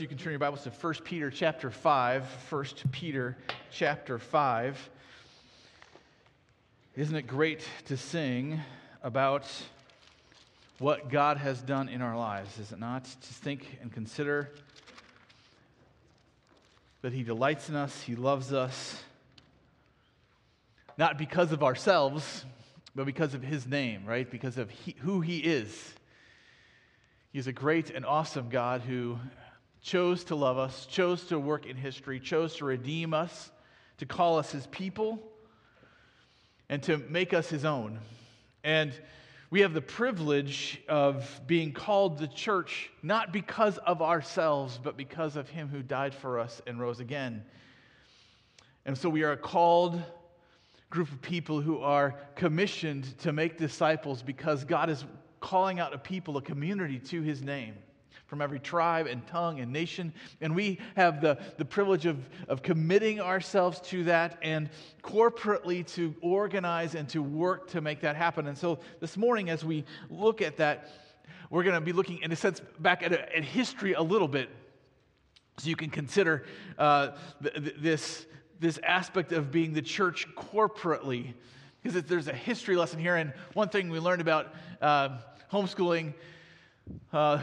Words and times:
you 0.00 0.08
can 0.08 0.16
turn 0.16 0.32
your 0.32 0.38
Bibles 0.38 0.62
to 0.62 0.70
1 0.70 0.94
Peter 1.04 1.30
chapter 1.30 1.70
5. 1.70 2.24
1 2.48 2.64
Peter 2.90 3.36
chapter 3.70 4.18
5. 4.18 4.90
Isn't 6.96 7.16
it 7.16 7.26
great 7.26 7.62
to 7.84 7.98
sing 7.98 8.60
about 9.02 9.46
what 10.78 11.10
God 11.10 11.36
has 11.36 11.60
done 11.60 11.90
in 11.90 12.00
our 12.00 12.16
lives, 12.16 12.58
is 12.58 12.72
it 12.72 12.78
not? 12.78 13.04
To 13.04 13.34
think 13.34 13.78
and 13.82 13.92
consider 13.92 14.50
that 17.02 17.12
He 17.12 17.22
delights 17.22 17.68
in 17.68 17.76
us, 17.76 18.00
He 18.00 18.16
loves 18.16 18.54
us, 18.54 19.02
not 20.96 21.18
because 21.18 21.52
of 21.52 21.62
ourselves, 21.62 22.46
but 22.94 23.04
because 23.04 23.34
of 23.34 23.42
His 23.42 23.66
name, 23.66 24.06
right? 24.06 24.30
Because 24.30 24.56
of 24.56 24.70
he, 24.70 24.96
who 25.00 25.20
He 25.20 25.40
is. 25.40 25.94
He's 27.34 27.46
a 27.46 27.52
great 27.52 27.90
and 27.90 28.06
awesome 28.06 28.48
God 28.48 28.80
who 28.80 29.18
chose 29.82 30.24
to 30.24 30.34
love 30.34 30.58
us, 30.58 30.86
chose 30.86 31.24
to 31.26 31.38
work 31.38 31.66
in 31.66 31.76
history, 31.76 32.20
chose 32.20 32.56
to 32.56 32.64
redeem 32.64 33.14
us, 33.14 33.50
to 33.98 34.06
call 34.06 34.38
us 34.38 34.50
his 34.50 34.66
people, 34.66 35.18
and 36.68 36.82
to 36.82 36.98
make 36.98 37.32
us 37.32 37.48
his 37.48 37.64
own. 37.64 37.98
And 38.62 38.92
we 39.50 39.60
have 39.60 39.72
the 39.72 39.80
privilege 39.80 40.80
of 40.88 41.40
being 41.46 41.72
called 41.72 42.18
the 42.18 42.28
church 42.28 42.90
not 43.02 43.32
because 43.32 43.78
of 43.78 44.00
ourselves, 44.02 44.78
but 44.82 44.96
because 44.96 45.36
of 45.36 45.48
him 45.48 45.68
who 45.68 45.82
died 45.82 46.14
for 46.14 46.38
us 46.38 46.62
and 46.66 46.80
rose 46.80 47.00
again. 47.00 47.42
And 48.84 48.96
so 48.96 49.08
we 49.08 49.22
are 49.24 49.32
a 49.32 49.36
called 49.36 50.00
group 50.90 51.10
of 51.10 51.22
people 51.22 51.60
who 51.60 51.78
are 51.78 52.16
commissioned 52.36 53.18
to 53.20 53.32
make 53.32 53.56
disciples 53.56 54.22
because 54.22 54.64
God 54.64 54.90
is 54.90 55.04
calling 55.40 55.80
out 55.80 55.94
a 55.94 55.98
people, 55.98 56.36
a 56.36 56.42
community 56.42 56.98
to 56.98 57.22
his 57.22 57.42
name 57.42 57.74
from 58.30 58.40
every 58.40 58.60
tribe 58.60 59.08
and 59.08 59.26
tongue 59.26 59.58
and 59.58 59.72
nation. 59.72 60.14
And 60.40 60.54
we 60.54 60.78
have 60.94 61.20
the, 61.20 61.36
the 61.58 61.64
privilege 61.64 62.06
of, 62.06 62.16
of 62.46 62.62
committing 62.62 63.20
ourselves 63.20 63.80
to 63.88 64.04
that 64.04 64.38
and 64.40 64.70
corporately 65.02 65.84
to 65.94 66.14
organize 66.22 66.94
and 66.94 67.08
to 67.08 67.24
work 67.24 67.68
to 67.70 67.80
make 67.80 68.00
that 68.02 68.14
happen. 68.14 68.46
And 68.46 68.56
so 68.56 68.78
this 69.00 69.16
morning, 69.16 69.50
as 69.50 69.64
we 69.64 69.84
look 70.08 70.40
at 70.40 70.58
that, 70.58 70.92
we're 71.50 71.64
going 71.64 71.74
to 71.74 71.80
be 71.80 71.92
looking, 71.92 72.20
in 72.22 72.30
a 72.30 72.36
sense, 72.36 72.62
back 72.78 73.02
at, 73.02 73.12
at 73.12 73.42
history 73.42 73.94
a 73.94 74.02
little 74.02 74.28
bit 74.28 74.48
so 75.58 75.68
you 75.68 75.74
can 75.74 75.90
consider 75.90 76.44
uh, 76.78 77.08
th- 77.42 77.54
th- 77.54 77.76
this, 77.80 78.26
this 78.60 78.78
aspect 78.84 79.32
of 79.32 79.50
being 79.50 79.72
the 79.72 79.82
church 79.82 80.28
corporately. 80.36 81.34
Because 81.82 82.00
there's 82.04 82.28
a 82.28 82.32
history 82.32 82.76
lesson 82.76 83.00
here. 83.00 83.16
And 83.16 83.32
one 83.54 83.70
thing 83.70 83.90
we 83.90 83.98
learned 83.98 84.20
about 84.20 84.54
uh, 84.80 85.18
homeschooling 85.50 86.14
uh, 87.12 87.42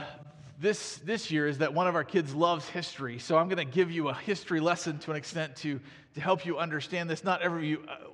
this, 0.59 0.97
this 0.97 1.29
year 1.29 1.47
is 1.47 1.59
that 1.59 1.73
one 1.73 1.87
of 1.87 1.95
our 1.95 2.03
kids 2.03 2.33
loves 2.33 2.67
history. 2.67 3.19
So 3.19 3.37
I'm 3.37 3.47
going 3.47 3.57
to 3.57 3.71
give 3.71 3.91
you 3.91 4.09
a 4.09 4.13
history 4.13 4.59
lesson 4.59 4.97
to 4.99 5.11
an 5.11 5.17
extent 5.17 5.55
to, 5.57 5.79
to 6.15 6.21
help 6.21 6.45
you 6.45 6.57
understand 6.57 7.09
this. 7.09 7.23
Not 7.23 7.43
every 7.43 7.67
you, 7.67 7.85
uh, 7.87 8.07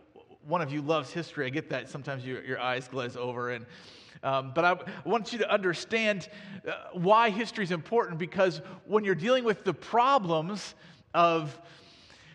one 0.46 0.62
of 0.62 0.72
you 0.72 0.82
loves 0.82 1.10
history. 1.12 1.46
I 1.46 1.50
get 1.50 1.70
that. 1.70 1.90
Sometimes 1.90 2.26
you, 2.26 2.42
your 2.46 2.60
eyes 2.60 2.90
glaze 2.90 3.16
over. 3.16 3.52
And, 3.52 3.66
um, 4.24 4.52
but 4.54 4.66
I 4.66 4.78
want 5.06 5.32
you 5.32 5.40
to 5.40 5.50
understand 5.50 6.28
uh, 6.68 6.74
why 6.92 7.30
history 7.30 7.64
is 7.64 7.72
important 7.72 8.20
because 8.20 8.62
when 8.86 9.06
you're 9.06 9.16
dealing 9.16 9.46
with 9.46 9.64
the 9.64 9.74
problems 9.74 10.76
of 11.14 11.58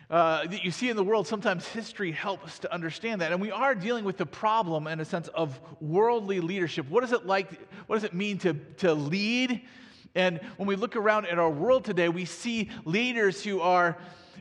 uh, 0.09 0.47
that 0.47 0.63
you 0.63 0.71
see 0.71 0.89
in 0.89 0.95
the 0.95 1.03
world, 1.03 1.27
sometimes 1.27 1.67
history 1.67 2.11
helps 2.11 2.57
to 2.57 2.73
understand 2.73 3.21
that. 3.21 3.31
And 3.31 3.39
we 3.39 3.51
are 3.51 3.75
dealing 3.75 4.03
with 4.03 4.17
the 4.17 4.25
problem, 4.25 4.87
in 4.87 4.99
a 4.99 5.05
sense, 5.05 5.27
of 5.27 5.59
worldly 5.79 6.39
leadership. 6.39 6.89
What 6.89 7.03
is 7.03 7.11
it 7.11 7.27
like? 7.27 7.51
What 7.85 7.97
does 7.97 8.03
it 8.03 8.15
mean 8.15 8.39
to, 8.39 8.55
to 8.77 8.95
lead? 8.95 9.61
And 10.15 10.39
when 10.57 10.67
we 10.67 10.75
look 10.75 10.95
around 10.95 11.27
at 11.27 11.39
our 11.39 11.49
world 11.49 11.85
today, 11.85 12.09
we 12.09 12.25
see 12.25 12.69
leaders 12.85 13.43
who 13.43 13.61
are, 13.61 13.97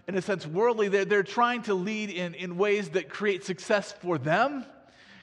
in 0.06 0.16
a 0.16 0.22
sense, 0.22 0.46
worldly. 0.46 0.88
They're, 0.88 1.04
they're 1.04 1.22
trying 1.22 1.62
to 1.62 1.74
lead 1.74 2.10
in, 2.10 2.34
in 2.34 2.56
ways 2.56 2.90
that 2.90 3.08
create 3.08 3.44
success 3.44 3.92
for 3.92 4.18
them 4.18 4.64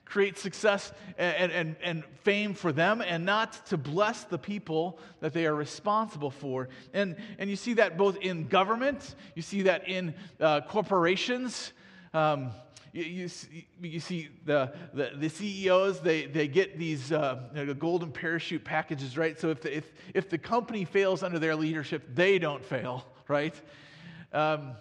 create 0.06 0.38
success 0.38 0.94
and, 1.18 1.52
and, 1.52 1.76
and 1.84 2.04
fame 2.24 2.54
for 2.54 2.72
them 2.72 3.02
and 3.02 3.26
not 3.26 3.66
to 3.66 3.78
bless 3.78 4.24
the 4.24 4.38
people 4.38 5.00
that 5.20 5.34
they 5.34 5.46
are 5.46 5.56
responsible 5.56 6.30
for. 6.30 6.70
And, 6.94 7.16
and 7.40 7.50
you 7.50 7.56
see 7.56 7.74
that 7.74 7.98
both 7.98 8.18
in 8.18 8.48
government, 8.48 9.16
you 9.34 9.42
see 9.42 9.64
that 9.64 9.90
in 9.90 10.14
uh, 10.40 10.62
corporations. 10.62 11.74
Um, 12.14 12.52
you, 12.96 13.04
you, 13.04 13.28
see, 13.28 13.68
you 13.82 14.00
see 14.00 14.30
the, 14.46 14.74
the, 14.94 15.12
the, 15.18 15.28
CEOs, 15.30 16.00
they, 16.00 16.28
they 16.28 16.48
get 16.48 16.80
these 16.80 17.12
uh, 17.12 17.42
golden 17.78 18.10
parachute 18.10 18.64
packages, 18.64 19.18
right? 19.18 19.38
So 19.38 19.50
if 19.50 19.62
the, 19.62 19.76
if, 19.76 19.92
if 20.14 20.30
the 20.30 20.38
company 20.38 20.86
fails 20.86 21.22
under 21.22 21.38
their 21.38 21.58
leadership, 21.58 22.04
they 22.16 22.40
don't 22.40 22.64
fail, 22.64 23.06
right? 23.28 23.54
Um, 24.32 24.76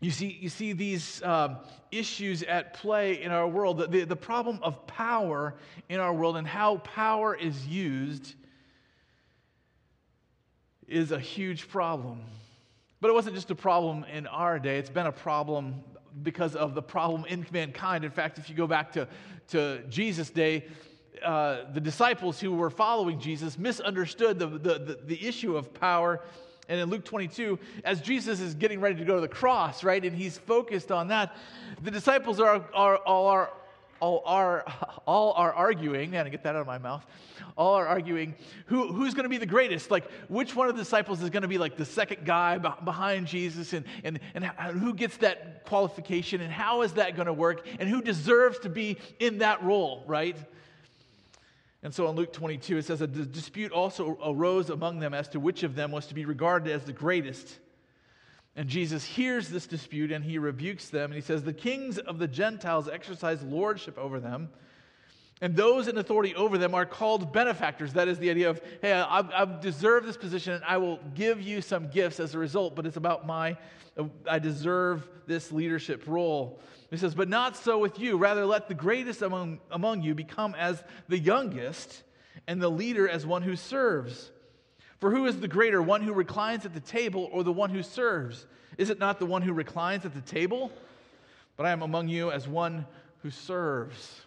you 0.00 0.10
see, 0.10 0.36
you 0.40 0.48
see 0.48 0.72
these 0.72 1.22
um, 1.22 1.58
issues 1.92 2.42
at 2.42 2.74
play 2.74 3.22
in 3.22 3.30
our 3.30 3.46
world, 3.46 3.78
the, 3.92 4.04
the 4.04 4.16
problem 4.16 4.58
of 4.62 4.84
power 4.88 5.54
in 5.88 6.00
our 6.00 6.12
world 6.12 6.36
and 6.36 6.46
how 6.46 6.78
power 6.78 7.32
is 7.32 7.64
used 7.64 8.34
is 10.88 11.12
a 11.12 11.20
huge 11.20 11.68
problem. 11.68 12.22
But 13.00 13.10
it 13.10 13.14
wasn't 13.14 13.36
just 13.36 13.52
a 13.52 13.54
problem 13.54 14.04
in 14.12 14.26
our 14.26 14.58
day, 14.58 14.78
it's 14.78 14.90
been 14.90 15.06
a 15.06 15.12
problem 15.12 15.84
because 16.22 16.54
of 16.54 16.74
the 16.74 16.82
problem 16.82 17.24
in 17.26 17.46
mankind. 17.52 18.04
In 18.04 18.10
fact, 18.10 18.38
if 18.38 18.48
you 18.48 18.54
go 18.54 18.66
back 18.66 18.92
to, 18.92 19.08
to 19.48 19.82
Jesus' 19.88 20.30
day, 20.30 20.66
uh, 21.24 21.72
the 21.72 21.80
disciples 21.80 22.40
who 22.40 22.52
were 22.52 22.70
following 22.70 23.18
Jesus 23.20 23.58
misunderstood 23.58 24.38
the, 24.38 24.46
the, 24.46 24.78
the, 24.78 24.98
the 25.04 25.26
issue 25.26 25.56
of 25.56 25.72
power 25.72 26.20
and 26.68 26.80
in 26.80 26.88
Luke 26.88 27.04
22, 27.04 27.58
as 27.84 28.00
Jesus 28.00 28.40
is 28.40 28.54
getting 28.54 28.80
ready 28.80 28.96
to 28.96 29.04
go 29.04 29.16
to 29.16 29.20
the 29.20 29.28
cross, 29.28 29.84
right, 29.84 30.02
and 30.02 30.16
he's 30.16 30.38
focused 30.38 30.90
on 30.90 31.08
that, 31.08 31.36
the 31.82 31.90
disciples 31.90 32.40
are, 32.40 32.64
are, 32.72 33.00
are, 33.06 33.52
all, 34.04 34.22
are, 34.26 34.64
all 35.06 35.32
are 35.32 35.52
arguing, 35.52 36.10
man, 36.10 36.26
I 36.26 36.28
get 36.28 36.42
that 36.42 36.54
out 36.54 36.60
of 36.60 36.66
my 36.66 36.78
mouth, 36.78 37.04
all 37.56 37.74
are 37.74 37.86
arguing 37.86 38.34
who, 38.66 38.92
who's 38.92 39.14
going 39.14 39.24
to 39.24 39.30
be 39.30 39.38
the 39.38 39.46
greatest. 39.46 39.90
Like, 39.90 40.10
which 40.28 40.54
one 40.54 40.68
of 40.68 40.76
the 40.76 40.82
disciples 40.82 41.22
is 41.22 41.30
going 41.30 41.42
to 41.42 41.48
be 41.48 41.58
like 41.58 41.76
the 41.76 41.84
second 41.84 42.26
guy 42.26 42.58
behind 42.58 43.26
Jesus, 43.26 43.72
and, 43.72 43.86
and, 44.02 44.20
and 44.34 44.44
who 44.78 44.92
gets 44.92 45.16
that 45.18 45.64
qualification, 45.64 46.40
and 46.42 46.52
how 46.52 46.82
is 46.82 46.92
that 46.94 47.16
going 47.16 47.26
to 47.26 47.32
work, 47.32 47.66
and 47.78 47.88
who 47.88 48.02
deserves 48.02 48.58
to 48.60 48.68
be 48.68 48.98
in 49.18 49.38
that 49.38 49.62
role, 49.62 50.04
right? 50.06 50.36
And 51.82 51.94
so 51.94 52.08
in 52.08 52.16
Luke 52.16 52.32
22, 52.32 52.78
it 52.78 52.84
says, 52.84 53.00
A 53.00 53.06
dispute 53.06 53.72
also 53.72 54.18
arose 54.24 54.70
among 54.70 54.98
them 54.98 55.14
as 55.14 55.28
to 55.28 55.40
which 55.40 55.62
of 55.62 55.74
them 55.74 55.92
was 55.92 56.06
to 56.08 56.14
be 56.14 56.24
regarded 56.24 56.72
as 56.72 56.84
the 56.84 56.92
greatest. 56.92 57.58
And 58.56 58.68
Jesus 58.68 59.04
hears 59.04 59.48
this 59.48 59.66
dispute 59.66 60.12
and 60.12 60.24
he 60.24 60.38
rebukes 60.38 60.88
them. 60.88 61.06
And 61.06 61.14
he 61.14 61.20
says, 61.20 61.42
The 61.42 61.52
kings 61.52 61.98
of 61.98 62.18
the 62.18 62.28
Gentiles 62.28 62.88
exercise 62.88 63.42
lordship 63.42 63.98
over 63.98 64.20
them, 64.20 64.48
and 65.40 65.56
those 65.56 65.88
in 65.88 65.98
authority 65.98 66.34
over 66.34 66.56
them 66.58 66.74
are 66.74 66.86
called 66.86 67.32
benefactors. 67.32 67.92
That 67.94 68.08
is 68.08 68.18
the 68.18 68.30
idea 68.30 68.50
of, 68.50 68.60
hey, 68.80 68.92
I've, 68.92 69.30
I've 69.30 69.60
deserved 69.60 70.06
this 70.06 70.16
position 70.16 70.52
and 70.52 70.64
I 70.64 70.76
will 70.76 71.00
give 71.14 71.40
you 71.40 71.60
some 71.60 71.88
gifts 71.88 72.20
as 72.20 72.34
a 72.34 72.38
result, 72.38 72.76
but 72.76 72.86
it's 72.86 72.96
about 72.96 73.26
my, 73.26 73.56
I 74.28 74.38
deserve 74.38 75.08
this 75.26 75.50
leadership 75.50 76.04
role. 76.06 76.60
He 76.90 76.96
says, 76.96 77.14
But 77.14 77.28
not 77.28 77.56
so 77.56 77.78
with 77.78 77.98
you. 77.98 78.16
Rather, 78.16 78.46
let 78.46 78.68
the 78.68 78.74
greatest 78.74 79.22
among, 79.22 79.60
among 79.70 80.02
you 80.02 80.14
become 80.14 80.54
as 80.54 80.82
the 81.08 81.18
youngest, 81.18 82.04
and 82.46 82.62
the 82.62 82.70
leader 82.70 83.08
as 83.08 83.26
one 83.26 83.42
who 83.42 83.56
serves. 83.56 84.30
For 85.04 85.10
who 85.10 85.26
is 85.26 85.38
the 85.38 85.48
greater, 85.48 85.82
one 85.82 86.00
who 86.00 86.14
reclines 86.14 86.64
at 86.64 86.72
the 86.72 86.80
table 86.80 87.28
or 87.30 87.44
the 87.44 87.52
one 87.52 87.68
who 87.68 87.82
serves? 87.82 88.46
Is 88.78 88.88
it 88.88 88.98
not 88.98 89.18
the 89.18 89.26
one 89.26 89.42
who 89.42 89.52
reclines 89.52 90.06
at 90.06 90.14
the 90.14 90.22
table? 90.22 90.72
But 91.58 91.66
I 91.66 91.72
am 91.72 91.82
among 91.82 92.08
you 92.08 92.30
as 92.30 92.48
one 92.48 92.86
who 93.18 93.28
serves. 93.30 94.22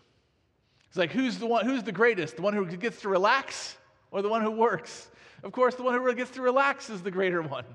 It's 0.89 0.97
like, 0.97 1.11
who's 1.11 1.39
the 1.39 1.47
one, 1.47 1.65
who's 1.65 1.81
the 1.81 1.91
greatest? 1.91 2.35
The 2.35 2.43
one 2.43 2.53
who 2.53 2.63
gets 2.67 3.01
to 3.01 3.09
relax 3.09 3.75
or 4.11 4.21
the 4.21 4.29
one 4.29 4.43
who 4.43 4.51
works? 4.51 5.09
Of 5.41 5.51
course, 5.51 5.73
the 5.73 5.81
one 5.81 5.95
who 5.95 6.13
gets 6.13 6.29
to 6.35 6.43
relax 6.43 6.91
is 6.91 7.01
the 7.01 7.09
greater 7.09 7.41
one. 7.41 7.65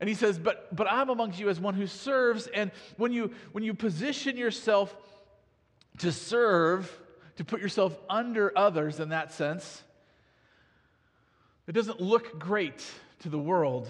And 0.00 0.08
he 0.08 0.14
says, 0.14 0.38
but, 0.38 0.74
but 0.74 0.90
I'm 0.90 1.10
amongst 1.10 1.38
you 1.38 1.50
as 1.50 1.60
one 1.60 1.74
who 1.74 1.86
serves. 1.86 2.46
And 2.46 2.70
when 2.96 3.12
you, 3.12 3.32
when 3.52 3.64
you 3.64 3.74
position 3.74 4.38
yourself 4.38 4.96
to 5.98 6.10
serve, 6.10 6.90
to 7.36 7.44
put 7.44 7.60
yourself 7.60 7.94
under 8.08 8.50
others 8.56 8.98
in 8.98 9.10
that 9.10 9.30
sense, 9.30 9.82
it 11.66 11.72
doesn't 11.72 12.00
look 12.00 12.38
great 12.38 12.84
to 13.20 13.28
the 13.28 13.38
world. 13.38 13.88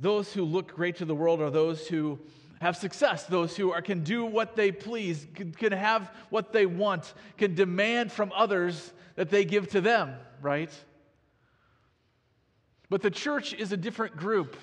Those 0.00 0.32
who 0.32 0.44
look 0.44 0.74
great 0.74 0.96
to 0.96 1.04
the 1.04 1.14
world 1.14 1.40
are 1.40 1.50
those 1.50 1.86
who 1.88 2.18
have 2.60 2.76
success, 2.76 3.24
those 3.24 3.56
who 3.56 3.72
are, 3.72 3.82
can 3.82 4.02
do 4.02 4.24
what 4.24 4.56
they 4.56 4.72
please, 4.72 5.26
can, 5.34 5.52
can 5.52 5.72
have 5.72 6.10
what 6.30 6.52
they 6.52 6.66
want, 6.66 7.12
can 7.36 7.54
demand 7.54 8.12
from 8.12 8.32
others 8.34 8.92
that 9.16 9.30
they 9.30 9.44
give 9.44 9.68
to 9.70 9.80
them, 9.80 10.14
right? 10.42 10.70
But 12.90 13.02
the 13.02 13.10
church 13.10 13.52
is 13.52 13.72
a 13.72 13.76
different 13.76 14.16
group. 14.16 14.56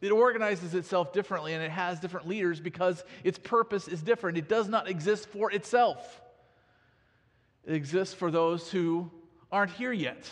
It 0.00 0.12
organizes 0.12 0.74
itself 0.74 1.12
differently 1.12 1.54
and 1.54 1.62
it 1.62 1.70
has 1.70 2.00
different 2.00 2.28
leaders 2.28 2.60
because 2.60 3.02
its 3.24 3.38
purpose 3.38 3.88
is 3.88 4.02
different. 4.02 4.38
It 4.38 4.48
does 4.48 4.68
not 4.68 4.88
exist 4.88 5.28
for 5.28 5.50
itself, 5.50 6.20
it 7.66 7.74
exists 7.74 8.14
for 8.14 8.30
those 8.30 8.70
who 8.70 9.10
aren't 9.50 9.72
here 9.72 9.92
yet, 9.92 10.28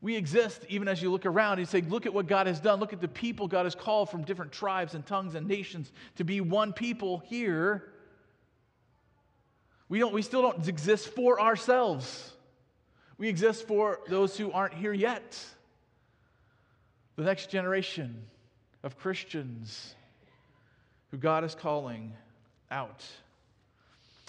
We 0.00 0.16
exist 0.16 0.64
even 0.68 0.88
as 0.88 1.00
you 1.00 1.10
look 1.10 1.26
around 1.26 1.58
and 1.58 1.68
say, 1.68 1.80
look 1.80 2.06
at 2.06 2.12
what 2.12 2.26
God 2.26 2.46
has 2.46 2.60
done. 2.60 2.80
Look 2.80 2.92
at 2.92 3.00
the 3.00 3.08
people 3.08 3.48
God 3.48 3.64
has 3.64 3.74
called 3.74 4.10
from 4.10 4.22
different 4.22 4.52
tribes 4.52 4.94
and 4.94 5.04
tongues 5.06 5.34
and 5.34 5.46
nations 5.46 5.90
to 6.16 6.24
be 6.24 6.40
one 6.40 6.72
people 6.72 7.22
here. 7.26 7.92
We, 9.88 9.98
don't, 9.98 10.12
we 10.12 10.22
still 10.22 10.42
don't 10.42 10.68
exist 10.68 11.08
for 11.08 11.40
ourselves. 11.40 12.32
We 13.18 13.28
exist 13.28 13.66
for 13.66 14.00
those 14.08 14.36
who 14.36 14.52
aren't 14.52 14.74
here 14.74 14.92
yet. 14.92 15.42
The 17.16 17.24
next 17.24 17.50
generation 17.50 18.24
of 18.82 18.98
Christians 18.98 19.94
who 21.10 21.16
God 21.16 21.44
is 21.44 21.54
calling 21.54 22.12
out. 22.70 23.04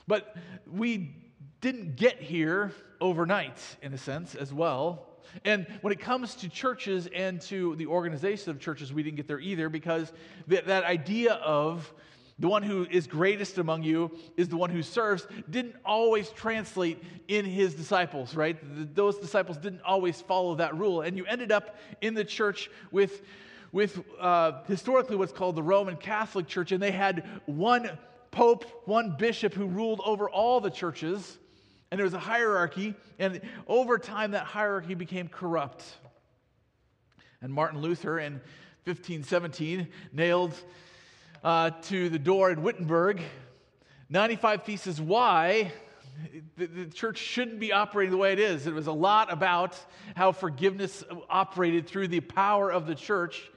But 0.07 0.35
we 0.71 1.13
didn't 1.59 1.97
get 1.97 2.21
here 2.21 2.71
overnight, 3.01 3.59
in 3.81 3.93
a 3.93 3.97
sense, 3.97 4.35
as 4.35 4.53
well. 4.53 5.06
And 5.45 5.68
when 5.81 5.94
it 5.94 6.00
comes 6.00 6.35
to 6.35 6.50
churches 6.50 7.07
and 7.13 7.41
to 7.41 7.75
the 7.75 7.88
organization 7.88 8.51
of 8.51 8.59
churches, 8.59 8.94
we 8.94 9.03
didn't 9.03 9.18
get 9.18 9.27
there 9.27 9.39
either 9.39 9.69
because 9.69 10.12
that, 10.47 10.83
idea 10.83 11.33
of 11.33 11.91
the 12.39 12.47
one 12.47 12.62
who 12.62 12.85
is 12.89 13.07
greatest 13.07 13.57
among 13.57 13.83
you 13.83 14.12
is 14.35 14.47
the 14.47 14.57
one 14.57 14.69
who 14.69 14.83
serves 14.83 15.27
didn't 15.50 15.75
always 15.83 16.29
translate 16.29 17.03
in 17.27 17.45
his 17.45 17.74
disciples, 17.74 18.35
right? 18.35 18.57
Those 18.95 19.18
disciples 19.18 19.57
didn't 19.57 19.81
always 19.81 20.21
follow 20.21 20.56
that 20.56 20.77
rule. 20.77 21.01
And 21.01 21.18
you 21.18 21.25
ended 21.25 21.51
up 21.51 21.77
in 22.01 22.13
the 22.13 22.23
church 22.23 22.69
with, 22.91 23.21
with 23.71 24.00
uh, 24.19 24.63
historically 24.68 25.15
what's 25.15 25.33
called 25.33 25.56
the 25.56 25.63
Roman 25.63 25.95
Catholic 25.95 26.47
Church, 26.47 26.71
and 26.71 26.81
they 26.81 26.91
had 26.91 27.27
one 27.47 27.97
pope, 28.30 28.65
one 28.85 29.15
bishop 29.18 29.53
who 29.53 29.65
ruled 29.65 30.01
over 30.06 30.30
all 30.30 30.62
the 30.62 30.69
churches. 30.69 31.39
And 31.89 31.97
there 31.97 32.03
was 32.03 32.13
a 32.13 32.19
hierarchy, 32.19 32.95
and 33.17 33.39
over 33.65 33.97
time, 33.97 34.31
that 34.31 34.43
hierarchy 34.43 34.93
became 34.93 35.27
corrupt. 35.29 35.83
And 37.41 37.53
Martin 37.53 37.81
Luther 37.81 38.19
in 38.19 38.33
1517 38.85 39.87
nailed 40.11 40.53
uh, 41.43 41.71
to 41.83 42.09
the 42.09 42.19
door 42.19 42.51
in 42.51 42.61
Wittenberg 42.61 43.21
95 44.09 44.63
theses 44.63 45.01
why 45.01 45.71
the, 46.55 46.65
the, 46.65 46.85
church 46.85 47.17
shouldn't 47.17 47.59
be 47.59 47.73
operating 47.73 48.11
the 48.11 48.17
way 48.17 48.31
it 48.31 48.39
is. 48.39 48.65
It 48.65 48.73
was 48.73 48.87
a 48.87 48.91
lot 48.91 49.31
about 49.31 49.77
how 50.15 50.31
forgiveness 50.31 51.03
operated 51.29 51.87
through 51.87 52.07
the 52.07 52.21
power 52.21 52.71
of 52.71 52.87
the 52.87 52.95
church. 52.95 53.51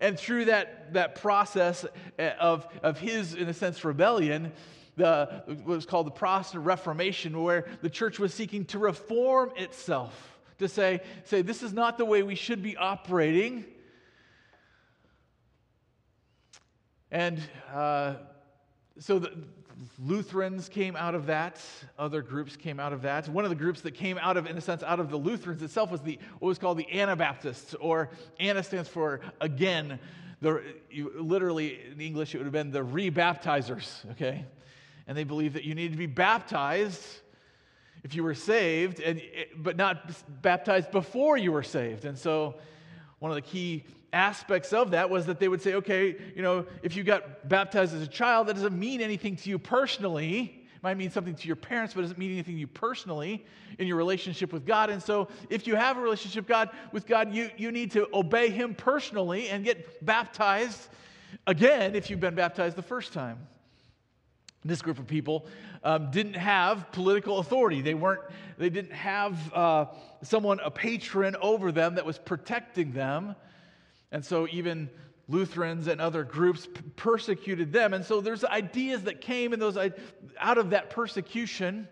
And 0.00 0.18
through 0.18 0.44
that, 0.44 0.92
that 0.92 1.16
process 1.16 1.84
of, 2.18 2.68
of 2.82 2.98
his, 3.00 3.34
in 3.34 3.48
a 3.48 3.54
sense, 3.54 3.84
rebellion, 3.84 4.52
the, 4.98 5.42
what 5.46 5.66
was 5.66 5.86
called 5.86 6.06
the 6.06 6.10
Protestant 6.10 6.64
Reformation, 6.64 7.42
where 7.42 7.66
the 7.80 7.90
church 7.90 8.18
was 8.18 8.34
seeking 8.34 8.66
to 8.66 8.78
reform 8.78 9.52
itself, 9.56 10.38
to 10.58 10.68
say, 10.68 11.00
say 11.24 11.40
this 11.40 11.62
is 11.62 11.72
not 11.72 11.96
the 11.96 12.04
way 12.04 12.22
we 12.22 12.34
should 12.34 12.62
be 12.62 12.76
operating. 12.76 13.64
And 17.10 17.40
uh, 17.72 18.14
so 18.98 19.18
the 19.18 19.32
Lutherans 19.98 20.68
came 20.68 20.96
out 20.96 21.14
of 21.14 21.26
that. 21.26 21.60
Other 21.98 22.20
groups 22.20 22.56
came 22.56 22.80
out 22.80 22.92
of 22.92 23.02
that. 23.02 23.28
One 23.28 23.44
of 23.44 23.50
the 23.50 23.56
groups 23.56 23.80
that 23.82 23.92
came 23.92 24.18
out 24.18 24.36
of, 24.36 24.46
in 24.46 24.58
a 24.58 24.60
sense, 24.60 24.82
out 24.82 25.00
of 25.00 25.08
the 25.08 25.16
Lutherans 25.16 25.62
itself 25.62 25.90
was 25.90 26.02
the 26.02 26.18
what 26.40 26.48
was 26.48 26.58
called 26.58 26.78
the 26.78 27.00
Anabaptists, 27.00 27.74
or 27.74 28.10
Ana 28.40 28.62
stands 28.62 28.88
for 28.88 29.20
again. 29.40 29.98
The, 30.40 30.62
you, 30.88 31.12
literally 31.20 31.80
in 31.92 32.00
English, 32.00 32.34
it 32.34 32.38
would 32.38 32.44
have 32.44 32.52
been 32.52 32.70
the 32.70 32.84
rebaptizers. 32.84 34.08
Okay, 34.12 34.44
and 35.08 35.16
they 35.16 35.24
believed 35.24 35.56
that 35.56 35.64
you 35.64 35.74
needed 35.74 35.92
to 35.92 35.98
be 35.98 36.06
baptized 36.06 37.02
if 38.04 38.14
you 38.14 38.22
were 38.22 38.34
saved, 38.34 39.00
and, 39.00 39.20
but 39.56 39.76
not 39.76 40.12
baptized 40.42 40.92
before 40.92 41.36
you 41.36 41.50
were 41.50 41.64
saved. 41.64 42.04
And 42.04 42.16
so, 42.16 42.54
one 43.18 43.32
of 43.32 43.34
the 43.34 43.42
key 43.42 43.84
aspects 44.12 44.72
of 44.72 44.92
that 44.92 45.10
was 45.10 45.26
that 45.26 45.40
they 45.40 45.48
would 45.48 45.60
say, 45.60 45.74
okay, 45.74 46.14
you 46.36 46.42
know, 46.42 46.64
if 46.82 46.94
you 46.94 47.02
got 47.02 47.48
baptized 47.48 47.94
as 47.94 48.02
a 48.02 48.06
child, 48.06 48.46
that 48.46 48.54
doesn't 48.54 48.78
mean 48.78 49.00
anything 49.00 49.34
to 49.36 49.50
you 49.50 49.58
personally. 49.58 50.62
It 50.76 50.82
might 50.82 50.96
mean 50.96 51.10
something 51.10 51.34
to 51.34 51.46
your 51.46 51.56
parents, 51.56 51.94
but 51.94 52.00
it 52.00 52.02
doesn't 52.02 52.18
mean 52.18 52.32
anything 52.32 52.54
to 52.54 52.60
you 52.60 52.68
personally 52.68 53.44
in 53.78 53.88
your 53.88 53.96
relationship 53.96 54.52
with 54.52 54.64
God. 54.64 54.90
And 54.90 55.02
so, 55.02 55.28
if 55.50 55.66
you 55.66 55.74
have 55.74 55.96
a 55.96 56.00
relationship 56.00 56.46
God, 56.46 56.70
with 56.92 57.06
God, 57.06 57.34
you, 57.34 57.50
you 57.56 57.72
need 57.72 57.90
to 57.92 58.08
obey 58.14 58.50
Him 58.50 58.74
personally 58.74 59.48
and 59.48 59.64
get 59.64 60.04
baptized 60.04 60.88
again 61.46 61.96
if 61.96 62.10
you've 62.10 62.20
been 62.20 62.36
baptized 62.36 62.76
the 62.76 62.82
first 62.82 63.12
time. 63.12 63.38
This 64.64 64.82
group 64.82 64.98
of 64.98 65.06
people 65.06 65.46
um, 65.84 66.10
didn't 66.10 66.34
have 66.34 66.90
political 66.90 67.38
authority. 67.38 67.80
They 67.80 67.94
weren't. 67.94 68.22
They 68.58 68.70
didn't 68.70 68.92
have 68.92 69.54
uh, 69.54 69.86
someone, 70.22 70.58
a 70.60 70.70
patron 70.70 71.36
over 71.40 71.70
them 71.70 71.94
that 71.94 72.04
was 72.04 72.18
protecting 72.18 72.92
them. 72.92 73.36
And 74.10 74.24
so 74.24 74.48
even 74.50 74.90
Lutherans 75.28 75.86
and 75.86 76.00
other 76.00 76.24
groups 76.24 76.66
persecuted 76.96 77.72
them. 77.72 77.94
And 77.94 78.04
so 78.04 78.20
there's 78.20 78.44
ideas 78.44 79.02
that 79.02 79.20
came 79.20 79.52
in 79.52 79.60
those 79.60 79.76
out 79.76 80.58
of 80.58 80.70
that 80.70 80.90
persecution. 80.90 81.86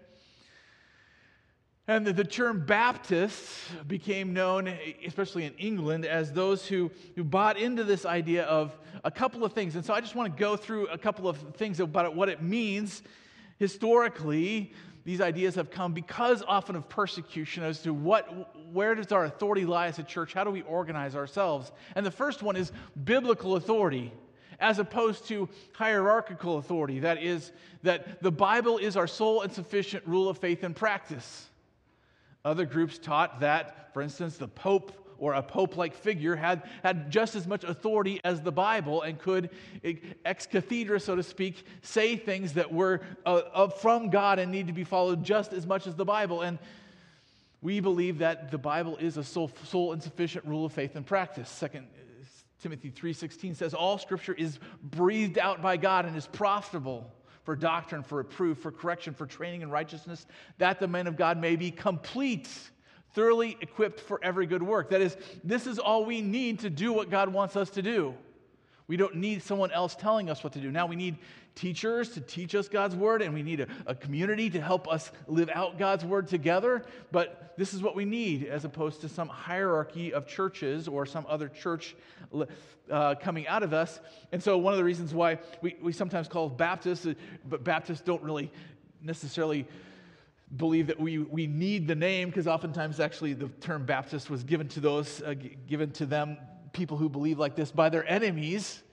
And 1.88 2.04
the, 2.04 2.24
term 2.24 2.66
Baptists 2.66 3.70
became 3.86 4.32
known, 4.32 4.66
especially 5.06 5.44
in 5.44 5.54
England, 5.54 6.04
as 6.04 6.32
those 6.32 6.66
who, 6.66 6.90
who 7.14 7.22
bought 7.22 7.56
into 7.56 7.84
this 7.84 8.04
idea 8.04 8.42
of 8.44 8.76
a 9.04 9.10
couple 9.10 9.44
of 9.44 9.52
things. 9.52 9.76
And 9.76 9.84
so 9.84 9.94
I 9.94 10.00
just 10.00 10.16
want 10.16 10.34
to 10.34 10.38
go 10.38 10.56
through 10.56 10.88
a 10.88 10.98
couple 10.98 11.28
of 11.28 11.38
things 11.56 11.78
about 11.78 12.16
what 12.16 12.28
it 12.28 12.42
means 12.42 13.02
historically 13.58 14.72
these 15.04 15.20
ideas 15.20 15.54
have 15.54 15.70
come 15.70 15.92
because 15.92 16.42
often 16.48 16.74
of 16.74 16.88
persecution 16.88 17.62
as 17.62 17.80
to 17.82 17.94
what, 17.94 18.56
where 18.72 18.96
does 18.96 19.12
our 19.12 19.24
authority 19.24 19.64
lie 19.64 19.86
as 19.86 20.00
a 20.00 20.02
church? 20.02 20.34
How 20.34 20.42
do 20.42 20.50
we 20.50 20.62
organize 20.62 21.14
ourselves? 21.14 21.70
And 21.94 22.04
the 22.04 22.10
first 22.10 22.42
one 22.42 22.56
is 22.56 22.72
biblical 23.04 23.54
authority 23.54 24.12
as 24.58 24.80
opposed 24.80 25.28
to 25.28 25.48
hierarchical 25.74 26.58
authority. 26.58 26.98
That 26.98 27.22
is, 27.22 27.52
that 27.84 28.20
the 28.20 28.32
Bible 28.32 28.78
is 28.78 28.96
our 28.96 29.06
sole 29.06 29.42
and 29.42 29.52
sufficient 29.52 30.04
rule 30.08 30.28
of 30.28 30.38
faith 30.38 30.64
and 30.64 30.74
practice. 30.74 31.46
Other 32.46 32.64
groups 32.64 32.96
taught 32.96 33.40
that, 33.40 33.92
for 33.92 34.00
instance, 34.00 34.36
the 34.36 34.46
Pope 34.46 34.92
or 35.18 35.34
a 35.34 35.42
pope 35.42 35.76
like 35.76 35.94
figure 35.94 36.36
had, 36.36 36.62
had 36.84 37.10
just 37.10 37.34
as 37.34 37.44
much 37.44 37.64
authority 37.64 38.20
as 38.22 38.40
the 38.40 38.52
Bible 38.52 39.02
and 39.02 39.18
could, 39.18 39.50
ex 40.24 40.46
cathedra, 40.46 41.00
so 41.00 41.16
to 41.16 41.24
speak, 41.24 41.66
say 41.82 42.16
things 42.16 42.52
that 42.52 42.72
were 42.72 43.00
uh, 43.24 43.66
from 43.68 44.10
God 44.10 44.38
and 44.38 44.52
need 44.52 44.68
to 44.68 44.72
be 44.72 44.84
followed 44.84 45.24
just 45.24 45.52
as 45.52 45.66
much 45.66 45.88
as 45.88 45.96
the 45.96 46.04
Bible. 46.04 46.42
And 46.42 46.60
we 47.62 47.80
believe 47.80 48.18
that 48.18 48.52
the 48.52 48.58
Bible 48.58 48.96
is 48.98 49.16
a 49.16 49.24
sole, 49.24 49.50
sole 49.64 49.92
and 49.92 50.00
sufficient 50.00 50.44
rule 50.44 50.64
of 50.64 50.72
faith 50.72 50.94
and 50.94 51.04
practice. 51.04 51.48
Second 51.48 51.88
Timothy 52.60 52.90
3:16 52.90 53.56
says 53.56 53.74
all 53.74 53.98
scripture 53.98 54.34
is 54.34 54.60
breathed 54.82 55.38
out 55.38 55.62
by 55.62 55.76
God 55.76 56.06
and 56.06 56.16
is 56.16 56.28
profitable 56.28 57.12
for 57.46 57.54
doctrine, 57.54 58.02
for 58.02 58.18
reproof, 58.18 58.58
for 58.58 58.72
correction, 58.72 59.14
for 59.14 59.24
training 59.24 59.62
in 59.62 59.70
righteousness, 59.70 60.26
that 60.58 60.80
the 60.80 60.88
man 60.88 61.06
of 61.06 61.16
God 61.16 61.38
may 61.38 61.54
be 61.54 61.70
complete, 61.70 62.48
thoroughly 63.14 63.56
equipped 63.60 64.00
for 64.00 64.18
every 64.20 64.46
good 64.46 64.64
work. 64.64 64.90
That 64.90 65.00
is, 65.00 65.16
this 65.44 65.68
is 65.68 65.78
all 65.78 66.04
we 66.04 66.20
need 66.20 66.58
to 66.58 66.68
do 66.68 66.92
what 66.92 67.08
God 67.08 67.32
wants 67.32 67.54
us 67.54 67.70
to 67.70 67.82
do. 67.82 68.14
We 68.88 68.96
don't 68.96 69.14
need 69.14 69.44
someone 69.44 69.70
else 69.70 69.94
telling 69.94 70.28
us 70.28 70.42
what 70.42 70.52
to 70.54 70.60
do. 70.60 70.72
Now 70.72 70.86
we 70.86 70.96
need 70.96 71.18
teachers 71.56 72.10
to 72.10 72.20
teach 72.20 72.54
us 72.54 72.68
God's 72.68 72.94
word, 72.94 73.22
and 73.22 73.34
we 73.34 73.42
need 73.42 73.60
a, 73.60 73.66
a, 73.86 73.94
community 73.94 74.48
to 74.50 74.60
help 74.60 74.86
us 74.86 75.10
live 75.26 75.50
out 75.52 75.78
God's 75.78 76.04
word 76.04 76.28
together. 76.28 76.84
But 77.10 77.54
this 77.56 77.74
is 77.74 77.82
what 77.82 77.96
we 77.96 78.04
need, 78.04 78.44
as 78.44 78.64
opposed 78.64 79.00
to 79.00 79.08
some 79.08 79.28
hierarchy 79.28 80.12
of 80.12 80.28
churches 80.28 80.86
or 80.86 81.06
some 81.06 81.26
other 81.28 81.48
church 81.48 81.96
uh, 82.90 83.14
coming 83.16 83.48
out 83.48 83.62
of 83.64 83.72
us. 83.72 83.98
And 84.30 84.40
so, 84.40 84.56
one 84.58 84.74
of 84.74 84.78
the 84.78 84.84
reasons 84.84 85.12
why 85.12 85.38
we, 85.62 85.74
we 85.82 85.92
sometimes 85.92 86.28
call 86.28 86.48
Baptists, 86.48 87.06
uh, 87.06 87.14
but 87.48 87.64
Baptists 87.64 88.02
don't 88.02 88.22
really 88.22 88.52
necessarily 89.02 89.66
believe 90.58 90.86
that 90.86 91.00
we, 91.00 91.18
we 91.18 91.46
need 91.46 91.88
the 91.88 91.94
name 91.94 92.28
because 92.28 92.46
oftentimes 92.46 93.00
actually 93.00 93.32
the 93.32 93.48
term 93.60 93.84
baptist 93.84 94.30
was 94.30 94.44
given 94.44 94.68
to 94.68 94.78
those 94.78 95.20
uh, 95.22 95.34
given 95.66 95.90
to 95.90 96.06
them 96.06 96.38
people 96.72 96.96
who 96.96 97.08
believe 97.08 97.36
like 97.36 97.56
this 97.56 97.72
by 97.72 97.88
their 97.88 98.08
enemies 98.08 98.84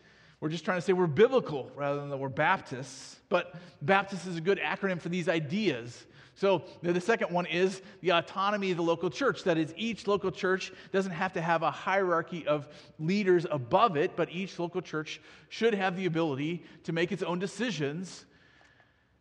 we're 0.43 0.49
just 0.49 0.65
trying 0.65 0.77
to 0.77 0.81
say 0.81 0.91
we're 0.91 1.07
biblical 1.07 1.71
rather 1.73 2.01
than 2.01 2.09
that 2.09 2.17
we're 2.17 2.27
baptists 2.27 3.15
but 3.29 3.55
baptist 3.81 4.27
is 4.27 4.35
a 4.35 4.41
good 4.41 4.59
acronym 4.59 4.99
for 4.99 5.07
these 5.07 5.29
ideas 5.29 6.05
so 6.35 6.63
the 6.81 6.99
second 6.99 7.31
one 7.31 7.45
is 7.45 7.81
the 8.01 8.09
autonomy 8.09 8.69
of 8.71 8.75
the 8.75 8.83
local 8.83 9.09
church 9.09 9.45
that 9.45 9.57
is 9.57 9.73
each 9.77 10.05
local 10.05 10.31
church 10.31 10.73
doesn't 10.91 11.13
have 11.13 11.31
to 11.31 11.39
have 11.39 11.63
a 11.63 11.71
hierarchy 11.71 12.45
of 12.45 12.67
leaders 12.99 13.47
above 13.49 13.95
it 13.95 14.17
but 14.17 14.29
each 14.33 14.59
local 14.59 14.81
church 14.81 15.21
should 15.47 15.73
have 15.73 15.95
the 15.95 16.07
ability 16.07 16.65
to 16.83 16.91
make 16.91 17.13
its 17.13 17.23
own 17.23 17.39
decisions 17.39 18.25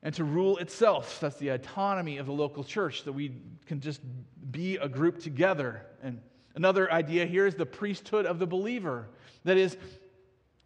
and 0.02 0.12
to 0.17 0.25
rule 0.25 0.57
itself. 0.59 1.21
That's 1.21 1.37
the 1.37 1.50
autonomy 1.50 2.19
of 2.19 2.26
the 2.26 2.33
local 2.33 2.64
church, 2.64 3.05
that 3.05 3.12
we 3.12 3.37
can 3.67 3.81
just 3.81 4.00
be 4.50 4.76
a 4.79 4.88
group 4.88 5.23
together. 5.23 5.87
And 6.02 6.21
another 6.57 6.93
idea 6.93 7.25
here 7.25 7.47
is 7.47 7.55
the 7.55 7.67
priesthood 7.67 8.26
of 8.26 8.41
the 8.41 8.47
believer. 8.47 9.07
That 9.45 9.57
is, 9.57 9.76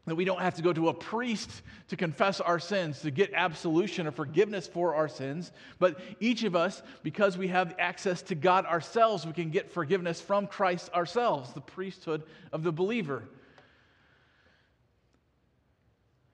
that 0.07 0.15
we 0.15 0.25
don't 0.25 0.41
have 0.41 0.55
to 0.55 0.63
go 0.63 0.73
to 0.73 0.89
a 0.89 0.95
priest 0.95 1.63
to 1.89 1.97
confess 1.97 2.41
our 2.41 2.61
sins, 2.61 3.01
to 3.01 3.11
get 3.11 3.33
absolution 3.35 4.07
or 4.07 4.13
forgiveness 4.13 4.67
for 4.67 4.95
our 4.95 5.09
sins. 5.09 5.51
But 5.81 6.01
each 6.21 6.45
of 6.45 6.55
us, 6.55 6.83
because 7.03 7.37
we 7.37 7.49
have 7.49 7.75
access 7.79 8.23
to 8.23 8.37
God 8.37 8.67
ourselves, 8.67 9.27
we 9.27 9.33
can 9.33 9.51
get 9.51 9.71
forgiveness 9.71 10.21
from 10.21 10.47
Christ 10.47 10.93
ourselves, 10.93 11.53
the 11.53 11.61
priesthood 11.61 12.23
of 12.53 12.63
the 12.63 12.73
believer. 12.73 13.25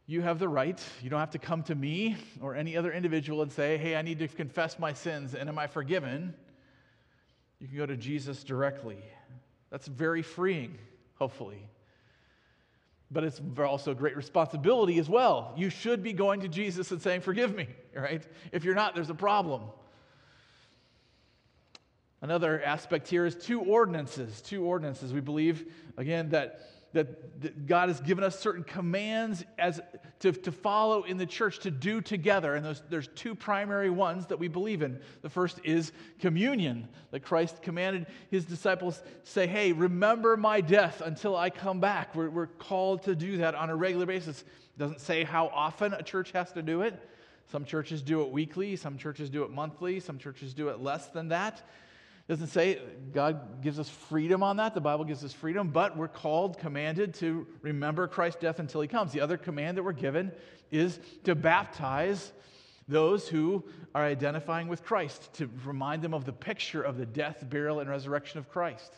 You 0.07 0.21
have 0.21 0.39
the 0.39 0.49
right. 0.49 0.81
You 1.01 1.09
don't 1.09 1.21
have 1.21 1.31
to 1.31 1.39
come 1.39 1.63
to 1.65 1.75
me 1.75 2.17
or 2.43 2.55
any 2.55 2.77
other 2.77 2.93
individual 2.93 3.41
and 3.41 3.51
say, 3.51 3.79
hey, 3.79 3.97
I 3.97 4.03
need 4.03 4.19
to 4.19 4.29
confess 4.29 4.79
my 4.79 4.93
sins 4.93 5.35
and 5.35 5.49
am 5.49 5.59
I 5.59 5.67
forgiven? 5.67 6.35
You 7.59 7.69
can 7.69 7.79
go 7.79 7.87
to 7.87 7.97
Jesus 7.97 8.45
directly. 8.45 8.99
That's 9.71 9.87
very 9.87 10.21
freeing, 10.21 10.77
hopefully 11.15 11.71
but 13.13 13.25
it's 13.25 13.41
also 13.59 13.91
a 13.91 13.95
great 13.95 14.17
responsibility 14.17 14.99
as 14.99 15.09
well. 15.09 15.53
You 15.57 15.69
should 15.71 16.03
be 16.03 16.13
going 16.13 16.41
to 16.41 16.49
Jesus 16.49 16.91
and 16.91 17.01
saying, 17.01 17.21
Forgive 17.21 17.55
me, 17.55 17.69
right? 17.95 18.27
If 18.53 18.65
you're 18.65 18.75
not, 18.75 18.95
there's 18.95 19.11
a 19.11 19.15
problem. 19.15 19.63
Another 22.23 22.63
aspect 22.63 23.09
here 23.09 23.27
is 23.27 23.35
two 23.35 23.61
ordinances. 23.61 24.41
Two 24.41 24.65
ordinances. 24.65 25.13
We 25.13 25.21
believe, 25.21 25.73
again, 25.97 26.31
that 26.31 26.61
that, 26.93 27.41
that 27.41 27.67
God 27.67 27.89
has 27.89 28.01
given 28.01 28.23
us 28.23 28.39
certain 28.39 28.65
commands 28.65 29.45
as 29.59 29.81
to, 30.21 30.33
to 30.33 30.53
follow 30.53 31.03
in 31.03 31.17
the 31.17 31.27
church 31.27 31.61
to 31.61 31.71
do 31.71 32.01
together. 32.01 32.55
And 32.55 32.65
those, 32.65 32.83
there's 32.91 33.09
two 33.09 33.35
primary 33.35 33.91
ones 33.91 34.27
that 34.27 34.39
we 34.39 34.49
believe 34.49 34.83
in. 34.83 35.01
The 35.23 35.31
first 35.31 35.59
is 35.65 35.93
communion, 36.21 36.89
that 37.11 37.21
Christ 37.21 37.63
commanded 37.63 38.07
his 38.31 38.45
disciples 38.45 39.03
say, 39.25 39.47
Hey, 39.47 39.73
remember 39.73 40.37
my 40.37 40.61
death 40.61 41.01
until 41.05 41.35
I 41.37 41.51
come 41.51 41.81
back. 41.81 42.15
We're, 42.15 42.31
we're 42.31 42.47
called 42.47 43.05
to 43.05 43.15
do 43.15 43.39
that 43.39 43.55
on 43.55 43.71
a 43.71 43.77
regular 43.77 44.07
basis. 44.07 44.43
It 44.43 44.79
doesn't 44.79 45.01
say 45.01 45.25
how 45.25 45.49
often 45.49 45.93
a 45.95 46.03
church 46.03 46.33
has 46.33 46.53
to 46.53 46.63
do 46.63 46.83
it. 46.83 47.09
Some 47.51 47.65
churches 47.65 48.03
do 48.03 48.23
it 48.23 48.31
weekly, 48.31 48.77
some 48.77 48.97
churches 48.97 49.29
do 49.29 49.43
it 49.43 49.51
monthly, 49.51 50.01
some 50.01 50.19
churches 50.19 50.55
do 50.55 50.69
it 50.69 50.79
less 50.79 51.09
than 51.09 51.29
that 51.29 51.63
doesn't 52.29 52.49
say 52.49 52.81
God 53.13 53.63
gives 53.63 53.79
us 53.79 53.89
freedom 53.89 54.43
on 54.43 54.57
that. 54.57 54.75
The 54.75 54.81
Bible 54.81 55.05
gives 55.05 55.25
us 55.25 55.33
freedom, 55.33 55.69
but 55.69 55.97
we're 55.97 56.09
called, 56.09 56.59
commanded 56.59 57.15
to 57.15 57.47
remember 57.63 58.07
Christ's 58.07 58.41
death 58.41 58.59
until 58.59 58.81
he 58.81 58.89
comes. 58.89 59.13
The 59.13 59.21
other 59.21 59.37
command 59.37 59.77
that 59.77 59.83
we're 59.83 59.93
given 59.93 60.33
is 60.71 60.99
to 61.25 61.35
baptize 61.35 62.33
those 62.89 63.29
who 63.29 63.65
are 63.95 64.05
identifying 64.05 64.69
with 64.69 64.85
Christ, 64.85 65.33
to 65.35 65.51
remind 65.65 66.03
them 66.03 66.15
of 66.15 66.25
the 66.25 66.33
picture 66.33 66.83
of 66.83 66.97
the 66.97 67.07
death, 67.07 67.45
burial, 67.49 67.81
and 67.81 67.91
resurrection 67.91 68.39
of 68.39 68.49
Christ. 68.49 68.93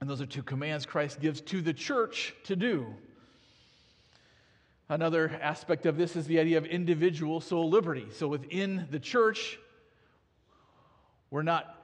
And 0.00 0.08
those 0.10 0.20
are 0.20 0.26
two 0.26 0.42
commands 0.42 0.86
Christ 0.86 1.20
gives 1.20 1.40
to 1.42 1.60
the 1.60 1.72
church 1.72 2.34
to 2.44 2.56
do. 2.56 2.86
Another 4.88 5.38
aspect 5.40 5.86
of 5.86 5.96
this 5.96 6.16
is 6.16 6.26
the 6.26 6.38
idea 6.38 6.58
of 6.58 6.66
individual 6.66 7.40
soul 7.40 7.70
liberty. 7.70 8.06
So 8.12 8.28
within 8.28 8.88
the 8.90 8.98
church, 8.98 9.58
we're 11.32 11.42
not, 11.42 11.74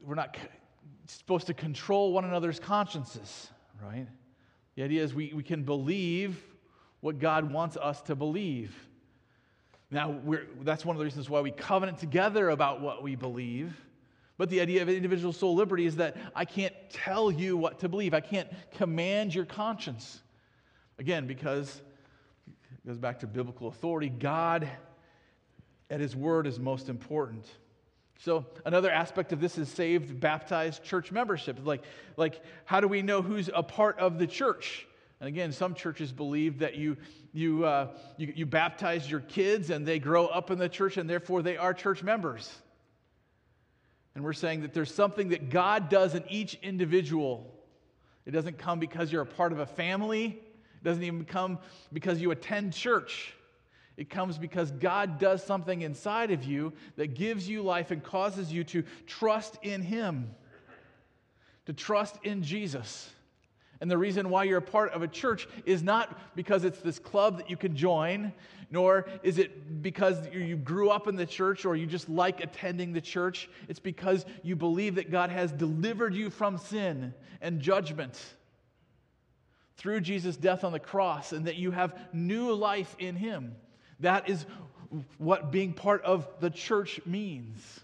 we're 0.00 0.14
not 0.14 0.36
supposed 1.06 1.48
to 1.48 1.54
control 1.54 2.12
one 2.12 2.24
another's 2.24 2.60
consciences, 2.60 3.50
right? 3.82 4.06
The 4.76 4.84
idea 4.84 5.02
is 5.02 5.12
we, 5.12 5.32
we 5.34 5.42
can 5.42 5.64
believe 5.64 6.40
what 7.00 7.18
God 7.18 7.52
wants 7.52 7.76
us 7.76 8.00
to 8.02 8.14
believe. 8.14 8.72
Now, 9.90 10.16
that's 10.62 10.86
one 10.86 10.94
of 10.94 10.98
the 10.98 11.04
reasons 11.04 11.28
why 11.28 11.40
we 11.40 11.50
covenant 11.50 11.98
together 11.98 12.50
about 12.50 12.80
what 12.80 13.02
we 13.02 13.16
believe. 13.16 13.74
But 14.38 14.48
the 14.48 14.60
idea 14.60 14.80
of 14.80 14.88
individual 14.88 15.32
soul 15.32 15.56
liberty 15.56 15.84
is 15.84 15.96
that 15.96 16.16
I 16.34 16.44
can't 16.44 16.74
tell 16.88 17.32
you 17.32 17.56
what 17.56 17.80
to 17.80 17.88
believe. 17.88 18.14
I 18.14 18.20
can't 18.20 18.48
command 18.76 19.34
your 19.34 19.44
conscience. 19.44 20.22
Again, 21.00 21.26
because 21.26 21.82
it 22.46 22.86
goes 22.86 22.96
back 22.96 23.18
to 23.20 23.26
biblical 23.26 23.66
authority, 23.66 24.08
God 24.08 24.70
at 25.90 25.98
His 25.98 26.14
word 26.14 26.46
is 26.46 26.60
most 26.60 26.88
important. 26.88 27.48
So 28.24 28.46
another 28.64 28.88
aspect 28.88 29.32
of 29.32 29.40
this 29.40 29.58
is 29.58 29.68
saved, 29.68 30.20
baptized 30.20 30.84
church 30.84 31.10
membership. 31.10 31.58
Like, 31.64 31.82
like 32.16 32.40
how 32.64 32.80
do 32.80 32.86
we 32.86 33.02
know 33.02 33.20
who's 33.20 33.50
a 33.52 33.64
part 33.64 33.98
of 33.98 34.20
the 34.20 34.28
church? 34.28 34.86
And 35.18 35.28
again, 35.28 35.50
some 35.50 35.74
churches 35.74 36.12
believe 36.12 36.60
that 36.60 36.76
you, 36.76 36.96
you, 37.32 37.64
uh, 37.64 37.88
you, 38.16 38.32
you 38.36 38.46
baptize 38.46 39.10
your 39.10 39.20
kids 39.20 39.70
and 39.70 39.84
they 39.84 39.98
grow 39.98 40.26
up 40.28 40.52
in 40.52 40.58
the 40.58 40.68
church 40.68 40.98
and 40.98 41.10
therefore 41.10 41.42
they 41.42 41.56
are 41.56 41.74
church 41.74 42.04
members. 42.04 42.54
And 44.14 44.22
we're 44.22 44.34
saying 44.34 44.62
that 44.62 44.72
there's 44.72 44.94
something 44.94 45.30
that 45.30 45.50
God 45.50 45.88
does 45.88 46.14
in 46.14 46.22
each 46.28 46.54
individual. 46.62 47.52
It 48.24 48.30
doesn't 48.30 48.56
come 48.56 48.78
because 48.78 49.10
you're 49.10 49.22
a 49.22 49.26
part 49.26 49.50
of 49.50 49.58
a 49.58 49.66
family, 49.66 50.26
it 50.80 50.84
doesn't 50.84 51.02
even 51.02 51.24
come 51.24 51.58
because 51.92 52.20
you 52.20 52.30
attend 52.30 52.72
church. 52.72 53.34
It 53.96 54.08
comes 54.08 54.38
because 54.38 54.70
God 54.70 55.18
does 55.18 55.44
something 55.44 55.82
inside 55.82 56.30
of 56.30 56.44
you 56.44 56.72
that 56.96 57.14
gives 57.14 57.48
you 57.48 57.62
life 57.62 57.90
and 57.90 58.02
causes 58.02 58.52
you 58.52 58.64
to 58.64 58.84
trust 59.06 59.58
in 59.62 59.82
Him, 59.82 60.30
to 61.66 61.72
trust 61.72 62.16
in 62.22 62.42
Jesus. 62.42 63.10
And 63.82 63.90
the 63.90 63.98
reason 63.98 64.30
why 64.30 64.44
you're 64.44 64.58
a 64.58 64.62
part 64.62 64.92
of 64.92 65.02
a 65.02 65.08
church 65.08 65.48
is 65.66 65.82
not 65.82 66.36
because 66.36 66.64
it's 66.64 66.78
this 66.78 67.00
club 67.00 67.38
that 67.38 67.50
you 67.50 67.56
can 67.56 67.74
join, 67.74 68.32
nor 68.70 69.06
is 69.24 69.38
it 69.38 69.82
because 69.82 70.16
you 70.32 70.56
grew 70.56 70.88
up 70.88 71.08
in 71.08 71.16
the 71.16 71.26
church 71.26 71.64
or 71.64 71.74
you 71.74 71.84
just 71.84 72.08
like 72.08 72.42
attending 72.42 72.92
the 72.92 73.00
church. 73.00 73.50
It's 73.68 73.80
because 73.80 74.24
you 74.44 74.54
believe 74.54 74.94
that 74.94 75.10
God 75.10 75.30
has 75.30 75.50
delivered 75.50 76.14
you 76.14 76.30
from 76.30 76.58
sin 76.58 77.12
and 77.40 77.60
judgment 77.60 78.18
through 79.76 80.00
Jesus' 80.00 80.36
death 80.36 80.62
on 80.62 80.70
the 80.70 80.78
cross 80.78 81.32
and 81.32 81.46
that 81.46 81.56
you 81.56 81.72
have 81.72 81.98
new 82.12 82.52
life 82.52 82.94
in 83.00 83.16
Him. 83.16 83.56
That 84.02 84.28
is 84.28 84.44
what 85.18 85.50
being 85.50 85.72
part 85.72 86.02
of 86.02 86.28
the 86.40 86.50
church 86.50 87.00
means. 87.06 87.80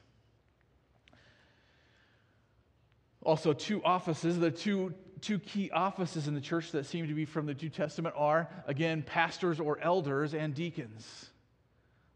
Also, 3.22 3.52
two 3.52 3.82
offices, 3.82 4.38
the 4.38 4.50
two, 4.50 4.94
two 5.20 5.38
key 5.38 5.70
offices 5.70 6.28
in 6.28 6.34
the 6.34 6.40
church 6.40 6.70
that 6.72 6.86
seem 6.86 7.08
to 7.08 7.14
be 7.14 7.24
from 7.24 7.46
the 7.46 7.54
New 7.54 7.68
Testament 7.68 8.14
are, 8.16 8.48
again, 8.66 9.02
pastors 9.02 9.58
or 9.58 9.78
elders 9.80 10.34
and 10.34 10.54
deacons. 10.54 11.30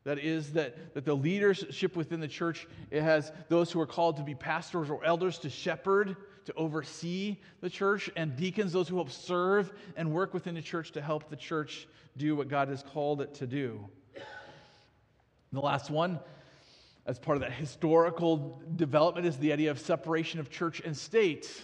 That 0.04 0.18
is, 0.18 0.52
that, 0.54 0.94
that 0.94 1.04
the 1.04 1.14
leadership 1.14 1.97
within 1.97 2.21
the 2.21 2.28
church, 2.28 2.66
it 2.90 3.02
has 3.02 3.30
those 3.49 3.71
who 3.71 3.80
are 3.80 3.87
called 3.87 4.16
to 4.16 4.23
be 4.23 4.35
pastors 4.35 4.90
or 4.90 5.04
elders 5.04 5.38
to 5.40 5.50
shepherd, 5.50 6.16
to 6.47 6.55
oversee 6.55 7.39
the 7.61 7.71
church, 7.71 8.11
and 8.17 8.37
deacons, 8.37 8.73
those 8.73 8.89
who 8.89 8.97
help 8.97 9.11
serve 9.11 9.73
and 9.97 10.13
work 10.13 10.35
within 10.35 10.55
the 10.55 10.63
church 10.63 10.93
to 10.93 11.01
help 11.01 11.29
the 11.31 11.37
church 11.37 11.87
do 12.17 12.37
what 12.37 12.49
God 12.49 12.69
has 12.69 12.83
called 12.83 13.21
it 13.21 13.35
to 13.35 13.47
do. 13.47 13.89
And 14.15 14.25
the 15.53 15.61
last 15.61 15.91
one, 15.91 16.19
as 17.07 17.19
part 17.19 17.37
of 17.37 17.43
that 17.43 17.53
historical 17.53 18.63
development, 18.77 19.27
is 19.27 19.37
the 19.37 19.53
idea 19.53 19.71
of 19.71 19.79
separation 19.79 20.41
of 20.41 20.51
church 20.51 20.81
and 20.85 20.97
state. 20.97 21.63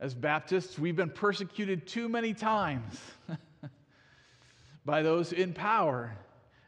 As 0.00 0.14
Baptists, 0.14 0.78
we've 0.78 0.96
been 0.96 1.10
persecuted 1.10 1.86
too 1.86 2.08
many 2.08 2.34
times 2.34 3.00
by 4.84 5.02
those 5.02 5.32
in 5.32 5.52
power, 5.52 6.16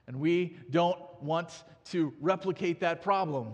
and 0.07 0.19
we 0.19 0.57
don't 0.71 0.99
want 1.23 1.64
to 1.90 2.12
replicate 2.21 2.81
that 2.81 3.02
problem. 3.02 3.52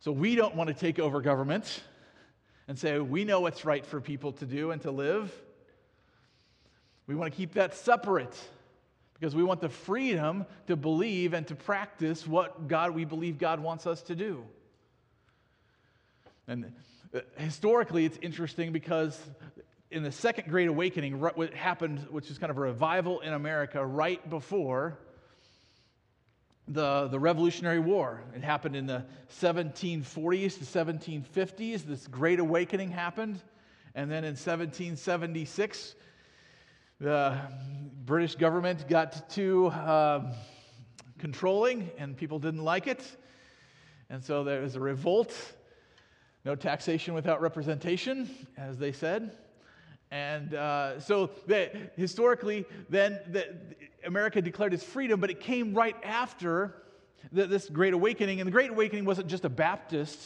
So 0.00 0.12
we 0.12 0.34
don't 0.34 0.54
want 0.54 0.68
to 0.68 0.74
take 0.74 0.98
over 0.98 1.20
government 1.20 1.82
and 2.68 2.78
say, 2.78 2.98
we 2.98 3.24
know 3.24 3.40
what's 3.40 3.64
right 3.64 3.84
for 3.84 4.00
people 4.00 4.32
to 4.32 4.46
do 4.46 4.70
and 4.70 4.82
to 4.82 4.90
live. 4.90 5.32
We 7.06 7.14
want 7.14 7.32
to 7.32 7.36
keep 7.36 7.54
that 7.54 7.74
separate 7.74 8.36
because 9.14 9.34
we 9.34 9.42
want 9.42 9.60
the 9.60 9.68
freedom 9.68 10.44
to 10.66 10.76
believe 10.76 11.32
and 11.32 11.46
to 11.46 11.54
practice 11.54 12.26
what 12.26 12.68
God 12.68 12.94
we 12.94 13.04
believe 13.04 13.38
God 13.38 13.60
wants 13.60 13.86
us 13.86 14.02
to 14.02 14.14
do. 14.14 14.44
And 16.48 16.72
uh, 17.14 17.20
historically, 17.38 18.04
it's 18.04 18.18
interesting 18.20 18.72
because 18.72 19.18
in 19.90 20.02
the 20.02 20.12
Second 20.12 20.48
Great 20.50 20.68
Awakening, 20.68 21.20
what 21.20 21.54
happened, 21.54 22.00
which 22.10 22.30
is 22.30 22.38
kind 22.38 22.50
of 22.50 22.58
a 22.58 22.60
revival 22.60 23.20
in 23.20 23.32
America 23.32 23.84
right 23.84 24.28
before 24.28 24.98
the, 26.68 27.08
the 27.08 27.18
Revolutionary 27.18 27.78
War. 27.78 28.22
It 28.34 28.42
happened 28.42 28.74
in 28.74 28.86
the 28.86 29.04
1740s 29.40 30.58
to 30.58 30.64
1750s. 30.64 31.84
This 31.84 32.06
Great 32.06 32.40
Awakening 32.40 32.90
happened. 32.90 33.40
And 33.94 34.10
then 34.10 34.24
in 34.24 34.32
1776, 34.32 35.94
the 37.00 37.38
British 38.04 38.34
government 38.34 38.88
got 38.88 39.30
too 39.30 39.68
uh, 39.68 40.32
controlling 41.18 41.90
and 41.98 42.16
people 42.16 42.38
didn't 42.38 42.64
like 42.64 42.86
it. 42.86 43.02
And 44.10 44.22
so 44.22 44.44
there 44.44 44.60
was 44.60 44.76
a 44.76 44.80
revolt. 44.80 45.34
No 46.44 46.54
taxation 46.54 47.14
without 47.14 47.40
representation, 47.40 48.28
as 48.56 48.78
they 48.78 48.92
said. 48.92 49.32
And 50.16 50.54
uh, 50.54 50.98
so 50.98 51.28
historically, 51.94 52.64
then 52.88 53.20
the, 53.28 53.54
America 54.02 54.40
declared 54.40 54.72
its 54.72 54.82
freedom, 54.82 55.20
but 55.20 55.28
it 55.28 55.40
came 55.40 55.74
right 55.74 55.94
after 56.02 56.74
the, 57.32 57.46
this 57.46 57.68
Great 57.68 57.92
Awakening. 57.92 58.40
And 58.40 58.46
the 58.46 58.52
Great 58.52 58.70
Awakening 58.70 59.04
wasn't 59.04 59.28
just 59.28 59.44
a 59.44 59.50
Baptist, 59.50 60.18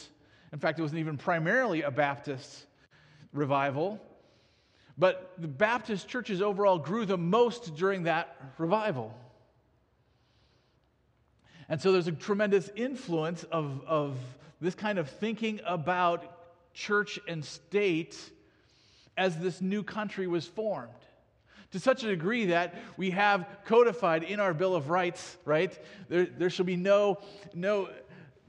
in 0.53 0.59
fact, 0.59 0.79
it 0.79 0.81
wasn't 0.81 1.01
even 1.01 1.17
primarily 1.17 1.81
a 1.81 1.91
Baptist 1.91 2.67
revival. 3.33 3.99
But 4.97 5.33
the 5.37 5.49
Baptist 5.49 6.07
churches 6.07 6.41
overall 6.41 6.79
grew 6.79 7.05
the 7.05 7.17
most 7.17 7.75
during 7.75 8.03
that 8.03 8.37
revival. 8.57 9.13
And 11.67 11.81
so 11.81 11.91
there's 11.91 12.07
a 12.07 12.13
tremendous 12.13 12.69
influence 12.77 13.43
of, 13.43 13.83
of 13.85 14.17
this 14.61 14.75
kind 14.75 14.99
of 14.99 15.09
thinking 15.09 15.59
about 15.65 16.73
church 16.73 17.19
and 17.27 17.43
state 17.43 18.17
as 19.17 19.37
this 19.37 19.61
new 19.61 19.83
country 19.83 20.27
was 20.27 20.45
formed. 20.45 20.89
To 21.71 21.79
such 21.79 22.03
a 22.03 22.07
degree 22.07 22.47
that 22.47 22.75
we 22.97 23.11
have 23.11 23.45
codified 23.65 24.23
in 24.23 24.39
our 24.39 24.53
Bill 24.53 24.75
of 24.75 24.89
Rights, 24.89 25.37
right? 25.45 25.77
There, 26.09 26.25
there 26.25 26.49
shall 26.49 26.65
be 26.65 26.75
no, 26.75 27.19
no, 27.53 27.89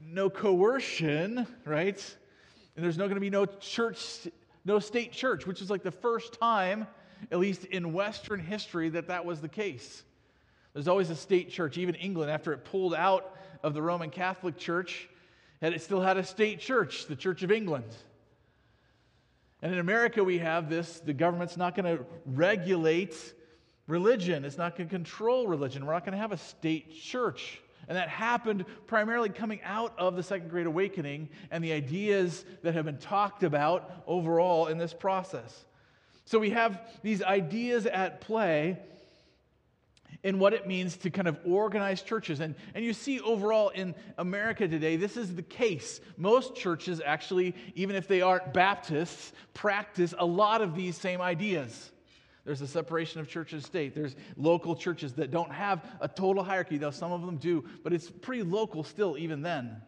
no 0.01 0.29
coercion, 0.29 1.47
right? 1.63 2.15
And 2.75 2.83
there's 2.83 2.97
not 2.97 3.05
going 3.05 3.15
to 3.15 3.21
be 3.21 3.29
no 3.29 3.45
church, 3.45 4.27
no 4.65 4.79
state 4.79 5.13
church, 5.13 5.45
which 5.45 5.61
is 5.61 5.69
like 5.69 5.83
the 5.83 5.91
first 5.91 6.39
time, 6.39 6.85
at 7.31 7.39
least 7.39 7.63
in 7.65 7.93
Western 7.93 8.41
history, 8.41 8.89
that 8.89 9.07
that 9.07 9.25
was 9.25 9.39
the 9.39 9.47
case. 9.47 10.03
There's 10.73 10.87
always 10.87 11.09
a 11.09 11.15
state 11.15 11.49
church. 11.49 11.77
Even 11.77 11.95
England, 11.95 12.31
after 12.31 12.51
it 12.51 12.65
pulled 12.65 12.93
out 12.95 13.37
of 13.61 13.73
the 13.73 13.81
Roman 13.81 14.09
Catholic 14.09 14.57
Church, 14.57 15.07
and 15.61 15.73
it 15.73 15.81
still 15.81 16.01
had 16.01 16.17
a 16.17 16.23
state 16.23 16.59
church, 16.59 17.05
the 17.05 17.15
Church 17.15 17.43
of 17.43 17.51
England. 17.51 17.95
And 19.63 19.71
in 19.71 19.79
America, 19.79 20.21
we 20.21 20.39
have 20.39 20.69
this 20.69 20.99
the 20.99 21.13
government's 21.13 21.55
not 21.55 21.73
going 21.73 21.97
to 21.97 22.05
regulate 22.25 23.15
religion, 23.87 24.43
it's 24.43 24.57
not 24.57 24.77
going 24.77 24.89
to 24.89 24.93
control 24.93 25.47
religion. 25.47 25.85
We're 25.85 25.93
not 25.93 26.03
going 26.05 26.11
to 26.11 26.19
have 26.19 26.33
a 26.33 26.37
state 26.37 26.93
church. 26.93 27.61
And 27.87 27.97
that 27.97 28.09
happened 28.09 28.65
primarily 28.87 29.29
coming 29.29 29.61
out 29.63 29.93
of 29.97 30.15
the 30.15 30.23
Second 30.23 30.49
Great 30.49 30.67
Awakening 30.67 31.29
and 31.49 31.63
the 31.63 31.71
ideas 31.71 32.45
that 32.61 32.73
have 32.73 32.85
been 32.85 32.97
talked 32.97 33.43
about 33.43 34.03
overall 34.05 34.67
in 34.67 34.77
this 34.77 34.93
process. 34.93 35.65
So 36.25 36.39
we 36.39 36.49
have 36.51 36.81
these 37.01 37.21
ideas 37.23 37.85
at 37.85 38.21
play 38.21 38.79
in 40.23 40.39
what 40.39 40.53
it 40.53 40.65
means 40.65 40.95
to 40.97 41.09
kind 41.09 41.27
of 41.27 41.37
organize 41.45 42.01
churches. 42.01 42.39
And, 42.39 42.55
and 42.73 42.83
you 42.83 42.93
see 42.93 43.19
overall 43.19 43.69
in 43.69 43.93
America 44.17 44.67
today, 44.67 44.95
this 44.95 45.17
is 45.17 45.35
the 45.35 45.41
case. 45.41 45.99
Most 46.17 46.55
churches, 46.55 47.01
actually, 47.05 47.55
even 47.75 47.95
if 47.95 48.07
they 48.07 48.21
aren't 48.21 48.53
Baptists, 48.53 49.33
practice 49.53 50.13
a 50.17 50.25
lot 50.25 50.61
of 50.61 50.75
these 50.75 50.97
same 50.97 51.21
ideas. 51.21 51.91
There's 52.45 52.61
a 52.61 52.67
separation 52.67 53.21
of 53.21 53.29
church 53.29 53.53
and 53.53 53.63
state. 53.63 53.95
There's 53.95 54.15
local 54.35 54.75
churches 54.75 55.13
that 55.13 55.31
don't 55.31 55.51
have 55.51 55.85
a 56.01 56.07
total 56.07 56.43
hierarchy, 56.43 56.77
though 56.77 56.91
some 56.91 57.11
of 57.11 57.25
them 57.25 57.37
do, 57.37 57.63
but 57.83 57.93
it's 57.93 58.09
pretty 58.09 58.43
local 58.43 58.83
still, 58.83 59.17
even 59.17 59.41
then. 59.41 59.81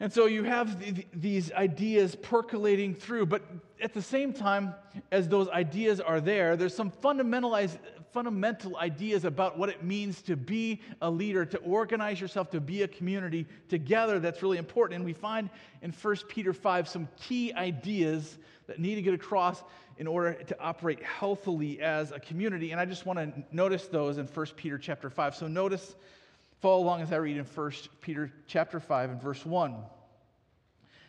And 0.00 0.12
so 0.12 0.26
you 0.26 0.42
have 0.44 0.82
th- 0.82 1.06
these 1.14 1.52
ideas 1.52 2.14
percolating 2.16 2.94
through, 2.94 3.26
but 3.26 3.42
at 3.80 3.94
the 3.94 4.02
same 4.02 4.32
time 4.32 4.74
as 5.12 5.28
those 5.28 5.48
ideas 5.48 6.00
are 6.00 6.20
there, 6.20 6.56
there's 6.56 6.74
some 6.74 6.90
fundamentalized, 6.90 7.78
fundamental 8.12 8.76
ideas 8.76 9.24
about 9.24 9.58
what 9.58 9.68
it 9.68 9.84
means 9.84 10.20
to 10.22 10.36
be 10.36 10.80
a 11.00 11.10
leader, 11.10 11.44
to 11.44 11.58
organize 11.58 12.20
yourself, 12.20 12.50
to 12.50 12.60
be 12.60 12.82
a 12.82 12.88
community 12.88 13.46
together 13.68 14.18
that's 14.18 14.42
really 14.42 14.58
important. 14.58 14.96
And 14.96 15.04
we 15.04 15.12
find 15.12 15.48
in 15.82 15.92
1 15.92 16.16
Peter 16.28 16.52
5 16.52 16.88
some 16.88 17.08
key 17.16 17.52
ideas 17.52 18.38
that 18.66 18.78
need 18.78 18.96
to 18.96 19.02
get 19.02 19.14
across 19.14 19.62
in 19.98 20.06
order 20.06 20.32
to 20.32 20.60
operate 20.60 21.02
healthily 21.02 21.80
as 21.80 22.10
a 22.10 22.18
community. 22.18 22.72
And 22.72 22.80
I 22.80 22.84
just 22.84 23.06
want 23.06 23.18
to 23.18 23.44
notice 23.52 23.86
those 23.86 24.18
in 24.18 24.26
1 24.26 24.46
Peter 24.56 24.78
chapter 24.78 25.08
5. 25.08 25.36
So 25.36 25.46
notice 25.46 25.94
Follow 26.64 26.82
along 26.82 27.02
as 27.02 27.12
I 27.12 27.16
read 27.16 27.36
in 27.36 27.44
1 27.44 27.72
Peter 28.00 28.32
chapter 28.46 28.80
5 28.80 29.10
and 29.10 29.20
verse 29.20 29.44
1. 29.44 29.76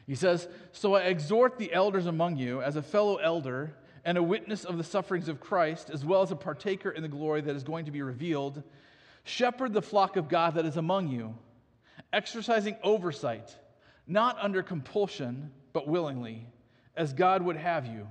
He 0.05 0.13
says, 0.13 0.50
So 0.74 0.95
I 0.95 1.03
exhort 1.03 1.57
the 1.57 1.71
elders 1.71 2.07
among 2.07 2.35
you 2.35 2.62
as 2.62 2.75
a 2.75 2.81
fellow 2.81 3.15
elder 3.15 3.74
and 4.03 4.17
a 4.17 4.21
witness 4.21 4.65
of 4.65 4.77
the 4.77 4.83
sufferings 4.83 5.29
of 5.29 5.39
Christ, 5.39 5.89
as 5.89 6.03
well 6.03 6.21
as 6.21 6.31
a 6.31 6.35
partaker 6.35 6.89
in 6.89 7.03
the 7.03 7.07
glory 7.07 7.39
that 7.39 7.55
is 7.55 7.63
going 7.63 7.85
to 7.85 7.91
be 7.91 8.01
revealed. 8.01 8.63
Shepherd 9.24 9.71
the 9.71 9.81
flock 9.81 10.17
of 10.17 10.27
God 10.27 10.55
that 10.55 10.65
is 10.65 10.75
among 10.75 11.07
you, 11.07 11.33
exercising 12.12 12.75
oversight, 12.83 13.55
not 14.07 14.38
under 14.41 14.62
compulsion, 14.62 15.51
but 15.71 15.88
willingly, 15.88 16.50
as 16.97 17.13
God 17.13 17.41
would 17.41 17.55
have 17.55 17.85
you, 17.85 18.09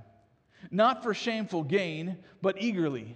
not 0.71 1.03
for 1.03 1.13
shameful 1.13 1.61
gain, 1.61 2.17
but 2.41 2.59
eagerly 2.59 3.15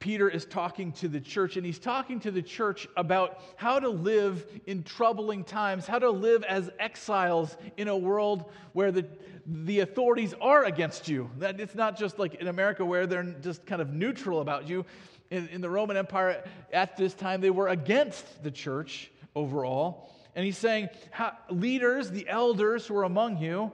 Peter 0.00 0.30
is 0.30 0.46
talking 0.46 0.92
to 0.92 1.08
the 1.08 1.20
church, 1.20 1.56
and 1.58 1.64
he's 1.64 1.78
talking 1.78 2.18
to 2.20 2.30
the 2.30 2.40
church 2.40 2.88
about 2.96 3.42
how 3.56 3.78
to 3.78 3.88
live 3.90 4.46
in 4.66 4.82
troubling 4.82 5.44
times, 5.44 5.86
how 5.86 5.98
to 5.98 6.10
live 6.10 6.42
as 6.44 6.70
exiles 6.78 7.56
in 7.76 7.86
a 7.86 7.96
world 7.96 8.50
where 8.72 8.90
the, 8.90 9.06
the 9.46 9.80
authorities 9.80 10.34
are 10.40 10.64
against 10.64 11.06
you. 11.06 11.30
That 11.38 11.60
it's 11.60 11.74
not 11.74 11.98
just 11.98 12.18
like 12.18 12.34
in 12.36 12.48
America 12.48 12.82
where 12.82 13.06
they're 13.06 13.22
just 13.42 13.66
kind 13.66 13.82
of 13.82 13.92
neutral 13.92 14.40
about 14.40 14.66
you. 14.66 14.86
In, 15.30 15.48
in 15.48 15.60
the 15.60 15.70
Roman 15.70 15.98
Empire 15.98 16.42
at 16.72 16.96
this 16.96 17.12
time, 17.12 17.42
they 17.42 17.50
were 17.50 17.68
against 17.68 18.42
the 18.42 18.50
church 18.50 19.10
overall. 19.36 20.10
And 20.34 20.46
he's 20.46 20.58
saying, 20.58 20.88
leaders, 21.50 22.10
the 22.10 22.26
elders 22.26 22.86
who 22.86 22.96
are 22.96 23.04
among 23.04 23.36
you, 23.36 23.70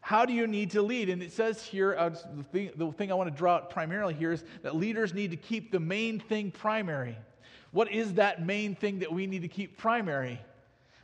how 0.00 0.24
do 0.24 0.32
you 0.32 0.46
need 0.46 0.70
to 0.72 0.82
lead? 0.82 1.08
And 1.10 1.22
it 1.22 1.32
says 1.32 1.62
here, 1.62 1.94
uh, 1.96 2.08
the, 2.08 2.42
thing, 2.44 2.70
the 2.76 2.90
thing 2.92 3.12
I 3.12 3.14
want 3.14 3.30
to 3.30 3.36
draw 3.36 3.56
out 3.56 3.70
primarily 3.70 4.14
here 4.14 4.32
is 4.32 4.44
that 4.62 4.74
leaders 4.74 5.12
need 5.12 5.30
to 5.30 5.36
keep 5.36 5.70
the 5.70 5.80
main 5.80 6.18
thing 6.18 6.50
primary. 6.50 7.16
What 7.70 7.92
is 7.92 8.14
that 8.14 8.44
main 8.44 8.74
thing 8.74 9.00
that 9.00 9.12
we 9.12 9.26
need 9.26 9.42
to 9.42 9.48
keep 9.48 9.76
primary? 9.76 10.40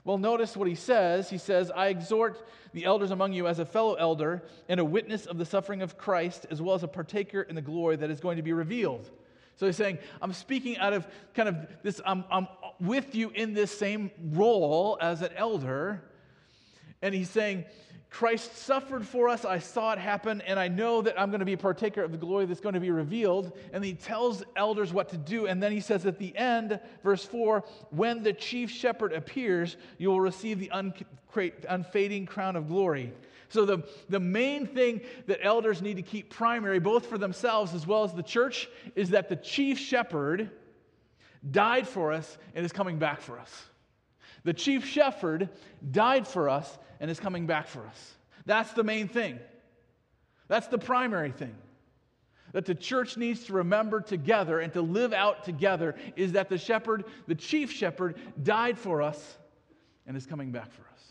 Well, 0.05 0.19
notice 0.19 0.57
what 0.57 0.69
he 0.69 0.75
says. 0.75 1.29
He 1.29 1.39
says, 1.39 1.71
I 1.75 1.89
exhort 1.89 2.47
the 2.73 2.85
elders 2.85 3.11
among 3.11 3.33
you 3.33 3.47
as 3.49 3.59
a 3.59 3.65
fellow 3.65 3.95
elder 3.95 4.45
and 4.69 4.81
a 4.81 4.85
witness 4.85 5.27
of 5.27 5.37
the 5.37 5.45
suffering 5.45 5.83
of 5.83 5.99
Christ, 5.99 6.47
as 6.51 6.63
well 6.63 6.75
as 6.75 6.83
a 6.83 6.89
partaker 6.89 7.43
in 7.43 7.55
the 7.55 7.63
glory 7.63 7.97
that 7.97 8.11
is 8.11 8.21
going 8.21 8.37
to 8.37 8.43
be 8.43 8.53
revealed. 8.53 9.11
So 9.57 9.67
he's 9.67 9.77
saying, 9.77 9.99
I'm 10.23 10.33
speaking 10.33 10.79
out 10.79 10.93
of 10.93 11.07
kind 11.35 11.49
of 11.49 11.57
this, 11.83 12.01
I'm, 12.05 12.25
I'm 12.31 12.47
with 12.79 13.15
you 13.15 13.31
in 13.31 13.53
this 13.53 13.77
same 13.77 14.11
role 14.33 14.99
as 15.01 15.23
an 15.23 15.31
elder. 15.35 16.03
And 17.03 17.15
he's 17.15 17.31
saying, 17.31 17.65
Christ 18.11 18.57
suffered 18.57 19.07
for 19.07 19.29
us. 19.29 19.45
I 19.45 19.59
saw 19.59 19.93
it 19.93 19.99
happen, 19.99 20.41
and 20.43 20.59
I 20.59 20.69
know 20.69 21.03
that 21.03 21.21
I'm 21.21 21.31
going 21.31 21.41
to 21.41 21.47
be 21.47 21.53
a 21.53 21.59
partaker 21.59 22.03
of 22.03 22.13
the 22.13 22.19
glory 22.19 22.47
that's 22.47 22.61
going 22.61 22.75
to 22.75 22.81
be 22.81 22.91
revealed. 22.91 23.53
And 23.73 23.85
he 23.85 23.95
tells 23.95 24.43
elders 24.55 24.93
what 24.93 25.09
to 25.11 25.19
do. 25.19 25.47
And 25.47 25.63
then 25.63 25.73
he 25.73 25.81
says 25.81 26.07
at 26.07 26.19
the 26.19 26.35
end, 26.37 26.81
verse 27.03 27.25
4 27.25 27.65
when 27.91 28.23
the 28.23 28.33
chief 28.33 28.71
shepherd 28.71 29.13
appears, 29.13 29.77
you 29.99 30.09
will 30.09 30.21
receive 30.21 30.61
the 30.61 30.71
unfading 31.69 32.27
crown 32.27 32.57
of 32.57 32.69
glory. 32.69 33.13
So, 33.49 33.65
the, 33.65 33.85
the 34.09 34.19
main 34.19 34.67
thing 34.67 35.03
that 35.27 35.39
elders 35.43 35.81
need 35.81 35.97
to 35.97 36.03
keep 36.03 36.31
primary, 36.31 36.81
both 36.81 37.07
for 37.07 37.19
themselves 37.19 37.75
as 37.75 37.87
well 37.87 38.03
as 38.03 38.13
the 38.13 38.23
church, 38.23 38.69
is 38.95 39.11
that 39.11 39.29
the 39.29 39.37
chief 39.37 39.79
shepherd 39.79 40.51
died 41.49 41.87
for 41.87 42.13
us 42.13 42.39
and 42.55 42.65
is 42.65 42.73
coming 42.73 42.99
back 42.99 43.21
for 43.21 43.39
us. 43.39 43.51
The 44.47 44.55
chief 44.55 44.87
shepherd 44.87 45.49
died 45.91 46.25
for 46.25 46.49
us 46.49 46.79
and 47.01 47.11
is 47.11 47.19
coming 47.19 47.49
back 47.49 47.67
for 47.67 47.85
us. 47.85 48.15
That's 48.45 48.73
the 48.75 48.85
main 48.85 49.09
thing. 49.09 49.41
That's 50.47 50.69
the 50.69 50.79
primary 50.79 51.33
thing. 51.33 51.57
That 52.53 52.65
the 52.65 52.77
church 52.77 53.17
needs 53.17 53.43
to 53.47 53.55
remember 53.55 54.01
together 54.01 54.61
and 54.61 54.73
to 54.75 54.83
live 54.83 55.13
out 55.13 55.43
together 55.43 55.97
is 56.15 56.33
that 56.33 56.49
the 56.49 56.59
shepherd, 56.59 57.07
the 57.27 57.35
chief 57.35 57.73
shepherd, 57.73 58.15
died 58.41 58.79
for 58.79 59.03
us 59.03 59.37
and 60.07 60.17
is 60.17 60.27
coming 60.27 60.53
back 60.53 60.71
for 60.71 60.83
us. 60.93 61.03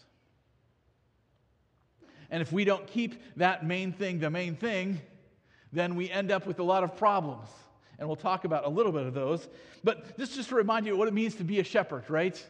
And 2.31 2.41
if 2.41 2.53
we 2.53 2.63
don't 2.63 2.87
keep 2.87 3.21
that 3.35 3.65
main 3.65 3.91
thing 3.91 4.19
the 4.19 4.29
main 4.29 4.55
thing, 4.55 5.01
then 5.73 5.95
we 5.95 6.09
end 6.09 6.31
up 6.31 6.47
with 6.47 6.59
a 6.59 6.63
lot 6.63 6.85
of 6.85 6.95
problems. 6.95 7.49
And 7.99 8.07
we'll 8.07 8.15
talk 8.15 8.45
about 8.45 8.65
a 8.65 8.69
little 8.69 8.93
bit 8.93 9.05
of 9.05 9.13
those. 9.13 9.45
But 9.83 10.15
this 10.15 10.37
just 10.37 10.47
to 10.49 10.55
remind 10.55 10.85
you 10.85 10.95
what 10.95 11.09
it 11.09 11.13
means 11.13 11.35
to 11.35 11.43
be 11.43 11.59
a 11.59 11.65
shepherd, 11.65 12.09
right? 12.09 12.41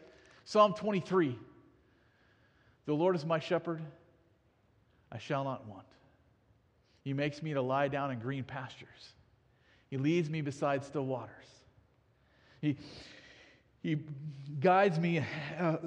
Psalm 0.46 0.74
23. 0.74 1.38
The 2.86 2.94
Lord 2.94 3.16
is 3.16 3.26
my 3.26 3.40
shepherd, 3.40 3.82
I 5.12 5.18
shall 5.18 5.44
not 5.44 5.68
want. 5.68 5.88
He 7.04 7.14
makes 7.14 7.42
me 7.42 7.54
to 7.54 7.62
lie 7.62 7.88
down 7.88 8.12
in 8.12 8.20
green 8.20 8.44
pastures. 8.44 9.14
He 9.90 9.98
leads 9.98 10.30
me 10.30 10.42
beside 10.42 10.84
still 10.84 11.06
waters. 11.06 11.46
He, 12.62 12.78
he 13.82 13.98
guides 14.60 15.00
me 15.00 15.24
uh, 15.60 15.78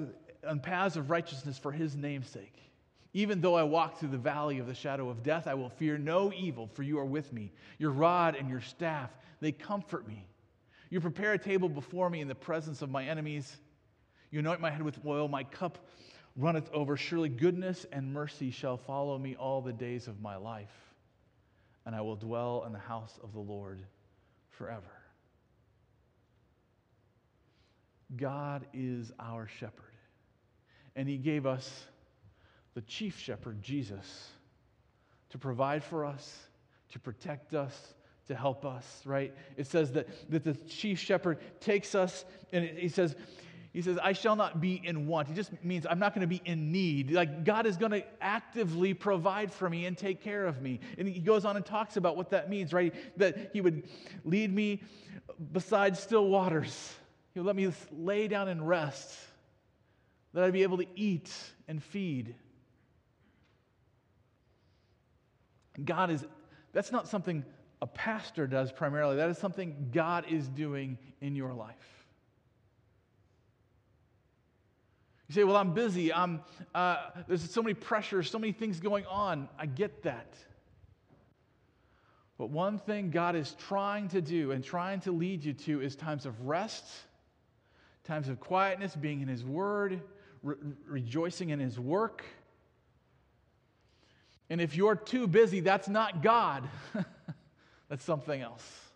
on 0.47 0.59
paths 0.59 0.95
of 0.95 1.09
righteousness 1.09 1.57
for 1.57 1.71
his 1.71 1.95
name's 1.95 2.29
sake. 2.29 2.55
Even 3.13 3.41
though 3.41 3.55
I 3.55 3.63
walk 3.63 3.99
through 3.99 4.09
the 4.09 4.17
valley 4.17 4.59
of 4.59 4.67
the 4.67 4.73
shadow 4.73 5.09
of 5.09 5.23
death, 5.23 5.47
I 5.47 5.53
will 5.53 5.69
fear 5.69 5.97
no 5.97 6.31
evil, 6.33 6.67
for 6.67 6.83
you 6.83 6.99
are 6.99 7.05
with 7.05 7.33
me. 7.33 7.51
Your 7.77 7.91
rod 7.91 8.35
and 8.35 8.49
your 8.49 8.61
staff, 8.61 9.09
they 9.41 9.51
comfort 9.51 10.07
me. 10.07 10.27
You 10.89 11.01
prepare 11.01 11.33
a 11.33 11.37
table 11.37 11.69
before 11.69 12.09
me 12.09 12.21
in 12.21 12.27
the 12.27 12.35
presence 12.35 12.81
of 12.81 12.89
my 12.89 13.05
enemies. 13.05 13.57
You 14.31 14.39
anoint 14.39 14.61
my 14.61 14.69
head 14.69 14.81
with 14.81 14.99
oil, 15.05 15.27
my 15.27 15.43
cup 15.43 15.77
runneth 16.35 16.69
over. 16.73 16.95
Surely 16.97 17.29
goodness 17.29 17.85
and 17.91 18.13
mercy 18.13 18.51
shall 18.51 18.77
follow 18.77 19.17
me 19.17 19.35
all 19.35 19.61
the 19.61 19.73
days 19.73 20.07
of 20.07 20.21
my 20.21 20.35
life, 20.35 20.93
and 21.85 21.95
I 21.95 22.01
will 22.01 22.15
dwell 22.15 22.63
in 22.65 22.73
the 22.73 22.79
house 22.79 23.19
of 23.23 23.33
the 23.33 23.39
Lord 23.39 23.81
forever. 24.49 24.83
God 28.15 28.65
is 28.73 29.11
our 29.19 29.47
shepherd, 29.47 29.95
and 30.95 31.07
he 31.07 31.17
gave 31.17 31.45
us 31.45 31.85
the 32.73 32.81
chief 32.81 33.19
shepherd, 33.19 33.61
Jesus, 33.61 34.29
to 35.29 35.37
provide 35.37 35.83
for 35.83 36.05
us, 36.05 36.37
to 36.91 36.99
protect 36.99 37.53
us, 37.53 37.93
to 38.27 38.35
help 38.35 38.63
us, 38.63 39.01
right? 39.05 39.33
It 39.57 39.67
says 39.67 39.91
that, 39.93 40.07
that 40.31 40.43
the 40.43 40.53
chief 40.53 40.99
shepherd 40.99 41.39
takes 41.59 41.95
us 41.95 42.25
and 42.53 42.63
he 42.77 42.87
says, 42.87 43.15
he 43.71 43.83
says, 43.83 43.99
I 44.01 44.13
shall 44.13 44.35
not 44.35 44.59
be 44.59 44.81
in 44.83 45.05
want. 45.05 45.27
He 45.27 45.35
just 45.35 45.51
means 45.63 45.85
I'm 45.87 45.99
not 45.99 46.15
going 46.15 46.21
to 46.21 46.27
be 46.27 46.41
in 46.43 46.71
need. 46.71 47.11
Like 47.11 47.43
God 47.43 47.67
is 47.67 47.77
going 47.77 47.91
to 47.91 48.03
actively 48.19 48.95
provide 48.95 49.51
for 49.51 49.69
me 49.69 49.85
and 49.85 49.95
take 49.95 50.23
care 50.23 50.47
of 50.47 50.61
me. 50.61 50.79
And 50.97 51.07
he 51.07 51.19
goes 51.19 51.45
on 51.45 51.55
and 51.55 51.65
talks 51.65 51.95
about 51.95 52.17
what 52.17 52.31
that 52.31 52.49
means, 52.49 52.73
right? 52.73 52.93
That 53.17 53.51
he 53.53 53.61
would 53.61 53.87
lead 54.23 54.53
me 54.53 54.81
beside 55.51 55.97
still 55.97 56.27
waters. 56.27 56.93
He 57.33 57.39
would 57.39 57.45
let 57.45 57.55
me 57.55 57.71
lay 57.91 58.27
down 58.27 58.47
and 58.47 58.67
rest. 58.67 59.15
That 60.33 60.43
I'd 60.43 60.53
be 60.53 60.63
able 60.63 60.77
to 60.77 60.87
eat 60.95 61.31
and 61.67 61.81
feed. 61.83 62.33
God 65.83 66.09
is, 66.09 66.25
that's 66.73 66.91
not 66.91 67.07
something 67.07 67.45
a 67.81 67.87
pastor 67.87 68.47
does 68.47 68.71
primarily. 68.71 69.17
That 69.17 69.29
is 69.29 69.37
something 69.37 69.89
God 69.93 70.25
is 70.27 70.47
doing 70.47 70.97
in 71.21 71.35
your 71.35 71.53
life. 71.53 71.98
You 75.29 75.35
say, 75.35 75.43
Well, 75.43 75.55
I'm 75.55 75.73
busy. 75.73 76.11
I'm, 76.11 76.41
uh, 76.73 77.11
there's 77.27 77.49
so 77.49 77.61
many 77.61 77.75
pressures, 77.75 78.29
so 78.29 78.39
many 78.39 78.51
things 78.51 78.79
going 78.79 79.05
on. 79.05 79.47
I 79.57 79.67
get 79.67 80.03
that. 80.03 80.33
But 82.37 82.49
one 82.49 82.79
thing 82.79 83.11
God 83.11 83.35
is 83.35 83.55
trying 83.59 84.07
to 84.09 84.21
do 84.21 84.51
and 84.51 84.63
trying 84.63 85.01
to 85.01 85.11
lead 85.11 85.43
you 85.43 85.53
to 85.53 85.81
is 85.81 85.95
times 85.95 86.25
of 86.25 86.47
rest, 86.47 86.85
times 88.05 88.27
of 88.27 88.39
quietness, 88.39 88.95
being 88.95 89.21
in 89.21 89.27
His 89.27 89.45
Word, 89.45 90.01
re- 90.41 90.55
rejoicing 90.87 91.49
in 91.49 91.59
His 91.59 91.79
work. 91.79 92.23
And 94.49 94.59
if 94.59 94.75
you're 94.75 94.95
too 94.95 95.27
busy, 95.27 95.59
that's 95.59 95.87
not 95.87 96.23
God. 96.23 96.67
That's 97.89 98.03
something 98.03 98.39
else. 98.39 98.88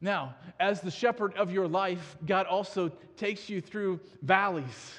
Now, 0.00 0.34
as 0.58 0.80
the 0.80 0.90
shepherd 0.90 1.34
of 1.34 1.52
your 1.52 1.68
life, 1.68 2.16
God 2.26 2.46
also 2.46 2.90
takes 3.16 3.48
you 3.48 3.60
through 3.60 4.00
valleys 4.22 4.94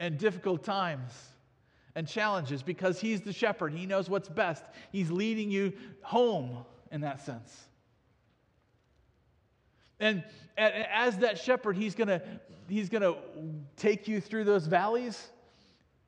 and 0.00 0.18
difficult 0.18 0.64
times 0.64 1.12
and 1.94 2.08
challenges 2.08 2.62
because 2.62 3.00
He's 3.00 3.20
the 3.20 3.32
shepherd. 3.32 3.72
He 3.72 3.86
knows 3.86 4.10
what's 4.10 4.28
best. 4.28 4.64
He's 4.90 5.10
leading 5.10 5.50
you 5.50 5.72
home 6.02 6.64
in 6.90 7.02
that 7.02 7.24
sense. 7.24 7.54
And 10.00 10.24
as 10.56 11.18
that 11.18 11.38
shepherd, 11.38 11.76
He's 11.76 11.94
going 11.94 12.08
to 12.08 12.22
he's 12.68 12.88
going 12.88 13.02
to 13.02 13.16
take 13.76 14.08
you 14.08 14.20
through 14.20 14.42
those 14.42 14.66
valleys 14.66 15.28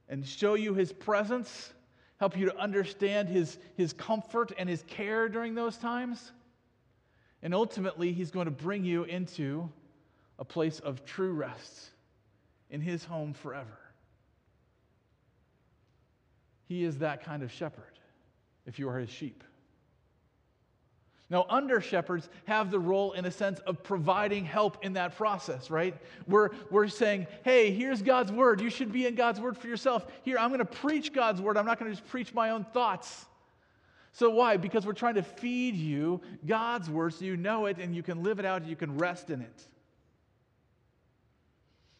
and 0.08 0.26
show 0.26 0.54
you 0.54 0.74
His 0.74 0.92
presence 0.92 1.72
help 2.18 2.36
you 2.36 2.46
to 2.46 2.58
understand 2.58 3.28
his, 3.28 3.58
his 3.76 3.92
comfort 3.92 4.52
and 4.58 4.68
his 4.68 4.82
care 4.86 5.28
during 5.28 5.54
those 5.54 5.76
times. 5.76 6.32
And 7.42 7.54
ultimately, 7.54 8.12
he's 8.12 8.30
going 8.30 8.46
to 8.46 8.50
bring 8.50 8.84
you 8.84 9.04
into 9.04 9.68
a 10.38 10.44
place 10.44 10.80
of 10.80 11.04
true 11.04 11.32
rest 11.32 11.90
in 12.70 12.80
his 12.80 13.04
home 13.04 13.32
forever. 13.32 13.78
He 16.66 16.84
is 16.84 16.98
that 16.98 17.24
kind 17.24 17.42
of 17.42 17.50
shepherd 17.50 17.98
if 18.66 18.78
you 18.78 18.88
are 18.88 18.98
his 18.98 19.10
sheep. 19.10 19.42
Now, 21.30 21.44
under 21.50 21.80
shepherds 21.82 22.28
have 22.46 22.70
the 22.70 22.78
role, 22.78 23.12
in 23.12 23.26
a 23.26 23.30
sense, 23.30 23.58
of 23.60 23.82
providing 23.82 24.46
help 24.46 24.82
in 24.82 24.94
that 24.94 25.16
process, 25.16 25.70
right? 25.70 25.94
We're, 26.26 26.50
we're 26.70 26.88
saying, 26.88 27.26
hey, 27.44 27.70
here's 27.70 28.00
God's 28.00 28.32
word. 28.32 28.62
You 28.62 28.70
should 28.70 28.92
be 28.92 29.06
in 29.06 29.14
God's 29.14 29.38
word 29.38 29.58
for 29.58 29.68
yourself. 29.68 30.06
Here, 30.22 30.38
I'm 30.38 30.48
going 30.48 30.60
to 30.60 30.64
preach 30.64 31.12
God's 31.12 31.42
word. 31.42 31.58
I'm 31.58 31.66
not 31.66 31.78
going 31.78 31.90
to 31.90 31.96
just 31.96 32.08
preach 32.08 32.32
my 32.32 32.50
own 32.50 32.64
thoughts. 32.64 33.26
So, 34.12 34.30
why? 34.30 34.56
Because 34.56 34.86
we're 34.86 34.92
trying 34.92 35.14
to 35.14 35.22
feed 35.22 35.76
you 35.76 36.20
God's 36.46 36.90
word 36.90 37.14
so 37.14 37.24
you 37.24 37.36
know 37.36 37.66
it 37.66 37.78
and 37.78 37.94
you 37.94 38.02
can 38.02 38.22
live 38.22 38.38
it 38.38 38.44
out 38.44 38.62
and 38.62 38.70
you 38.70 38.76
can 38.76 38.98
rest 38.98 39.30
in 39.30 39.40
it. 39.42 39.62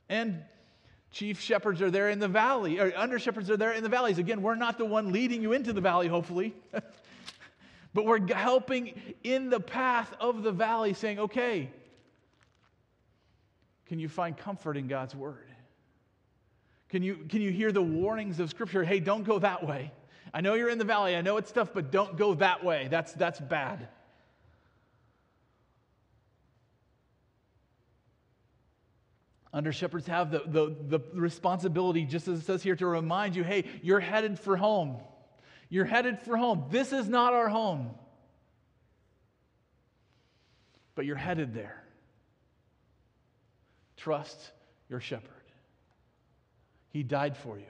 And 0.09 0.43
chief 1.11 1.41
shepherds 1.41 1.83
are 1.83 1.91
there 1.91 2.11
in 2.11 2.19
the 2.19 2.29
valley, 2.29 2.81
or 2.81 2.93
under 2.97 3.19
shepherds 3.19 3.51
are 3.51 3.57
there 3.57 3.73
in 3.73 3.83
the 3.83 3.89
valleys. 3.89 4.19
Again, 4.19 4.43
we're 4.43 4.55
not 4.55 4.79
the 4.79 4.85
one 4.85 5.13
leading 5.13 5.43
you 5.43 5.53
into 5.53 5.73
the 5.73 5.81
valley, 5.81 6.09
hopefully. 6.09 6.55
But 7.95 8.05
we're 8.05 8.33
helping 8.33 9.01
in 9.25 9.51
the 9.51 9.61
path 9.61 10.15
of 10.21 10.43
the 10.43 10.53
valley, 10.53 10.95
saying, 10.95 11.19
okay, 11.19 11.71
can 13.87 13.99
you 13.99 14.09
find 14.09 14.37
comfort 14.37 14.77
in 14.77 14.87
God's 14.87 15.15
word? 15.15 15.49
Can 16.91 17.03
you, 17.03 17.27
can 17.29 17.41
you 17.41 17.51
hear 17.51 17.73
the 17.73 17.83
warnings 17.83 18.41
of 18.41 18.51
Scripture? 18.51 18.85
Hey, 18.85 19.01
don't 19.01 19.25
go 19.25 19.39
that 19.39 19.67
way. 19.67 19.91
I 20.33 20.41
know 20.41 20.55
you're 20.55 20.69
in 20.69 20.79
the 20.79 20.85
valley, 20.85 21.17
I 21.17 21.21
know 21.23 21.37
it's 21.37 21.53
tough, 21.53 21.71
but 21.73 21.91
don't 21.91 22.17
go 22.17 22.35
that 22.35 22.65
way. 22.65 22.89
That's, 22.91 23.13
that's 23.13 23.41
bad. 23.41 23.89
Under 29.53 29.73
shepherds 29.73 30.07
have 30.07 30.31
the, 30.31 30.43
the, 30.47 30.99
the 30.99 31.01
responsibility, 31.15 32.05
just 32.05 32.29
as 32.29 32.41
it 32.41 32.45
says 32.45 32.63
here, 32.63 32.77
to 32.77 32.87
remind 32.87 33.35
you 33.35 33.43
hey, 33.43 33.65
you're 33.83 34.01
headed 34.01 34.39
for 34.39 34.57
home. 34.57 34.99
You're 35.71 35.85
headed 35.85 36.21
for 36.21 36.37
home. 36.37 36.67
This 36.71 36.93
is 36.93 37.09
not 37.09 37.33
our 37.33 37.49
home. 37.49 37.91
But 40.95 41.07
you're 41.07 41.17
headed 41.17 41.55
there. 41.55 41.83
Trust 43.97 44.39
your 44.89 45.01
shepherd. 45.01 45.33
He 46.91 47.03
died 47.03 47.37
for 47.37 47.59
you, 47.59 47.65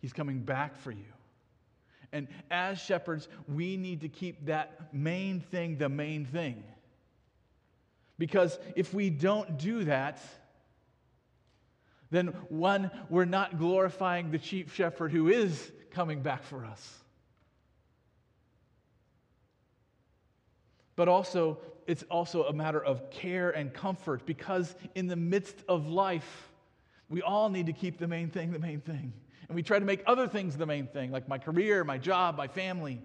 He's 0.00 0.12
coming 0.12 0.40
back 0.40 0.76
for 0.76 0.90
you. 0.90 1.04
And 2.12 2.28
as 2.50 2.78
shepherds, 2.78 3.28
we 3.46 3.76
need 3.76 4.00
to 4.02 4.08
keep 4.08 4.46
that 4.46 4.92
main 4.92 5.40
thing 5.40 5.78
the 5.78 5.88
main 5.88 6.24
thing. 6.24 6.62
Because 8.18 8.58
if 8.74 8.92
we 8.92 9.10
don't 9.10 9.58
do 9.58 9.84
that, 9.84 10.20
then 12.10 12.28
one, 12.48 12.90
we're 13.10 13.26
not 13.26 13.58
glorifying 13.58 14.30
the 14.30 14.38
chief 14.38 14.74
shepherd 14.74 15.12
who 15.12 15.28
is 15.28 15.70
coming 15.90 16.22
back 16.22 16.42
for 16.42 16.64
us. 16.64 16.98
but 20.98 21.06
also 21.06 21.58
it's 21.86 22.02
also 22.10 22.42
a 22.46 22.52
matter 22.52 22.82
of 22.82 23.08
care 23.08 23.50
and 23.50 23.72
comfort 23.72 24.26
because 24.26 24.74
in 24.96 25.06
the 25.06 25.14
midst 25.14 25.54
of 25.68 25.86
life, 25.86 26.50
we 27.08 27.22
all 27.22 27.48
need 27.48 27.66
to 27.66 27.72
keep 27.72 27.98
the 27.98 28.08
main 28.08 28.28
thing 28.30 28.50
the 28.50 28.58
main 28.58 28.80
thing. 28.80 29.12
And 29.48 29.56
we 29.56 29.62
try 29.62 29.78
to 29.78 29.84
make 29.84 30.02
other 30.06 30.28
things 30.28 30.56
the 30.56 30.66
main 30.66 30.86
thing, 30.86 31.10
like 31.10 31.28
my 31.28 31.38
career, 31.38 31.84
my 31.84 31.98
job, 31.98 32.36
my 32.36 32.48
family. 32.48 33.00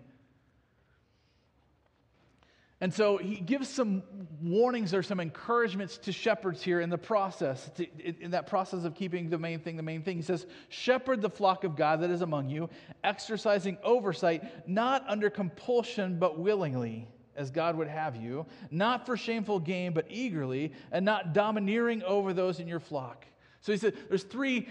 And 2.81 2.93
so 2.93 3.15
he 3.15 3.37
gives 3.37 3.69
some 3.69 4.03
warnings 4.41 4.93
or 4.93 5.03
some 5.03 5.21
encouragements 5.21 5.97
to 5.99 6.11
shepherds 6.11 6.61
here 6.61 6.81
in 6.81 6.89
the 6.89 6.97
process, 6.97 7.71
to, 7.77 7.87
in 8.21 8.31
that 8.31 8.47
process 8.47 8.83
of 8.83 8.93
keeping 8.93 9.29
the 9.29 9.37
main 9.37 9.59
thing 9.59 9.77
the 9.77 9.83
main 9.83 10.01
thing. 10.01 10.17
He 10.17 10.21
says, 10.21 10.45
Shepherd 10.67 11.21
the 11.21 11.29
flock 11.29 11.63
of 11.63 11.77
God 11.77 12.01
that 12.01 12.09
is 12.09 12.19
among 12.19 12.49
you, 12.49 12.69
exercising 13.01 13.77
oversight, 13.83 14.67
not 14.67 15.05
under 15.07 15.29
compulsion, 15.29 16.19
but 16.19 16.37
willingly 16.37 17.07
as 17.37 17.51
God 17.51 17.77
would 17.77 17.87
have 17.87 18.17
you, 18.17 18.45
not 18.69 19.05
for 19.05 19.15
shameful 19.15 19.59
gain, 19.59 19.93
but 19.93 20.05
eagerly, 20.09 20.73
and 20.91 21.05
not 21.05 21.33
domineering 21.33 22.03
over 22.03 22.33
those 22.33 22.59
in 22.59 22.67
your 22.67 22.81
flock. 22.81 23.25
So 23.61 23.71
he 23.71 23.77
said 23.77 23.95
there's 24.09 24.23
three, 24.23 24.67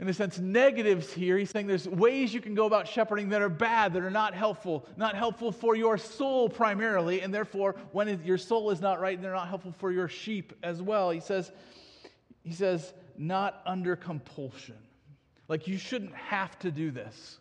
in 0.00 0.08
a 0.08 0.14
sense, 0.14 0.38
negatives 0.38 1.12
here. 1.12 1.36
He's 1.36 1.50
saying 1.50 1.66
there's 1.66 1.88
ways 1.88 2.32
you 2.32 2.40
can 2.40 2.54
go 2.54 2.66
about 2.66 2.86
shepherding 2.86 3.30
that 3.30 3.42
are 3.42 3.48
bad, 3.48 3.92
that 3.94 4.04
are 4.04 4.10
not 4.10 4.32
helpful, 4.32 4.86
not 4.96 5.16
helpful 5.16 5.50
for 5.50 5.74
your 5.74 5.98
soul 5.98 6.48
primarily, 6.48 7.20
and 7.20 7.34
therefore, 7.34 7.74
when 7.90 8.22
your 8.24 8.38
soul 8.38 8.70
is 8.70 8.80
not 8.80 9.00
right, 9.00 9.20
they're 9.20 9.32
not 9.32 9.48
helpful 9.48 9.74
for 9.78 9.90
your 9.90 10.08
sheep 10.08 10.52
as 10.62 10.80
well. 10.80 11.10
He 11.10 11.18
says, 11.18 11.50
he 12.44 12.52
says, 12.52 12.92
not 13.16 13.60
under 13.66 13.96
compulsion. 13.96 14.78
Like 15.48 15.66
you 15.66 15.78
shouldn't 15.78 16.14
have 16.14 16.56
to 16.60 16.70
do 16.70 16.92
this. 16.92 17.38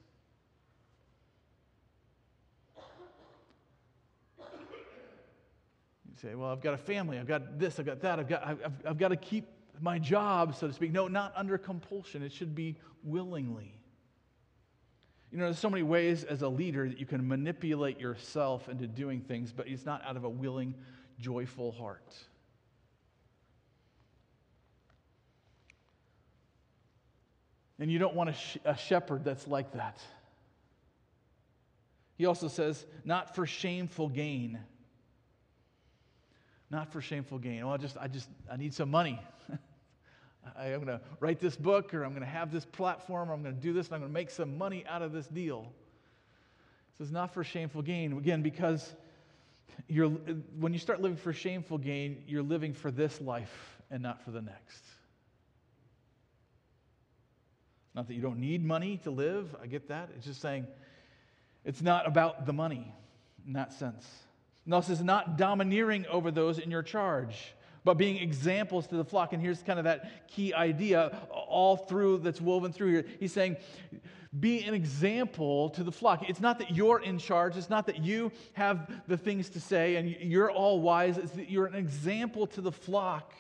You 4.40 6.16
say, 6.22 6.34
well, 6.34 6.50
I've 6.50 6.62
got 6.62 6.74
a 6.74 6.78
family, 6.78 7.20
I've 7.20 7.28
got 7.28 7.60
this, 7.60 7.80
I've 7.80 7.86
got 7.86 8.02
that, 8.02 8.18
I've 8.18 8.28
got, 8.28 8.48
I've, 8.48 8.74
I've 8.84 8.98
got 8.98 9.10
to 9.10 9.16
keep 9.16 9.46
my 9.82 10.00
job, 10.00 10.56
so 10.56 10.68
to 10.68 10.74
speak. 10.74 10.92
No, 10.92 11.08
not 11.08 11.34
under 11.36 11.58
compulsion. 11.58 12.24
It 12.24 12.32
should 12.32 12.56
be 12.56 12.78
willingly. 13.04 13.78
You 15.32 15.38
know, 15.38 15.46
there's 15.46 15.60
so 15.60 15.70
many 15.70 15.84
ways 15.84 16.24
as 16.24 16.42
a 16.42 16.48
leader 16.48 16.88
that 16.88 17.00
you 17.00 17.06
can 17.06 17.28
manipulate 17.28 18.00
yourself 18.00 18.70
into 18.70 18.88
doing 18.88 19.22
things, 19.22 19.52
but 19.52 19.68
it's 19.68 19.86
not 19.86 20.02
out 20.06 20.16
of 20.16 20.24
a 20.24 20.30
willing, 20.30 20.74
joyful 21.20 21.72
heart. 21.72 22.16
And 27.80 27.92
you 27.92 28.00
don't 28.00 28.16
want 28.16 28.30
a, 28.30 28.34
sh- 28.34 28.58
a 28.66 28.76
shepherd 28.76 29.24
that's 29.24 29.48
like 29.48 29.74
that. 29.74 30.00
He 32.18 32.26
also 32.26 32.48
says, 32.48 32.86
not 33.06 33.36
for 33.36 33.46
shameful 33.46 34.10
gain. 34.10 34.60
Not 36.72 36.92
for 36.92 37.02
shameful 37.02 37.38
gain. 37.38 37.64
Well, 37.66 37.74
I 37.74 37.78
just, 37.78 37.98
I 37.98 38.08
just, 38.08 38.30
I 38.52 38.58
need 38.58 38.74
some 38.74 38.90
money. 38.90 39.20
I, 40.56 40.68
am 40.68 40.86
going 40.86 41.00
to 41.00 41.02
write 41.20 41.40
this 41.40 41.56
book, 41.56 41.94
or 41.94 42.04
I'm 42.04 42.12
going 42.12 42.22
to 42.22 42.28
have 42.28 42.52
this 42.52 42.66
platform, 42.66 43.30
or 43.30 43.34
I'm 43.34 43.44
going 43.44 43.56
to 43.56 43.62
do 43.62 43.74
this, 43.74 43.88
and 43.88 43.96
I'm 43.96 44.02
going 44.02 44.12
to 44.12 44.14
make 44.14 44.30
some 44.30 44.58
money 44.58 44.86
out 44.88 45.02
of 45.02 45.12
this 45.12 45.28
deal. 45.28 45.72
This 46.98 47.08
is 47.08 47.12
not 47.12 47.34
for 47.34 47.44
shameful 47.44 47.82
gain. 47.82 48.14
Again, 48.18 48.42
because 48.42 48.96
you're, 49.88 50.10
when 50.10 50.74
you 50.74 50.80
start 50.80 51.02
living 51.02 51.18
for 51.18 51.34
shameful 51.34 51.78
gain, 51.78 52.24
you're 52.28 52.44
living 52.44 52.74
for 52.74 52.92
this 52.92 53.22
life 53.22 53.78
and 53.92 54.02
not 54.02 54.24
for 54.24 54.32
the 54.32 54.42
next. 54.42 54.84
Not 57.94 58.08
that 58.08 58.14
you 58.14 58.22
don't 58.22 58.40
need 58.40 58.64
money 58.64 58.98
to 59.04 59.12
live, 59.12 59.56
I 59.62 59.68
get 59.68 59.88
that. 59.88 60.10
It's 60.16 60.26
just 60.26 60.42
saying 60.42 60.68
it's 61.66 61.82
not 61.82 62.08
about 62.08 62.46
the 62.46 62.54
money 62.54 62.94
in 63.46 63.54
that 63.54 63.74
sense. 63.74 64.08
And 64.66 64.74
also, 64.74 64.92
it's 64.92 65.02
not 65.02 65.38
domineering 65.38 66.06
over 66.08 66.30
those 66.30 66.60
in 66.60 66.70
your 66.70 66.84
charge, 66.84 67.56
but 67.88 67.98
being 67.98 68.18
examples 68.18 68.86
to 68.86 68.98
the 68.98 69.06
flock. 69.06 69.32
And 69.32 69.42
here's 69.42 69.64
kind 69.64 69.80
of 69.80 69.86
that 69.86 70.28
key 70.28 70.54
idea 70.54 71.18
all 71.32 71.78
through 71.78 72.18
that's 72.18 72.42
woven 72.42 72.74
through 72.74 72.92
here. 72.92 73.06
He's 73.18 73.32
saying, 73.32 73.56
be 74.38 74.62
an 74.66 74.74
example 74.74 75.70
to 75.70 75.86
the 75.86 75.92
flock. 75.92 76.30
It's 76.30 76.42
not 76.42 76.60
that 76.60 76.76
you're 76.76 77.02
in 77.02 77.18
charge, 77.18 77.56
it's 77.56 77.70
not 77.70 77.88
that 77.88 78.04
you 78.04 78.34
have 78.54 78.92
the 79.08 79.16
things 79.16 79.50
to 79.52 79.62
say 79.62 79.96
and 79.96 80.10
you're 80.10 80.52
all 80.52 80.82
wise, 80.82 81.18
it's 81.18 81.32
that 81.32 81.50
you're 81.50 81.66
an 81.66 81.76
example 81.76 82.46
to 82.48 82.60
the 82.60 82.74
flock 82.74 83.34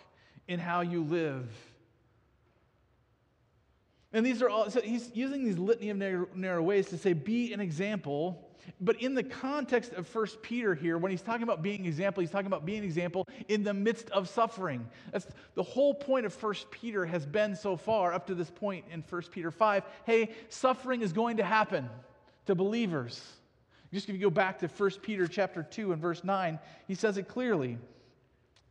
in 0.47 0.59
how 0.59 0.79
you 0.79 1.03
live. 1.03 1.51
And 4.13 4.25
these 4.25 4.41
are 4.41 4.47
all, 4.47 4.69
so 4.69 4.79
he's 4.79 5.11
using 5.13 5.43
these 5.43 5.57
litany 5.57 5.89
of 5.89 5.97
narrow, 5.97 6.29
narrow, 6.33 6.63
ways 6.63 6.87
to 6.87 6.97
say, 6.97 7.11
be 7.11 7.51
an 7.51 7.59
example. 7.59 8.46
But 8.79 9.01
in 9.01 9.15
the 9.15 9.23
context 9.23 9.93
of 9.93 10.07
First 10.07 10.41
Peter 10.41 10.75
here, 10.75 10.97
when 10.97 11.11
he's 11.11 11.21
talking 11.21 11.43
about 11.43 11.61
being 11.61 11.81
an 11.81 11.85
example, 11.85 12.21
he's 12.21 12.31
talking 12.31 12.47
about 12.47 12.65
being 12.65 12.79
an 12.79 12.83
example 12.85 13.27
in 13.47 13.63
the 13.63 13.73
midst 13.73 14.09
of 14.11 14.29
suffering. 14.29 14.87
That's 15.11 15.27
the 15.55 15.63
whole 15.63 15.93
point 15.93 16.25
of 16.25 16.33
First 16.33 16.69
Peter 16.69 17.05
has 17.05 17.25
been 17.25 17.55
so 17.55 17.75
far 17.75 18.13
up 18.13 18.27
to 18.27 18.35
this 18.35 18.51
point 18.51 18.85
in 18.91 19.01
First 19.01 19.31
Peter 19.31 19.51
5. 19.51 19.83
Hey, 20.05 20.31
suffering 20.49 21.01
is 21.01 21.13
going 21.13 21.37
to 21.37 21.43
happen 21.43 21.89
to 22.45 22.55
believers. 22.55 23.21
Just 23.93 24.09
if 24.09 24.15
you 24.15 24.21
go 24.21 24.29
back 24.29 24.59
to 24.59 24.67
First 24.67 25.01
Peter 25.01 25.27
chapter 25.27 25.63
2 25.63 25.93
and 25.93 26.01
verse 26.01 26.23
9, 26.23 26.59
he 26.87 26.95
says 26.95 27.17
it 27.17 27.27
clearly. 27.27 27.77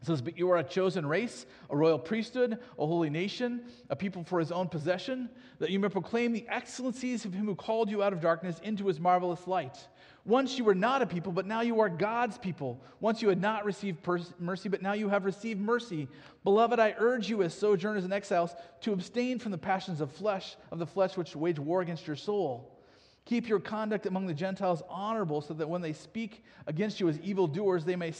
It 0.06 0.10
says, 0.10 0.22
But 0.22 0.38
you 0.38 0.48
are 0.52 0.58
a 0.58 0.62
chosen 0.62 1.04
race, 1.04 1.46
a 1.68 1.76
royal 1.76 1.98
priesthood, 1.98 2.60
a 2.78 2.86
holy 2.86 3.10
nation, 3.10 3.62
a 3.90 3.96
people 3.96 4.22
for 4.22 4.38
his 4.38 4.52
own 4.52 4.68
possession, 4.68 5.28
that 5.58 5.70
you 5.70 5.80
may 5.80 5.88
proclaim 5.88 6.32
the 6.32 6.46
excellencies 6.48 7.24
of 7.24 7.34
him 7.34 7.44
who 7.44 7.56
called 7.56 7.90
you 7.90 8.04
out 8.04 8.12
of 8.12 8.20
darkness 8.20 8.60
into 8.62 8.86
his 8.86 9.00
marvelous 9.00 9.48
light. 9.48 9.88
Once 10.24 10.58
you 10.58 10.62
were 10.62 10.76
not 10.76 11.02
a 11.02 11.06
people, 11.06 11.32
but 11.32 11.44
now 11.44 11.60
you 11.60 11.80
are 11.80 11.88
God's 11.88 12.38
people. 12.38 12.80
Once 13.00 13.20
you 13.20 13.28
had 13.28 13.40
not 13.40 13.64
received 13.64 14.00
pers- 14.04 14.32
mercy, 14.38 14.68
but 14.68 14.80
now 14.80 14.92
you 14.92 15.08
have 15.08 15.24
received 15.24 15.60
mercy. 15.60 16.06
Beloved, 16.44 16.78
I 16.78 16.94
urge 16.98 17.28
you 17.28 17.42
as 17.42 17.52
sojourners 17.52 18.04
and 18.04 18.12
exiles 18.12 18.54
to 18.82 18.92
abstain 18.92 19.40
from 19.40 19.50
the 19.50 19.58
passions 19.58 20.00
of 20.00 20.12
flesh, 20.12 20.54
of 20.70 20.78
the 20.78 20.86
flesh 20.86 21.16
which 21.16 21.34
wage 21.34 21.58
war 21.58 21.80
against 21.80 22.06
your 22.06 22.14
soul. 22.14 22.72
Keep 23.24 23.48
your 23.48 23.58
conduct 23.58 24.06
among 24.06 24.28
the 24.28 24.34
Gentiles 24.34 24.84
honorable, 24.88 25.40
so 25.40 25.52
that 25.54 25.68
when 25.68 25.82
they 25.82 25.92
speak 25.92 26.44
against 26.68 27.00
you 27.00 27.08
as 27.08 27.18
evildoers, 27.18 27.84
they 27.84 27.96
may 27.96 28.12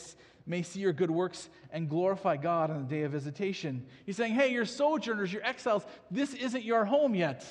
may 0.46 0.62
see 0.62 0.80
your 0.80 0.92
good 0.92 1.11
works 1.11 1.48
and 1.70 1.88
glorify 1.88 2.37
God 2.37 2.70
on 2.70 2.87
the 2.87 2.88
day 2.88 3.02
of 3.02 3.12
visitation. 3.12 3.85
He's 4.04 4.16
saying, 4.16 4.35
hey, 4.35 4.52
you're 4.52 4.64
sojourners, 4.64 5.32
you're 5.32 5.44
exiles. 5.44 5.85
This 6.11 6.35
isn't 6.35 6.64
your 6.64 6.85
home 6.85 7.14
yet. 7.14 7.44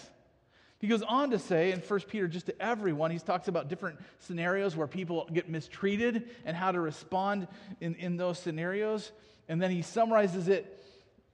He 0.80 0.88
goes 0.88 1.02
on 1.02 1.32
to 1.32 1.40
say 1.40 1.72
in 1.72 1.80
1 1.80 2.00
Peter, 2.02 2.28
just 2.28 2.48
to 2.48 2.62
everyone, 2.62 3.12
he 3.12 3.20
talks 3.20 3.48
about 3.48 3.70
different 3.70 4.00
scenarios 4.20 4.76
where 4.76 4.88
people 4.88 5.28
get 5.32 5.50
mistreated 5.50 6.30
and 6.46 6.56
how 6.56 6.72
to 6.72 6.80
respond 6.80 7.48
in, 7.82 7.96
in 7.96 8.18
those 8.18 8.40
scenarios. 8.40 9.12
And 9.48 9.62
then 9.62 9.72
he 9.72 9.82
summarizes 9.82 10.48
it 10.48 10.84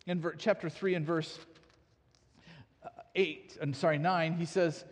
in 0.07 0.21
ver- 0.21 0.35
chapter 0.35 0.69
3 0.69 0.95
and 0.95 1.05
verse 1.05 1.39
uh, 2.83 2.89
8, 3.15 3.57
I'm 3.61 3.73
sorry, 3.73 3.97
9. 3.97 4.33
He 4.33 4.45
says, 4.45 4.85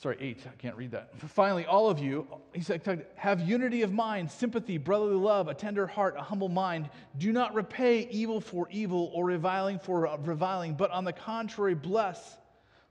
sorry, 0.00 0.16
eight, 0.20 0.40
I 0.46 0.54
can't 0.56 0.76
read 0.76 0.92
that. 0.92 1.10
Finally, 1.28 1.66
all 1.66 1.90
of 1.90 1.98
you, 1.98 2.26
he 2.52 2.60
said, 2.60 3.06
have 3.16 3.40
unity 3.40 3.82
of 3.82 3.92
mind, 3.92 4.30
sympathy, 4.30 4.78
brotherly 4.78 5.16
love, 5.16 5.48
a 5.48 5.54
tender 5.54 5.86
heart, 5.86 6.14
a 6.16 6.22
humble 6.22 6.48
mind. 6.48 6.88
Do 7.18 7.32
not 7.32 7.54
repay 7.54 8.08
evil 8.10 8.40
for 8.40 8.68
evil 8.70 9.10
or 9.12 9.24
reviling 9.24 9.78
for 9.78 10.06
uh, 10.06 10.16
reviling, 10.18 10.74
but 10.74 10.90
on 10.90 11.04
the 11.04 11.12
contrary, 11.12 11.74
bless. 11.74 12.36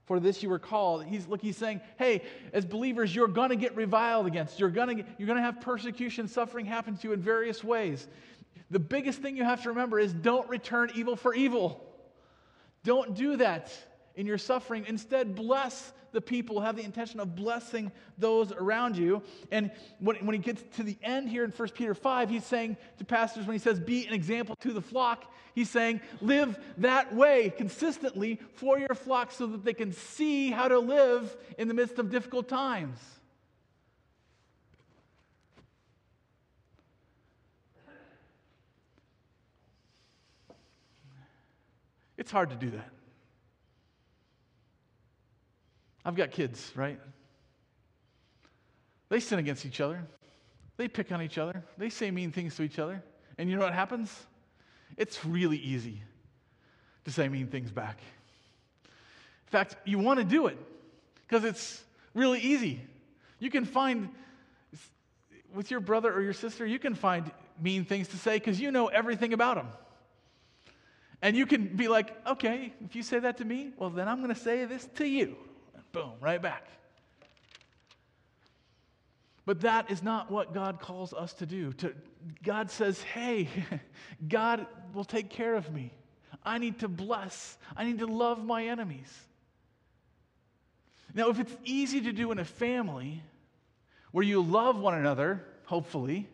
For 0.05 0.21
this 0.21 0.41
you 0.41 0.49
were 0.49 0.59
called. 0.59 1.03
He's 1.03 1.27
look, 1.27 1.41
he's 1.41 1.57
saying, 1.57 1.81
hey, 1.97 2.21
as 2.53 2.65
believers, 2.65 3.13
you're 3.13 3.27
gonna 3.27 3.57
get 3.57 3.75
reviled 3.75 4.25
against. 4.25 4.57
You're 4.57 4.69
gonna, 4.69 5.03
you're 5.17 5.27
gonna 5.27 5.41
have 5.41 5.59
persecution, 5.59 6.29
suffering 6.29 6.65
happen 6.65 6.95
to 6.95 7.07
you 7.09 7.13
in 7.13 7.19
various 7.19 7.61
ways. 7.61 8.07
The 8.71 8.79
biggest 8.79 9.21
thing 9.21 9.35
you 9.35 9.43
have 9.43 9.63
to 9.63 9.69
remember 9.69 9.99
is 9.99 10.13
don't 10.13 10.47
return 10.49 10.91
evil 10.95 11.17
for 11.17 11.33
evil. 11.33 11.83
Don't 12.83 13.15
do 13.15 13.35
that 13.37 13.73
in 14.17 14.25
your 14.25 14.37
suffering. 14.37 14.83
Instead, 14.87 15.35
bless 15.35 15.93
the 16.11 16.19
people, 16.19 16.59
have 16.59 16.75
the 16.75 16.83
intention 16.83 17.19
of 17.19 17.35
blessing 17.35 17.91
those 18.17 18.51
around 18.51 18.97
you. 18.97 19.21
And 19.51 19.71
when, 19.99 20.15
when 20.25 20.33
he 20.33 20.39
gets 20.39 20.63
to 20.77 20.83
the 20.83 20.97
end 21.03 21.29
here 21.29 21.43
in 21.43 21.51
1 21.51 21.69
Peter 21.69 21.93
5, 21.93 22.29
he's 22.29 22.45
saying 22.45 22.75
to 22.97 23.05
pastors, 23.05 23.45
when 23.45 23.53
he 23.53 23.59
says, 23.59 23.79
be 23.79 24.07
an 24.07 24.13
example 24.13 24.55
to 24.61 24.73
the 24.73 24.81
flock, 24.81 25.31
he's 25.53 25.69
saying, 25.69 26.01
live 26.19 26.57
that 26.79 27.13
way 27.13 27.53
consistently 27.55 28.39
for 28.53 28.79
your 28.79 28.95
flock 28.95 29.31
so 29.31 29.45
that 29.45 29.63
they 29.63 29.73
can 29.73 29.93
see 29.93 30.49
how 30.49 30.67
to 30.67 30.79
live 30.79 31.37
in 31.57 31.67
the 31.67 31.73
midst 31.73 31.99
of 31.99 32.09
difficult 32.09 32.49
times. 32.49 32.99
It's 42.17 42.31
hard 42.31 42.49
to 42.49 42.55
do 42.55 42.71
that. 42.71 42.96
I've 46.07 46.15
got 46.15 46.31
kids, 46.31 46.71
right? 46.73 46.97
They 49.09 49.19
sin 49.19 49.39
against 49.39 49.65
each 49.65 49.81
other. 49.81 50.01
They 50.77 50.87
pick 50.87 51.11
on 51.11 51.21
each 51.21 51.37
other. 51.37 51.61
They 51.77 51.89
say 51.89 52.11
mean 52.11 52.31
things 52.31 52.55
to 52.55 52.63
each 52.63 52.79
other. 52.79 53.03
And 53.37 53.49
you 53.49 53.57
know 53.57 53.65
what 53.65 53.73
happens? 53.73 54.15
It's 54.95 55.25
really 55.25 55.57
easy 55.57 56.01
to 57.03 57.11
say 57.11 57.27
mean 57.27 57.47
things 57.47 57.71
back. 57.71 57.99
In 58.85 59.51
fact, 59.51 59.75
you 59.83 59.99
want 59.99 60.19
to 60.19 60.23
do 60.23 60.47
it 60.47 60.57
because 61.27 61.43
it's 61.43 61.83
really 62.13 62.39
easy. 62.39 62.81
You 63.39 63.51
can 63.51 63.65
find, 63.65 64.07
with 65.53 65.69
your 65.69 65.81
brother 65.81 66.13
or 66.13 66.21
your 66.21 66.33
sister, 66.33 66.65
you 66.65 66.79
can 66.79 66.95
find 66.95 67.29
mean 67.61 67.83
things 67.83 68.07
to 68.09 68.17
say 68.17 68.37
because 68.37 68.61
you 68.61 68.71
know 68.71 68.87
everything 68.87 69.33
about 69.33 69.57
them. 69.57 69.67
And 71.21 71.35
you 71.35 71.45
can 71.45 71.75
be 71.75 71.89
like, 71.89 72.15
okay, 72.25 72.73
if 72.85 72.95
you 72.95 73.03
say 73.03 73.19
that 73.19 73.37
to 73.39 73.45
me, 73.45 73.71
well, 73.77 73.89
then 73.89 74.07
I'm 74.07 74.21
going 74.21 74.33
to 74.33 74.39
say 74.39 74.63
this 74.63 74.87
to 74.95 75.05
you. 75.05 75.35
Boom, 75.91 76.13
right 76.19 76.41
back. 76.41 76.67
But 79.45 79.61
that 79.61 79.89
is 79.89 80.03
not 80.03 80.29
what 80.29 80.53
God 80.53 80.81
calls 80.81 81.13
us 81.13 81.33
to 81.35 81.45
do. 81.45 81.71
To, 81.73 81.93
God 82.43 82.69
says, 82.69 83.01
hey, 83.01 83.47
God 84.27 84.67
will 84.93 85.05
take 85.05 85.29
care 85.29 85.55
of 85.55 85.71
me. 85.73 85.93
I 86.43 86.57
need 86.57 86.79
to 86.79 86.87
bless, 86.87 87.57
I 87.75 87.85
need 87.85 87.99
to 87.99 88.07
love 88.07 88.43
my 88.43 88.65
enemies. 88.67 89.11
Now, 91.13 91.29
if 91.29 91.39
it's 91.39 91.55
easy 91.63 92.01
to 92.01 92.11
do 92.11 92.31
in 92.31 92.39
a 92.39 92.45
family 92.45 93.23
where 94.11 94.23
you 94.23 94.41
love 94.41 94.77
one 94.77 94.95
another, 94.95 95.43
hopefully, 95.65 96.27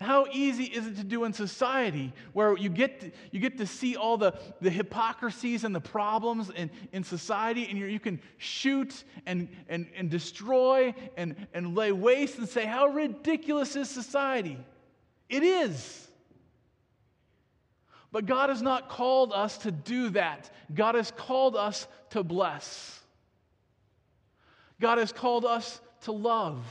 how 0.00 0.26
easy 0.30 0.64
is 0.64 0.86
it 0.86 0.96
to 0.96 1.04
do 1.04 1.24
in 1.24 1.32
society 1.32 2.12
where 2.34 2.56
you 2.56 2.68
get 2.68 3.00
to, 3.00 3.10
you 3.30 3.40
get 3.40 3.56
to 3.58 3.66
see 3.66 3.96
all 3.96 4.18
the, 4.18 4.34
the 4.60 4.68
hypocrisies 4.68 5.64
and 5.64 5.74
the 5.74 5.80
problems 5.80 6.50
in, 6.50 6.70
in 6.92 7.02
society 7.02 7.66
and 7.70 7.78
you 7.78 7.98
can 7.98 8.20
shoot 8.36 9.04
and, 9.24 9.48
and, 9.68 9.86
and 9.96 10.10
destroy 10.10 10.94
and, 11.16 11.34
and 11.54 11.74
lay 11.74 11.92
waste 11.92 12.36
and 12.36 12.46
say, 12.46 12.66
How 12.66 12.88
ridiculous 12.88 13.74
is 13.74 13.88
society? 13.88 14.58
It 15.30 15.42
is. 15.42 16.08
But 18.12 18.26
God 18.26 18.50
has 18.50 18.60
not 18.60 18.90
called 18.90 19.32
us 19.32 19.58
to 19.58 19.70
do 19.70 20.10
that. 20.10 20.50
God 20.74 20.94
has 20.94 21.10
called 21.10 21.56
us 21.56 21.88
to 22.10 22.22
bless. 22.22 23.00
God 24.78 24.98
has 24.98 25.10
called 25.10 25.46
us 25.46 25.80
to 26.02 26.12
love. 26.12 26.64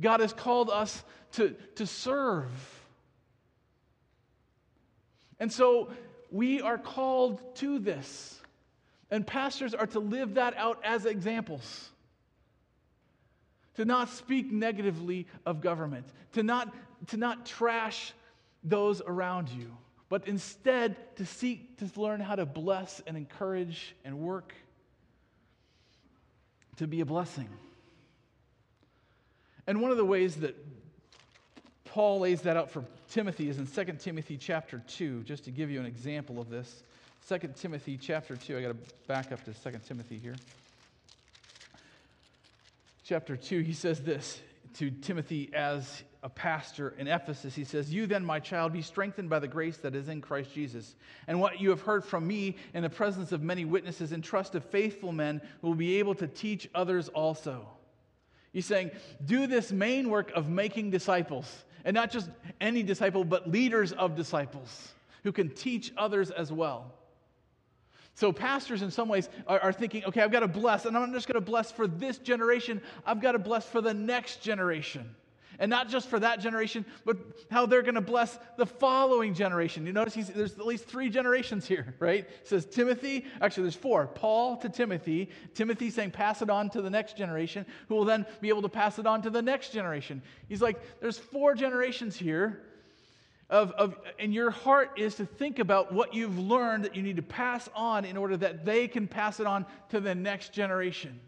God 0.00 0.20
has 0.20 0.32
called 0.32 0.70
us 0.70 1.02
to, 1.32 1.54
to 1.76 1.86
serve. 1.86 2.50
And 5.38 5.52
so 5.52 5.90
we 6.30 6.60
are 6.60 6.78
called 6.78 7.56
to 7.56 7.78
this. 7.78 8.40
And 9.10 9.26
pastors 9.26 9.74
are 9.74 9.86
to 9.88 10.00
live 10.00 10.34
that 10.34 10.56
out 10.56 10.80
as 10.84 11.06
examples. 11.06 11.90
To 13.76 13.84
not 13.84 14.10
speak 14.10 14.52
negatively 14.52 15.26
of 15.46 15.60
government, 15.60 16.06
to 16.32 16.42
not, 16.42 16.72
to 17.08 17.16
not 17.16 17.46
trash 17.46 18.12
those 18.62 19.00
around 19.00 19.48
you, 19.48 19.74
but 20.08 20.28
instead 20.28 20.96
to 21.16 21.24
seek 21.24 21.78
to 21.78 22.00
learn 22.00 22.20
how 22.20 22.34
to 22.34 22.44
bless 22.44 23.00
and 23.06 23.16
encourage 23.16 23.96
and 24.04 24.18
work 24.18 24.54
to 26.76 26.86
be 26.86 27.00
a 27.00 27.06
blessing. 27.06 27.48
And 29.66 29.80
one 29.80 29.90
of 29.90 29.96
the 29.96 30.04
ways 30.04 30.36
that 30.36 30.56
Paul 31.84 32.20
lays 32.20 32.42
that 32.42 32.56
out 32.56 32.70
for 32.70 32.84
Timothy 33.08 33.48
is 33.48 33.58
in 33.58 33.66
2 33.66 33.92
Timothy 33.98 34.36
chapter 34.36 34.82
2, 34.86 35.24
just 35.24 35.44
to 35.44 35.50
give 35.50 35.70
you 35.70 35.80
an 35.80 35.86
example 35.86 36.40
of 36.40 36.48
this. 36.48 36.82
2 37.28 37.38
Timothy 37.56 37.96
chapter 37.96 38.36
2, 38.36 38.58
I 38.58 38.62
got 38.62 38.68
to 38.68 38.94
back 39.06 39.32
up 39.32 39.44
to 39.44 39.52
2 39.52 39.78
Timothy 39.86 40.18
here. 40.18 40.36
Chapter 43.04 43.36
2, 43.36 43.60
he 43.60 43.72
says 43.72 44.00
this 44.00 44.40
to 44.74 44.90
Timothy 44.90 45.50
as 45.52 46.04
a 46.22 46.28
pastor 46.28 46.94
in 46.98 47.08
Ephesus. 47.08 47.54
He 47.54 47.64
says, 47.64 47.92
You 47.92 48.06
then, 48.06 48.24
my 48.24 48.38
child, 48.38 48.72
be 48.72 48.82
strengthened 48.82 49.28
by 49.28 49.40
the 49.40 49.48
grace 49.48 49.78
that 49.78 49.96
is 49.96 50.08
in 50.08 50.20
Christ 50.20 50.54
Jesus. 50.54 50.94
And 51.26 51.40
what 51.40 51.60
you 51.60 51.70
have 51.70 51.80
heard 51.80 52.04
from 52.04 52.26
me 52.26 52.56
in 52.74 52.82
the 52.82 52.90
presence 52.90 53.32
of 53.32 53.42
many 53.42 53.64
witnesses, 53.64 54.12
entrust 54.12 54.52
to 54.52 54.60
faithful 54.60 55.12
men 55.12 55.40
who 55.60 55.68
will 55.68 55.74
be 55.74 55.98
able 55.98 56.14
to 56.16 56.26
teach 56.26 56.68
others 56.74 57.08
also. 57.08 57.66
He's 58.52 58.66
saying, 58.66 58.90
Do 59.24 59.46
this 59.46 59.72
main 59.72 60.10
work 60.10 60.32
of 60.32 60.48
making 60.48 60.90
disciples. 60.90 61.64
And 61.84 61.94
not 61.94 62.10
just 62.10 62.28
any 62.60 62.82
disciple, 62.82 63.24
but 63.24 63.50
leaders 63.50 63.92
of 63.92 64.14
disciples 64.14 64.92
who 65.22 65.32
can 65.32 65.48
teach 65.48 65.92
others 65.96 66.30
as 66.30 66.52
well. 66.52 66.92
So, 68.14 68.32
pastors, 68.32 68.82
in 68.82 68.90
some 68.90 69.08
ways, 69.08 69.30
are, 69.46 69.60
are 69.60 69.72
thinking, 69.72 70.04
okay, 70.04 70.20
I've 70.20 70.32
got 70.32 70.40
to 70.40 70.48
bless, 70.48 70.84
and 70.84 70.94
I'm 70.94 71.06
not 71.06 71.14
just 71.14 71.26
going 71.26 71.42
to 71.42 71.50
bless 71.50 71.70
for 71.72 71.86
this 71.86 72.18
generation, 72.18 72.82
I've 73.06 73.20
got 73.20 73.32
to 73.32 73.38
bless 73.38 73.64
for 73.66 73.80
the 73.80 73.94
next 73.94 74.42
generation. 74.42 75.14
And 75.60 75.68
not 75.68 75.88
just 75.88 76.08
for 76.08 76.18
that 76.18 76.40
generation, 76.40 76.86
but 77.04 77.18
how 77.50 77.66
they're 77.66 77.82
going 77.82 77.94
to 77.94 78.00
bless 78.00 78.38
the 78.56 78.66
following 78.66 79.34
generation. 79.34 79.86
You 79.86 79.92
notice 79.92 80.14
there's 80.14 80.58
at 80.58 80.66
least 80.66 80.86
three 80.86 81.10
generations 81.10 81.66
here, 81.66 81.94
right? 82.00 82.24
It 82.24 82.48
says 82.48 82.64
Timothy, 82.64 83.26
actually, 83.40 83.64
there's 83.64 83.74
four. 83.76 84.06
Paul 84.06 84.56
to 84.56 84.68
Timothy. 84.68 85.28
Timothy 85.54 85.90
saying, 85.90 86.10
pass 86.10 86.40
it 86.40 86.50
on 86.50 86.70
to 86.70 86.82
the 86.82 86.90
next 86.90 87.16
generation, 87.16 87.66
who 87.88 87.94
will 87.94 88.06
then 88.06 88.26
be 88.40 88.48
able 88.48 88.62
to 88.62 88.68
pass 88.68 88.98
it 88.98 89.06
on 89.06 89.22
to 89.22 89.30
the 89.30 89.42
next 89.42 89.72
generation. 89.72 90.22
He's 90.48 90.62
like, 90.62 90.80
there's 91.00 91.18
four 91.18 91.54
generations 91.54 92.16
here 92.16 92.62
of, 93.50 93.72
of, 93.72 93.98
and 94.18 94.32
your 94.32 94.50
heart 94.50 94.92
is 94.96 95.16
to 95.16 95.26
think 95.26 95.58
about 95.58 95.92
what 95.92 96.14
you've 96.14 96.38
learned 96.38 96.84
that 96.84 96.94
you 96.94 97.02
need 97.02 97.16
to 97.16 97.22
pass 97.22 97.68
on 97.74 98.04
in 98.04 98.16
order 98.16 98.36
that 98.36 98.64
they 98.64 98.88
can 98.88 99.06
pass 99.08 99.40
it 99.40 99.46
on 99.46 99.66
to 99.90 100.00
the 100.00 100.14
next 100.14 100.52
generation. 100.52 101.20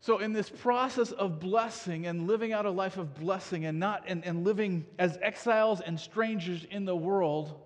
So, 0.00 0.18
in 0.18 0.32
this 0.32 0.48
process 0.48 1.10
of 1.10 1.40
blessing 1.40 2.06
and 2.06 2.28
living 2.28 2.52
out 2.52 2.66
a 2.66 2.70
life 2.70 2.98
of 2.98 3.18
blessing 3.18 3.64
and 3.64 3.80
not 3.80 4.04
and, 4.06 4.24
and 4.24 4.44
living 4.44 4.86
as 4.98 5.18
exiles 5.20 5.80
and 5.80 5.98
strangers 5.98 6.64
in 6.70 6.84
the 6.84 6.94
world, 6.94 7.60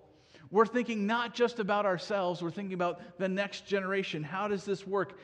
we're 0.49 0.65
thinking 0.65 1.05
not 1.05 1.33
just 1.33 1.59
about 1.59 1.85
ourselves, 1.85 2.41
we're 2.41 2.51
thinking 2.51 2.73
about 2.73 3.19
the 3.19 3.27
next 3.27 3.67
generation. 3.67 4.23
How 4.23 4.47
does 4.47 4.65
this 4.65 4.85
work? 4.85 5.17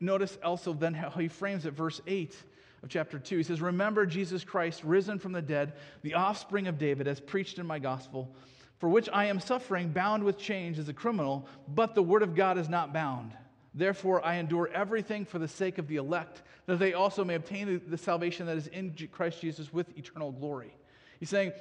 Notice 0.00 0.36
also 0.44 0.72
then 0.72 0.94
how 0.94 1.10
he 1.10 1.28
frames 1.28 1.64
it, 1.64 1.72
verse 1.72 2.00
8 2.06 2.36
of 2.82 2.88
chapter 2.88 3.18
2. 3.18 3.38
He 3.38 3.42
says, 3.42 3.62
Remember 3.62 4.04
Jesus 4.04 4.44
Christ, 4.44 4.84
risen 4.84 5.18
from 5.18 5.32
the 5.32 5.40
dead, 5.40 5.74
the 6.02 6.14
offspring 6.14 6.68
of 6.68 6.78
David, 6.78 7.08
as 7.08 7.20
preached 7.20 7.58
in 7.58 7.66
my 7.66 7.78
gospel, 7.78 8.34
for 8.78 8.88
which 8.90 9.08
I 9.12 9.26
am 9.26 9.40
suffering, 9.40 9.88
bound 9.88 10.22
with 10.22 10.36
chains 10.36 10.78
as 10.78 10.90
a 10.90 10.94
criminal, 10.94 11.48
but 11.68 11.94
the 11.94 12.02
word 12.02 12.22
of 12.22 12.34
God 12.34 12.58
is 12.58 12.68
not 12.68 12.92
bound. 12.92 13.32
Therefore, 13.76 14.24
I 14.24 14.36
endure 14.36 14.70
everything 14.72 15.26
for 15.26 15.38
the 15.38 15.46
sake 15.46 15.76
of 15.76 15.86
the 15.86 15.96
elect, 15.96 16.42
that 16.64 16.78
they 16.78 16.94
also 16.94 17.24
may 17.24 17.34
obtain 17.34 17.82
the 17.86 17.98
salvation 17.98 18.46
that 18.46 18.56
is 18.56 18.68
in 18.68 18.96
Christ 19.12 19.42
Jesus 19.42 19.70
with 19.70 19.96
eternal 19.98 20.32
glory. 20.32 20.74
He's 21.20 21.28
saying, 21.28 21.52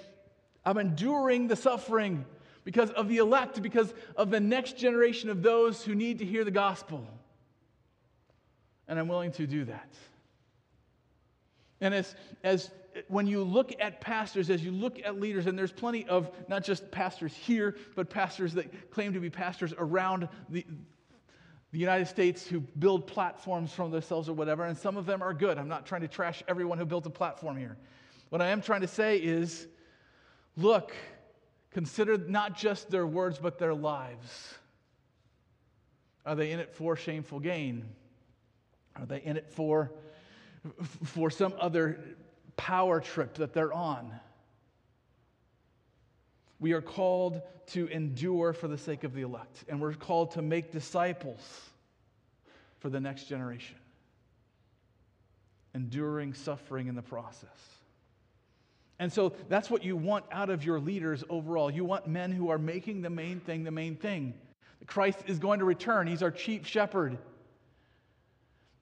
I'm 0.66 0.78
enduring 0.78 1.50
the 1.50 1.58
suffering 1.58 2.26
because 2.64 2.90
of 2.92 3.10
the 3.10 3.18
elect, 3.18 3.62
because 3.62 3.94
of 4.16 4.32
the 4.32 4.40
next 4.40 4.78
generation 4.78 5.30
of 5.30 5.44
those 5.44 5.84
who 5.84 5.94
need 5.94 6.20
to 6.20 6.26
hear 6.26 6.46
the 6.46 6.52
gospel. 6.52 7.06
And 8.88 8.98
I'm 8.98 9.10
willing 9.10 9.34
to 9.34 9.46
do 9.46 9.66
that. 9.66 9.94
And 11.82 11.94
as, 11.94 12.16
as 12.46 12.72
when 13.10 13.28
you 13.28 13.44
look 13.44 13.74
at 13.80 14.00
pastors, 14.00 14.50
as 14.50 14.64
you 14.64 14.72
look 14.72 15.00
at 15.04 15.20
leaders, 15.20 15.48
and 15.48 15.60
there's 15.60 15.74
plenty 15.74 16.08
of 16.08 16.32
not 16.48 16.64
just 16.64 16.90
pastors 16.92 17.34
here, 17.34 17.76
but 17.94 18.10
pastors 18.10 18.54
that 18.54 18.90
claim 18.90 19.14
to 19.14 19.20
be 19.20 19.30
pastors 19.30 19.74
around 19.78 20.30
the, 20.50 20.66
the 21.76 21.82
United 21.82 22.08
States 22.08 22.48
who 22.48 22.62
build 22.62 23.06
platforms 23.06 23.70
from 23.74 23.92
themselves 23.92 24.30
or 24.30 24.34
whatever, 24.34 24.64
and 24.64 24.78
some 24.78 24.96
of 24.96 25.06
them 25.06 25.22
are 25.22 25.34
good. 25.34 25.58
I'm 25.58 25.68
not 25.68 25.86
trying 25.86 26.04
to 26.04 26.08
trash 26.08 26.42
everyone 26.48 26.78
who 26.78 26.86
built 26.86 27.06
a 27.06 27.10
platform 27.10 27.58
here. 27.58 27.76
What 28.30 28.42
I 28.42 28.48
am 28.48 28.62
trying 28.62 28.80
to 28.80 28.88
say 28.88 29.18
is 29.18 29.68
look, 30.56 30.96
consider 31.72 32.18
not 32.18 32.56
just 32.56 32.90
their 32.90 33.06
words, 33.06 33.40
but 33.40 33.60
their 33.60 33.74
lives. 33.74 34.54
Are 36.26 36.34
they 36.34 36.52
in 36.52 36.62
it 36.62 36.74
for 36.74 36.96
shameful 36.96 37.42
gain? 37.42 37.84
Are 38.96 39.06
they 39.06 39.22
in 39.22 39.36
it 39.36 39.52
for 39.52 39.92
for 41.04 41.30
some 41.30 41.56
other 41.60 42.00
power 42.56 43.02
trip 43.02 43.34
that 43.34 43.52
they're 43.52 43.74
on. 43.74 44.18
We 46.60 46.74
are 46.74 46.82
called 46.82 47.42
to 47.68 47.88
endure 47.88 48.54
for 48.54 48.68
the 48.68 48.78
sake 48.78 49.04
of 49.04 49.14
the 49.14 49.22
elect, 49.22 49.66
and 49.68 49.82
we're 49.82 49.94
called 49.94 50.32
to 50.32 50.42
make 50.42 50.72
disciples 50.72 51.42
for 52.80 52.90
the 52.90 53.00
next 53.00 53.26
generation, 53.26 53.78
enduring 55.74 56.34
suffering 56.34 56.88
in 56.88 56.96
the 56.96 57.02
process. 57.02 57.50
And 59.00 59.12
so 59.12 59.34
that's 59.50 59.70
what 59.70 59.84
you 59.84 59.98
want 59.98 60.26
out 60.32 60.50
of 60.50 60.64
your 60.64 60.80
leaders 60.80 61.24
overall. 61.30 61.70
You 61.70 61.84
want 61.84 62.08
men 62.08 62.32
who 62.32 62.50
are 62.50 62.58
making 62.58 63.02
the 63.02 63.10
main 63.10 63.40
thing 63.42 63.64
the 63.64 63.72
main 63.72 63.96
thing. 63.96 64.34
Christ 64.88 65.20
is 65.28 65.40
going 65.40 65.60
to 65.60 65.66
return, 65.66 66.08
He's 66.08 66.24
our 66.24 66.32
chief 66.32 66.66
shepherd. 66.68 67.18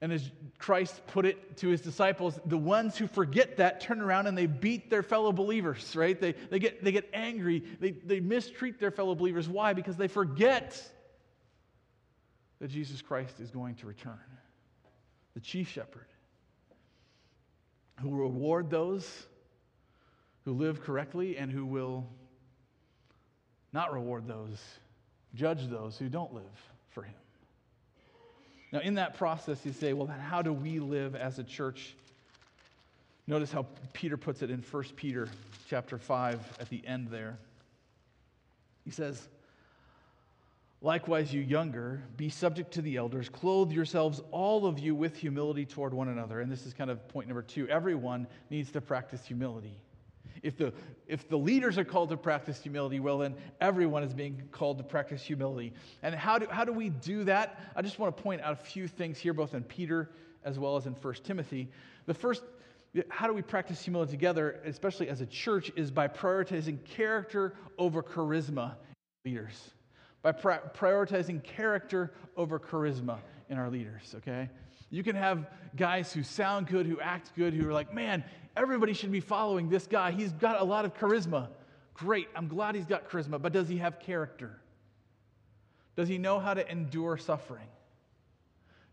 And 0.04 0.12
as 0.12 0.30
Christ 0.58 1.00
put 1.06 1.24
it 1.24 1.56
to 1.56 1.68
his 1.68 1.80
disciples, 1.80 2.38
the 2.44 2.58
ones 2.58 2.98
who 2.98 3.06
forget 3.06 3.56
that 3.56 3.80
turn 3.80 4.02
around 4.02 4.26
and 4.26 4.36
they 4.36 4.44
beat 4.44 4.90
their 4.90 5.02
fellow 5.02 5.32
believers, 5.32 5.96
right? 5.96 6.20
They, 6.20 6.32
they, 6.32 6.58
get, 6.58 6.84
they 6.84 6.92
get 6.92 7.08
angry. 7.14 7.60
They, 7.80 7.92
they 7.92 8.20
mistreat 8.20 8.78
their 8.78 8.90
fellow 8.90 9.14
believers. 9.14 9.48
Why? 9.48 9.72
Because 9.72 9.96
they 9.96 10.08
forget 10.08 10.78
that 12.60 12.68
Jesus 12.68 13.00
Christ 13.00 13.40
is 13.40 13.50
going 13.50 13.76
to 13.76 13.86
return. 13.86 14.20
The 15.32 15.40
chief 15.40 15.70
shepherd 15.70 16.08
who 18.02 18.10
will 18.10 18.18
reward 18.18 18.68
those 18.68 19.10
who 20.44 20.52
live 20.52 20.82
correctly 20.82 21.38
and 21.38 21.50
who 21.50 21.64
will 21.64 22.06
not 23.72 23.90
reward 23.90 24.28
those, 24.28 24.62
judge 25.34 25.66
those 25.70 25.96
who 25.96 26.10
don't 26.10 26.34
live 26.34 26.44
for 26.90 27.04
him. 27.04 27.14
Now, 28.74 28.80
in 28.80 28.94
that 28.94 29.14
process, 29.14 29.64
you 29.64 29.72
say, 29.72 29.92
well, 29.92 30.08
then 30.08 30.18
how 30.18 30.42
do 30.42 30.52
we 30.52 30.80
live 30.80 31.14
as 31.14 31.38
a 31.38 31.44
church? 31.44 31.94
Notice 33.28 33.52
how 33.52 33.66
Peter 33.92 34.16
puts 34.16 34.42
it 34.42 34.50
in 34.50 34.64
1 34.68 34.82
Peter 34.96 35.28
chapter 35.70 35.96
5 35.96 36.56
at 36.58 36.68
the 36.70 36.84
end 36.84 37.06
there. 37.06 37.38
He 38.84 38.90
says, 38.90 39.28
Likewise, 40.82 41.32
you 41.32 41.40
younger, 41.40 42.02
be 42.16 42.28
subject 42.28 42.72
to 42.72 42.82
the 42.82 42.96
elders. 42.96 43.28
Clothe 43.28 43.70
yourselves, 43.70 44.20
all 44.32 44.66
of 44.66 44.80
you, 44.80 44.96
with 44.96 45.16
humility 45.16 45.64
toward 45.64 45.94
one 45.94 46.08
another. 46.08 46.40
And 46.40 46.50
this 46.50 46.66
is 46.66 46.74
kind 46.74 46.90
of 46.90 47.06
point 47.08 47.28
number 47.28 47.42
two. 47.42 47.68
Everyone 47.68 48.26
needs 48.50 48.72
to 48.72 48.80
practice 48.80 49.24
humility. 49.24 49.78
If 50.44 50.58
the, 50.58 50.74
if 51.08 51.26
the 51.26 51.38
leaders 51.38 51.78
are 51.78 51.84
called 51.84 52.10
to 52.10 52.18
practice 52.18 52.62
humility, 52.62 53.00
well, 53.00 53.18
then 53.18 53.34
everyone 53.62 54.02
is 54.02 54.12
being 54.12 54.42
called 54.52 54.76
to 54.76 54.84
practice 54.84 55.22
humility. 55.22 55.72
And 56.02 56.14
how 56.14 56.38
do, 56.38 56.46
how 56.50 56.66
do 56.66 56.72
we 56.72 56.90
do 56.90 57.24
that? 57.24 57.58
I 57.74 57.80
just 57.80 57.98
want 57.98 58.14
to 58.14 58.22
point 58.22 58.42
out 58.42 58.52
a 58.52 58.56
few 58.56 58.86
things 58.86 59.18
here, 59.18 59.32
both 59.32 59.54
in 59.54 59.64
Peter 59.64 60.10
as 60.44 60.58
well 60.58 60.76
as 60.76 60.84
in 60.84 60.92
1 60.92 61.14
Timothy. 61.24 61.70
The 62.04 62.12
first, 62.12 62.42
how 63.08 63.26
do 63.26 63.32
we 63.32 63.40
practice 63.40 63.82
humility 63.82 64.10
together, 64.10 64.60
especially 64.66 65.08
as 65.08 65.22
a 65.22 65.26
church, 65.26 65.72
is 65.76 65.90
by 65.90 66.08
prioritizing 66.08 66.84
character 66.84 67.54
over 67.78 68.02
charisma 68.02 68.74
leaders. 69.24 69.70
By 70.20 70.32
prioritizing 70.32 71.42
character 71.42 72.12
over 72.36 72.60
charisma 72.60 73.16
in 73.48 73.56
our 73.56 73.70
leaders, 73.70 74.14
okay? 74.16 74.50
You 74.90 75.02
can 75.02 75.16
have 75.16 75.46
guys 75.74 76.12
who 76.12 76.22
sound 76.22 76.66
good, 76.66 76.86
who 76.86 77.00
act 77.00 77.32
good, 77.34 77.54
who 77.54 77.66
are 77.66 77.72
like, 77.72 77.92
man, 77.94 78.22
everybody 78.56 78.92
should 78.92 79.12
be 79.12 79.20
following 79.20 79.68
this 79.68 79.86
guy. 79.86 80.12
He's 80.12 80.32
got 80.32 80.60
a 80.60 80.64
lot 80.64 80.84
of 80.84 80.94
charisma. 80.94 81.48
Great, 81.94 82.28
I'm 82.34 82.48
glad 82.48 82.74
he's 82.74 82.86
got 82.86 83.08
charisma, 83.08 83.40
but 83.40 83.52
does 83.52 83.68
he 83.68 83.78
have 83.78 84.00
character? 84.00 84.58
Does 85.96 86.08
he 86.08 86.18
know 86.18 86.40
how 86.40 86.54
to 86.54 86.70
endure 86.70 87.16
suffering? 87.16 87.68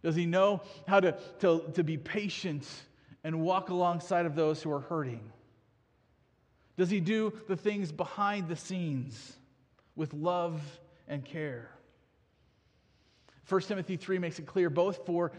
Does 0.04 0.16
he 0.16 0.26
know 0.26 0.62
how 0.88 1.00
to, 1.00 1.16
to, 1.40 1.64
to 1.74 1.84
be 1.84 1.98
patient 1.98 2.68
and 3.24 3.42
walk 3.42 3.70
alongside 3.70 4.26
of 4.26 4.36
those 4.36 4.62
who 4.62 4.72
are 4.72 4.80
hurting? 4.80 5.32
Does 6.78 6.90
he 6.90 7.00
do 7.00 7.34
the 7.48 7.56
things 7.56 7.92
behind 7.92 8.48
the 8.48 8.56
scenes 8.56 9.38
with 9.96 10.14
love 10.14 10.62
and 11.08 11.24
care. 11.26 11.70
1 13.48 13.62
Timothy 13.62 13.98
3 13.98 14.18
makes 14.18 14.40
it 14.40 14.46
clear, 14.46 14.70
both 14.70 15.06
for 15.06 15.32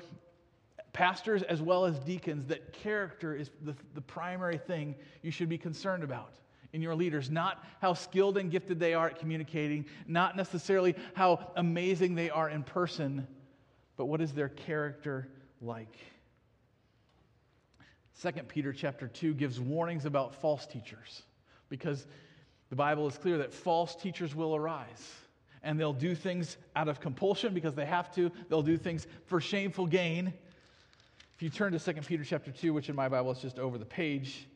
pastors 0.93 1.43
as 1.43 1.62
well 1.62 1.84
as 1.84 1.99
deacons, 2.01 2.47
that 2.47 2.72
character 2.72 3.34
is 3.34 3.51
the, 3.62 3.74
the 3.95 4.01
primary 4.01 4.59
thing 4.59 4.95
you 5.22 5.30
should 5.30 5.49
be 5.49 5.59
concerned 5.59 6.05
about 6.05 6.34
in 6.72 6.82
your 6.82 6.95
leaders. 6.95 7.30
Not 7.30 7.64
how 7.80 7.95
skilled 7.95 8.38
and 8.38 8.51
gifted 8.51 8.78
they 8.78 8.95
are 8.95 9.09
at 9.09 9.18
communicating, 9.18 9.86
not 10.07 10.36
necessarily 10.36 10.95
how 11.14 11.53
amazing 11.57 12.14
they 12.14 12.30
are 12.30 12.49
in 12.49 12.62
person, 12.62 13.26
but 13.97 14.07
what 14.07 14.20
is 14.20 14.32
their 14.32 14.49
character 14.49 15.28
like? 15.61 15.97
2 18.20 18.30
Peter 18.49 18.72
chapter 18.72 19.09
2 19.09 19.34
gives 19.34 19.59
warnings 19.59 20.05
about 20.05 20.34
false 20.34 20.66
teachers 20.66 21.22
because 21.68 22.07
the 22.70 22.76
Bible 22.76 23.07
is 23.09 23.18
clear 23.18 23.38
that 23.38 23.53
false 23.53 23.97
teachers 23.97 24.34
will 24.34 24.55
arise 24.55 25.11
and 25.62 25.78
they'll 25.78 25.93
do 25.93 26.14
things 26.14 26.57
out 26.76 26.88
of 26.88 27.01
compulsion 27.01 27.55
because 27.55 27.74
they 27.74 27.86
have 27.86 28.12
to. 28.14 28.30
They'll 28.49 28.62
do 28.62 28.76
things 28.76 29.07
for 29.26 29.40
shameful 29.40 29.86
gain. 29.86 30.32
If 31.43 31.47
you 31.47 31.51
turn 31.51 31.72
to 31.72 31.78
2 31.80 32.03
Peter 32.03 32.22
chapter 32.22 32.53
2, 32.53 32.72
which 32.72 32.88
in 32.88 32.95
my 32.95 33.09
Bible 33.09 33.32
is 33.32 33.40
just 33.40 33.59
over 33.59 33.76
the 33.76 33.84
page, 33.84 34.47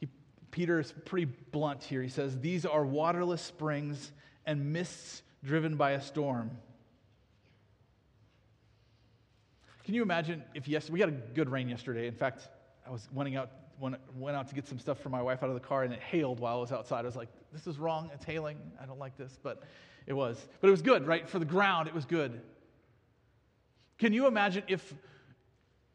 he, 0.00 0.08
Peter 0.50 0.80
is 0.80 0.94
pretty 1.04 1.26
blunt 1.26 1.84
here. 1.84 2.00
He 2.00 2.08
says, 2.08 2.40
These 2.40 2.64
are 2.64 2.82
waterless 2.82 3.42
springs 3.42 4.10
and 4.46 4.72
mists 4.72 5.20
driven 5.44 5.76
by 5.76 5.90
a 5.90 6.00
storm. 6.00 6.50
Can 9.84 9.92
you 9.92 10.00
imagine 10.00 10.42
if 10.54 10.66
yes, 10.66 10.88
we 10.88 10.98
got 10.98 11.10
a 11.10 11.12
good 11.12 11.50
rain 11.50 11.68
yesterday. 11.68 12.06
In 12.06 12.14
fact, 12.14 12.48
I 12.86 12.90
was 12.90 13.06
went 13.12 13.36
out, 13.36 13.50
went 13.78 14.34
out 14.34 14.48
to 14.48 14.54
get 14.54 14.66
some 14.66 14.78
stuff 14.78 15.00
for 15.00 15.10
my 15.10 15.20
wife 15.20 15.42
out 15.42 15.50
of 15.50 15.54
the 15.56 15.60
car 15.60 15.82
and 15.82 15.92
it 15.92 16.00
hailed 16.00 16.40
while 16.40 16.56
I 16.56 16.60
was 16.60 16.72
outside. 16.72 17.00
I 17.00 17.02
was 17.02 17.16
like, 17.16 17.28
this 17.52 17.66
is 17.66 17.76
wrong. 17.76 18.08
It's 18.14 18.24
hailing. 18.24 18.56
I 18.82 18.86
don't 18.86 18.98
like 18.98 19.18
this. 19.18 19.38
But 19.42 19.62
it 20.06 20.14
was. 20.14 20.48
But 20.62 20.68
it 20.68 20.70
was 20.70 20.80
good, 20.80 21.06
right? 21.06 21.28
For 21.28 21.38
the 21.38 21.44
ground, 21.44 21.86
it 21.86 21.92
was 21.92 22.06
good. 22.06 22.40
Can 23.98 24.14
you 24.14 24.26
imagine 24.26 24.62
if 24.68 24.94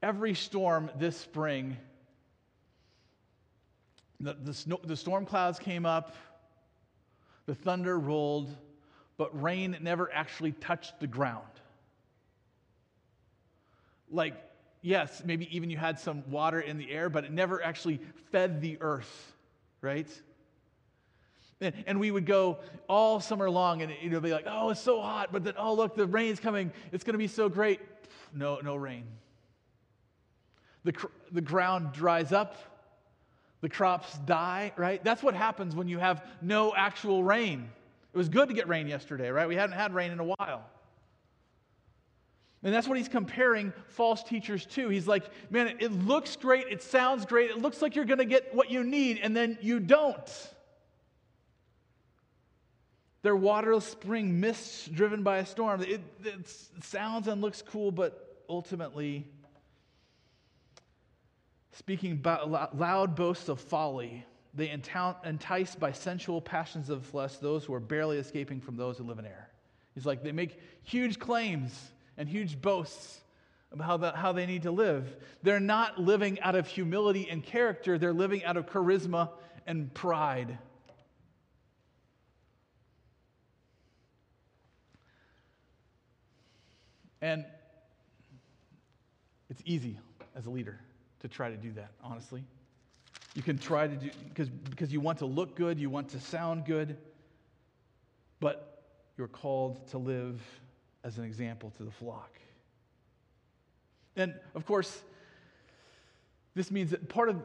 every 0.04 0.34
storm 0.34 0.92
this 0.98 1.18
spring, 1.18 1.78
the, 4.20 4.34
the, 4.44 4.54
snow, 4.54 4.80
the 4.84 4.98
storm 4.98 5.26
clouds 5.26 5.58
came 5.58 5.86
up, 5.86 6.16
the 7.46 7.56
thunder 7.56 7.98
rolled, 7.98 8.54
but 9.18 9.42
rain 9.42 9.78
never 9.82 10.14
actually 10.14 10.52
touched 10.52 11.00
the 11.00 11.08
ground? 11.08 11.48
Like, 14.12 14.36
yes, 14.82 15.24
maybe 15.26 15.48
even 15.56 15.70
you 15.70 15.78
had 15.78 15.98
some 15.98 16.30
water 16.30 16.60
in 16.60 16.78
the 16.78 16.92
air, 16.92 17.10
but 17.10 17.24
it 17.24 17.32
never 17.32 17.64
actually 17.64 18.02
fed 18.32 18.62
the 18.62 18.78
earth, 18.82 19.34
right? 19.82 20.08
And, 21.62 21.74
and 21.88 22.00
we 22.00 22.12
would 22.12 22.26
go 22.26 22.60
all 22.90 23.22
summer 23.22 23.50
long 23.50 23.82
and 23.82 23.92
it 23.92 24.12
would 24.12 24.22
be 24.22 24.34
like, 24.34 24.46
oh, 24.50 24.70
it's 24.70 24.82
so 24.82 25.02
hot, 25.02 25.32
but 25.32 25.46
then, 25.46 25.54
oh, 25.58 25.74
look, 25.74 25.96
the 25.96 26.06
rain's 26.06 26.42
coming. 26.42 26.74
It's 26.92 27.06
going 27.06 27.14
to 27.14 27.18
be 27.18 27.28
so 27.28 27.48
great. 27.48 27.80
No, 28.34 28.60
no 28.62 28.76
rain. 28.76 29.06
The, 30.84 30.94
the 31.32 31.42
ground 31.42 31.94
dries 31.94 32.32
up, 32.32 32.58
the 33.62 33.70
crops 33.70 34.18
die, 34.26 34.74
right? 34.76 35.04
That's 35.04 35.24
what 35.24 35.34
happens 35.36 35.76
when 35.76 35.88
you 35.88 35.98
have 35.98 36.26
no 36.42 36.74
actual 36.76 37.24
rain. 37.24 37.70
It 38.14 38.18
was 38.18 38.30
good 38.30 38.50
to 38.50 38.54
get 38.54 38.68
rain 38.68 38.88
yesterday, 38.88 39.30
right? 39.30 39.48
We 39.48 39.56
hadn't 39.56 39.76
had 39.76 39.94
rain 39.94 40.12
in 40.12 40.20
a 40.20 40.26
while. 40.26 40.64
And 42.64 42.74
that's 42.74 42.88
what 42.88 42.98
he's 42.98 43.10
comparing 43.10 43.74
false 43.88 44.24
teachers 44.24 44.66
to. 44.68 44.88
He's 44.90 45.08
like, 45.08 45.24
man, 45.50 45.76
it 45.80 45.92
looks 45.92 46.36
great, 46.36 46.68
it 46.70 46.82
sounds 46.82 47.26
great, 47.26 47.50
it 47.50 47.58
looks 47.58 47.82
like 47.82 47.96
you're 47.96 48.06
going 48.06 48.20
to 48.20 48.26
get 48.26 48.56
what 48.56 48.72
you 48.72 48.84
need, 48.84 49.20
and 49.22 49.36
then 49.36 49.58
you 49.62 49.80
don't. 49.80 50.50
They're 53.22 53.36
waterless 53.36 53.86
spring 53.86 54.40
mists 54.40 54.88
driven 54.88 55.24
by 55.24 55.38
a 55.38 55.46
storm. 55.46 55.82
It, 55.82 56.02
it 56.24 56.84
sounds 56.84 57.28
and 57.28 57.42
looks 57.42 57.62
cool, 57.62 57.92
but 57.92 58.44
ultimately, 58.50 59.26
speaking 61.74 62.22
loud 62.24 63.16
boasts 63.16 63.50
of 63.50 63.60
folly, 63.60 64.26
they 64.54 64.70
entice 64.70 65.76
by 65.76 65.92
sensual 65.92 66.40
passions 66.40 66.90
of 66.90 67.02
the 67.02 67.08
flesh 67.08 67.38
those 67.38 67.66
who 67.66 67.74
are 67.74 67.80
barely 67.80 68.18
escaping 68.18 68.62
from 68.62 68.78
those 68.78 68.98
who 68.98 69.04
live 69.04 69.20
in 69.20 69.26
error. 69.26 69.50
He's 69.96 70.06
like, 70.06 70.24
they 70.24 70.32
make 70.32 70.60
huge 70.84 71.20
claims 71.20 71.92
and 72.18 72.30
huge 72.30 72.62
boasts 72.62 73.20
about 73.72 73.86
how, 73.88 73.98
the, 73.98 74.12
how 74.12 74.32
they 74.32 74.46
need 74.46 74.64
to 74.64 74.72
live. 74.72 75.16
They're 75.42 75.60
not 75.60 76.00
living 76.00 76.40
out 76.42 76.56
of 76.56 76.68
humility 76.68 77.28
and 77.30 77.44
character, 77.44 77.98
they're 77.98 78.14
living 78.14 78.44
out 78.46 78.56
of 78.56 78.68
charisma 78.68 79.30
and 79.66 79.92
pride. 79.94 80.60
And 87.20 87.46
it's 89.50 89.62
easy 89.66 89.98
as 90.36 90.46
a 90.46 90.50
leader 90.50 90.80
to 91.24 91.28
try 91.28 91.50
to 91.50 91.58
do 91.58 91.72
that, 91.72 91.92
honestly. 92.04 92.44
You 93.34 93.42
can 93.42 93.58
try 93.58 93.88
to 93.88 93.96
do 93.96 94.12
because 94.28 94.50
because 94.50 94.94
you 94.94 95.00
want 95.00 95.18
to 95.20 95.26
look 95.26 95.56
good, 95.56 95.80
you 95.80 95.90
want 95.90 96.10
to 96.10 96.20
sound 96.20 96.66
good, 96.66 96.98
but 98.40 98.84
you're 99.18 99.28
called 99.28 99.88
to 99.88 99.98
live 99.98 100.42
as 101.04 101.18
an 101.18 101.24
example 101.24 101.72
to 101.78 101.84
the 101.84 101.92
flock. 101.92 102.38
And 104.16 104.36
of 104.54 104.66
course, 104.66 105.02
this 106.56 106.70
means 106.70 106.92
that 106.92 107.10
part 107.10 107.30
of, 107.30 107.42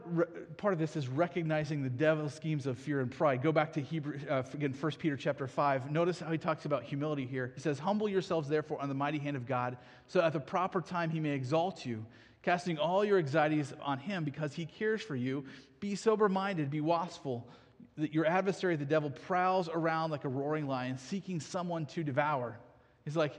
part 0.57 0.73
of 0.73 0.79
this 0.79 0.95
is 0.95 1.07
recognizing 1.07 1.81
the 1.81 1.89
devil's 1.89 2.33
schemes 2.33 2.67
of 2.67 2.77
fear 2.77 2.99
and 2.99 3.09
pride. 3.09 3.41
Go 3.41 3.51
back 3.51 3.73
to 3.73 3.81
Hebrew, 3.81 4.19
uh, 4.29 4.43
again, 4.53 4.75
1 4.79 4.91
Peter 4.99 5.17
chapter 5.17 5.47
5. 5.47 5.89
Notice 5.89 6.19
how 6.19 6.31
he 6.31 6.37
talks 6.37 6.65
about 6.65 6.83
humility 6.83 7.25
here. 7.25 7.51
He 7.55 7.61
says, 7.61 7.79
Humble 7.79 8.07
yourselves, 8.07 8.47
therefore, 8.47 8.79
on 8.79 8.87
the 8.87 8.93
mighty 8.93 9.17
hand 9.17 9.35
of 9.35 9.47
God, 9.47 9.77
so 10.05 10.21
at 10.21 10.33
the 10.33 10.39
proper 10.39 10.79
time 10.79 11.09
he 11.09 11.19
may 11.19 11.31
exalt 11.31 11.87
you, 11.87 12.05
casting 12.41 12.77
all 12.77 13.03
your 13.03 13.17
anxieties 13.17 13.73
on 13.81 13.99
him 13.99 14.23
because 14.23 14.53
he 14.53 14.65
cares 14.65 15.01
for 15.01 15.15
you. 15.15 15.45
Be 15.79 15.95
sober 15.95 16.29
minded, 16.29 16.69
be 16.69 16.81
watchful. 16.81 17.47
Your 17.95 18.25
adversary, 18.25 18.75
the 18.75 18.85
devil, 18.85 19.09
prowls 19.09 19.69
around 19.69 20.11
like 20.11 20.23
a 20.23 20.29
roaring 20.29 20.67
lion, 20.67 20.97
seeking 20.97 21.39
someone 21.39 21.85
to 21.87 22.03
devour. 22.03 22.57
He's 23.03 23.15
like, 23.15 23.33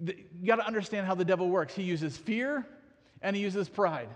you 0.00 0.46
got 0.46 0.56
to 0.56 0.66
understand 0.66 1.06
how 1.06 1.14
the 1.14 1.24
devil 1.24 1.48
works. 1.48 1.74
He 1.74 1.82
uses 1.82 2.16
fear 2.16 2.66
and 3.20 3.34
he 3.34 3.42
uses 3.42 3.68
pride. 3.68 4.08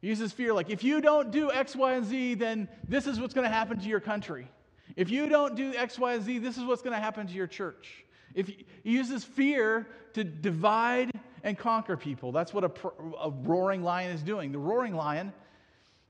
He 0.00 0.08
uses 0.08 0.32
fear 0.32 0.52
like, 0.52 0.70
if 0.70 0.82
you 0.82 1.00
don't 1.00 1.30
do 1.30 1.52
X, 1.52 1.76
Y, 1.76 1.92
and 1.94 2.06
Z, 2.06 2.34
then 2.34 2.68
this 2.88 3.06
is 3.06 3.20
what's 3.20 3.34
going 3.34 3.46
to 3.46 3.54
happen 3.54 3.78
to 3.78 3.86
your 3.86 4.00
country. 4.00 4.48
If 4.96 5.10
you 5.10 5.28
don't 5.28 5.54
do 5.54 5.74
X, 5.74 5.98
Y, 5.98 6.14
and 6.14 6.24
Z, 6.24 6.38
this 6.38 6.56
is 6.56 6.64
what's 6.64 6.82
going 6.82 6.94
to 6.94 7.00
happen 7.00 7.26
to 7.26 7.32
your 7.32 7.46
church. 7.46 8.04
If 8.34 8.48
he 8.48 8.66
uses 8.82 9.24
fear 9.24 9.86
to 10.14 10.24
divide 10.24 11.10
and 11.42 11.56
conquer 11.56 11.96
people, 11.96 12.32
that's 12.32 12.52
what 12.52 12.64
a, 12.64 12.88
a 13.20 13.30
roaring 13.30 13.82
lion 13.82 14.10
is 14.10 14.22
doing. 14.22 14.52
The 14.52 14.58
roaring 14.58 14.94
lion 14.94 15.32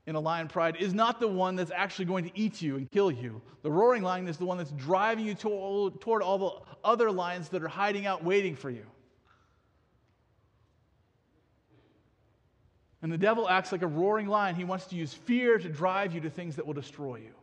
in 0.07 0.15
a 0.15 0.19
lion 0.19 0.47
pride 0.47 0.77
is 0.79 0.93
not 0.93 1.19
the 1.19 1.27
one 1.27 1.55
that's 1.55 1.71
actually 1.71 2.05
going 2.05 2.23
to 2.25 2.31
eat 2.37 2.61
you 2.61 2.75
and 2.75 2.89
kill 2.91 3.11
you. 3.11 3.41
The 3.61 3.71
roaring 3.71 4.01
lion 4.01 4.27
is 4.27 4.37
the 4.37 4.45
one 4.45 4.57
that's 4.57 4.71
driving 4.71 5.25
you 5.25 5.35
to, 5.35 5.93
toward 5.99 6.23
all 6.23 6.37
the 6.37 6.51
other 6.83 7.11
lions 7.11 7.49
that 7.49 7.63
are 7.63 7.67
hiding 7.67 8.05
out 8.05 8.23
waiting 8.23 8.55
for 8.55 8.69
you. 8.69 8.85
And 13.03 13.11
the 13.11 13.17
devil 13.17 13.49
acts 13.49 13.71
like 13.71 13.81
a 13.81 13.87
roaring 13.87 14.27
lion. 14.27 14.55
He 14.55 14.63
wants 14.63 14.85
to 14.87 14.95
use 14.95 15.13
fear 15.13 15.57
to 15.57 15.69
drive 15.69 16.13
you 16.13 16.21
to 16.21 16.29
things 16.29 16.55
that 16.55 16.65
will 16.65 16.73
destroy 16.73 17.15
you. 17.17 17.33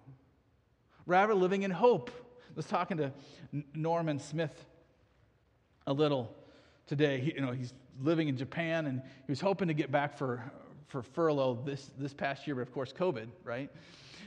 Rather, 1.07 1.35
living 1.35 1.63
in 1.63 1.71
hope. 1.71 2.11
I 2.11 2.53
was 2.55 2.67
talking 2.67 2.97
to 2.99 3.13
Norman 3.75 4.19
Smith 4.19 4.67
a 5.87 5.93
little 5.93 6.35
today. 6.89 7.21
He, 7.21 7.35
you 7.35 7.41
know, 7.41 7.53
he's 7.53 7.73
living 8.01 8.29
in 8.29 8.37
Japan 8.37 8.87
and 8.87 9.01
he 9.01 9.31
was 9.31 9.41
hoping 9.41 9.69
to 9.69 9.75
get 9.75 9.93
back 9.93 10.17
for, 10.17 10.43
for 10.89 11.03
furlough 11.03 11.63
this, 11.65 11.93
this 11.99 12.13
past 12.13 12.47
year, 12.47 12.57
but 12.57 12.63
of 12.63 12.73
course, 12.73 12.93
COVID, 12.93 13.29
right? 13.45 13.71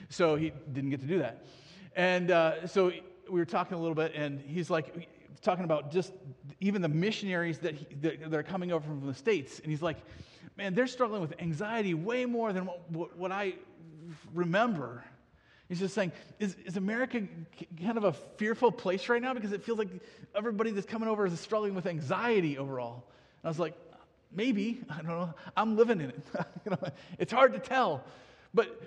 So 0.09 0.36
he 0.36 0.53
didn't 0.72 0.91
get 0.91 1.01
to 1.01 1.07
do 1.07 1.20
that. 1.20 1.45
And 1.95 2.32
uh, 2.32 2.68
so 2.68 2.91
we 3.30 3.39
were 3.39 3.45
talking 3.45 3.78
a 3.78 3.80
little 3.82 3.95
bit, 3.95 4.14
and 4.16 4.39
he's 4.39 4.70
like, 4.70 5.09
talking 5.41 5.64
about 5.64 5.91
just 5.91 6.14
even 6.59 6.82
the 6.82 6.89
missionaries 6.89 7.57
that, 7.59 7.76
he, 7.76 7.88
that, 8.01 8.30
that 8.30 8.38
are 8.38 8.43
coming 8.43 8.72
over 8.72 8.86
from 8.86 9.05
the 9.05 9.14
States. 9.14 9.59
And 9.59 9.72
he's 9.72 9.82
like, 9.82 9.97
man, 10.57 10.74
they're 10.76 10.88
struggling 10.88 11.22
with 11.22 11.34
anxiety 11.39 11.93
way 11.93 12.26
more 12.26 12.53
than 12.53 12.66
what, 12.66 12.91
what, 12.91 13.18
what 13.18 13.32
I 13.32 13.55
remember. 14.34 15.03
He's 15.72 15.80
just 15.80 15.95
saying, 15.95 16.11
is, 16.38 16.57
is 16.65 16.76
America 16.76 17.26
kind 17.82 17.97
of 17.97 18.03
a 18.03 18.11
fearful 18.11 18.74
place 18.74 19.07
right 19.07 19.22
now? 19.22 19.34
Because 19.34 19.53
it 19.53 19.63
feels 19.63 19.80
like 19.80 19.88
everybody 20.36 20.72
that's 20.72 20.86
coming 20.86 21.07
over 21.07 21.26
is 21.26 21.39
struggling 21.39 21.76
with 21.76 21.86
anxiety 21.86 22.57
overall. 22.57 23.05
And 23.41 23.45
I 23.45 23.47
was 23.47 23.57
like, 23.57 23.74
maybe. 24.34 24.82
I 24.89 24.97
don't 24.97 25.05
know. 25.05 25.34
I'm 25.55 25.78
living 25.78 26.01
in 26.01 26.09
it. 26.09 26.19
it's 27.19 27.32
hard 27.32 27.53
to 27.53 27.59
tell. 27.59 28.03
But, 28.53 28.82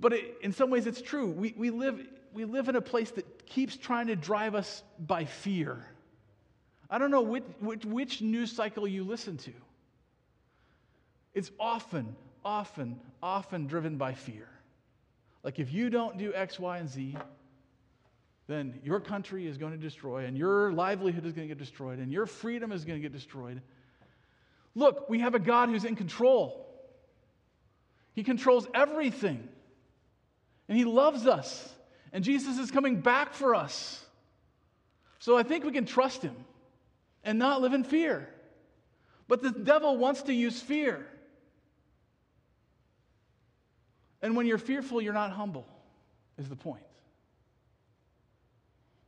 but 0.00 0.12
it, 0.12 0.38
in 0.42 0.52
some 0.52 0.70
ways, 0.70 0.88
it's 0.88 1.00
true. 1.00 1.28
We, 1.30 1.54
we, 1.56 1.70
live, 1.70 2.04
we 2.32 2.46
live 2.46 2.68
in 2.68 2.74
a 2.74 2.80
place 2.80 3.12
that 3.12 3.46
keeps 3.46 3.76
trying 3.76 4.08
to 4.08 4.16
drive 4.16 4.56
us 4.56 4.82
by 4.98 5.26
fear. 5.26 5.86
I 6.90 6.98
don't 6.98 7.12
know 7.12 7.22
which, 7.22 7.44
which, 7.60 7.84
which 7.84 8.22
news 8.22 8.50
cycle 8.50 8.88
you 8.88 9.04
listen 9.04 9.36
to. 9.36 9.52
It's 11.32 11.52
often, 11.60 12.16
often, 12.44 12.98
often 13.22 13.68
driven 13.68 13.98
by 13.98 14.14
fear. 14.14 14.48
Like 15.44 15.58
if 15.58 15.72
you 15.72 15.90
don't 15.90 16.16
do 16.16 16.32
X, 16.34 16.58
Y, 16.58 16.78
and 16.78 16.88
Z, 16.88 17.16
then 18.46 18.80
your 18.82 18.98
country 18.98 19.46
is 19.46 19.58
going 19.58 19.72
to 19.72 19.78
destroy, 19.78 20.24
and 20.24 20.36
your 20.36 20.72
livelihood 20.72 21.24
is 21.24 21.32
going 21.32 21.46
to 21.46 21.54
get 21.54 21.58
destroyed, 21.58 21.98
and 21.98 22.10
your 22.10 22.26
freedom 22.26 22.72
is 22.72 22.84
going 22.84 23.00
to 23.00 23.02
get 23.02 23.12
destroyed. 23.12 23.60
Look, 24.74 25.08
we 25.08 25.20
have 25.20 25.34
a 25.34 25.38
God 25.38 25.68
who's 25.68 25.84
in 25.84 25.96
control. 25.96 26.66
He 28.14 28.24
controls 28.24 28.66
everything. 28.74 29.48
And 30.68 30.76
He 30.78 30.84
loves 30.84 31.26
us. 31.26 31.72
And 32.12 32.24
Jesus 32.24 32.58
is 32.58 32.70
coming 32.70 33.00
back 33.00 33.34
for 33.34 33.54
us. 33.54 34.04
So 35.18 35.36
I 35.36 35.42
think 35.42 35.64
we 35.64 35.72
can 35.72 35.86
trust 35.86 36.22
Him 36.22 36.36
and 37.22 37.38
not 37.38 37.60
live 37.60 37.72
in 37.72 37.84
fear. 37.84 38.28
But 39.28 39.42
the 39.42 39.50
devil 39.50 39.96
wants 39.96 40.22
to 40.22 40.34
use 40.34 40.60
fear. 40.60 41.06
And 44.24 44.34
when 44.34 44.46
you're 44.46 44.56
fearful, 44.56 45.02
you're 45.02 45.12
not 45.12 45.32
humble, 45.32 45.66
is 46.38 46.48
the 46.48 46.56
point. 46.56 46.82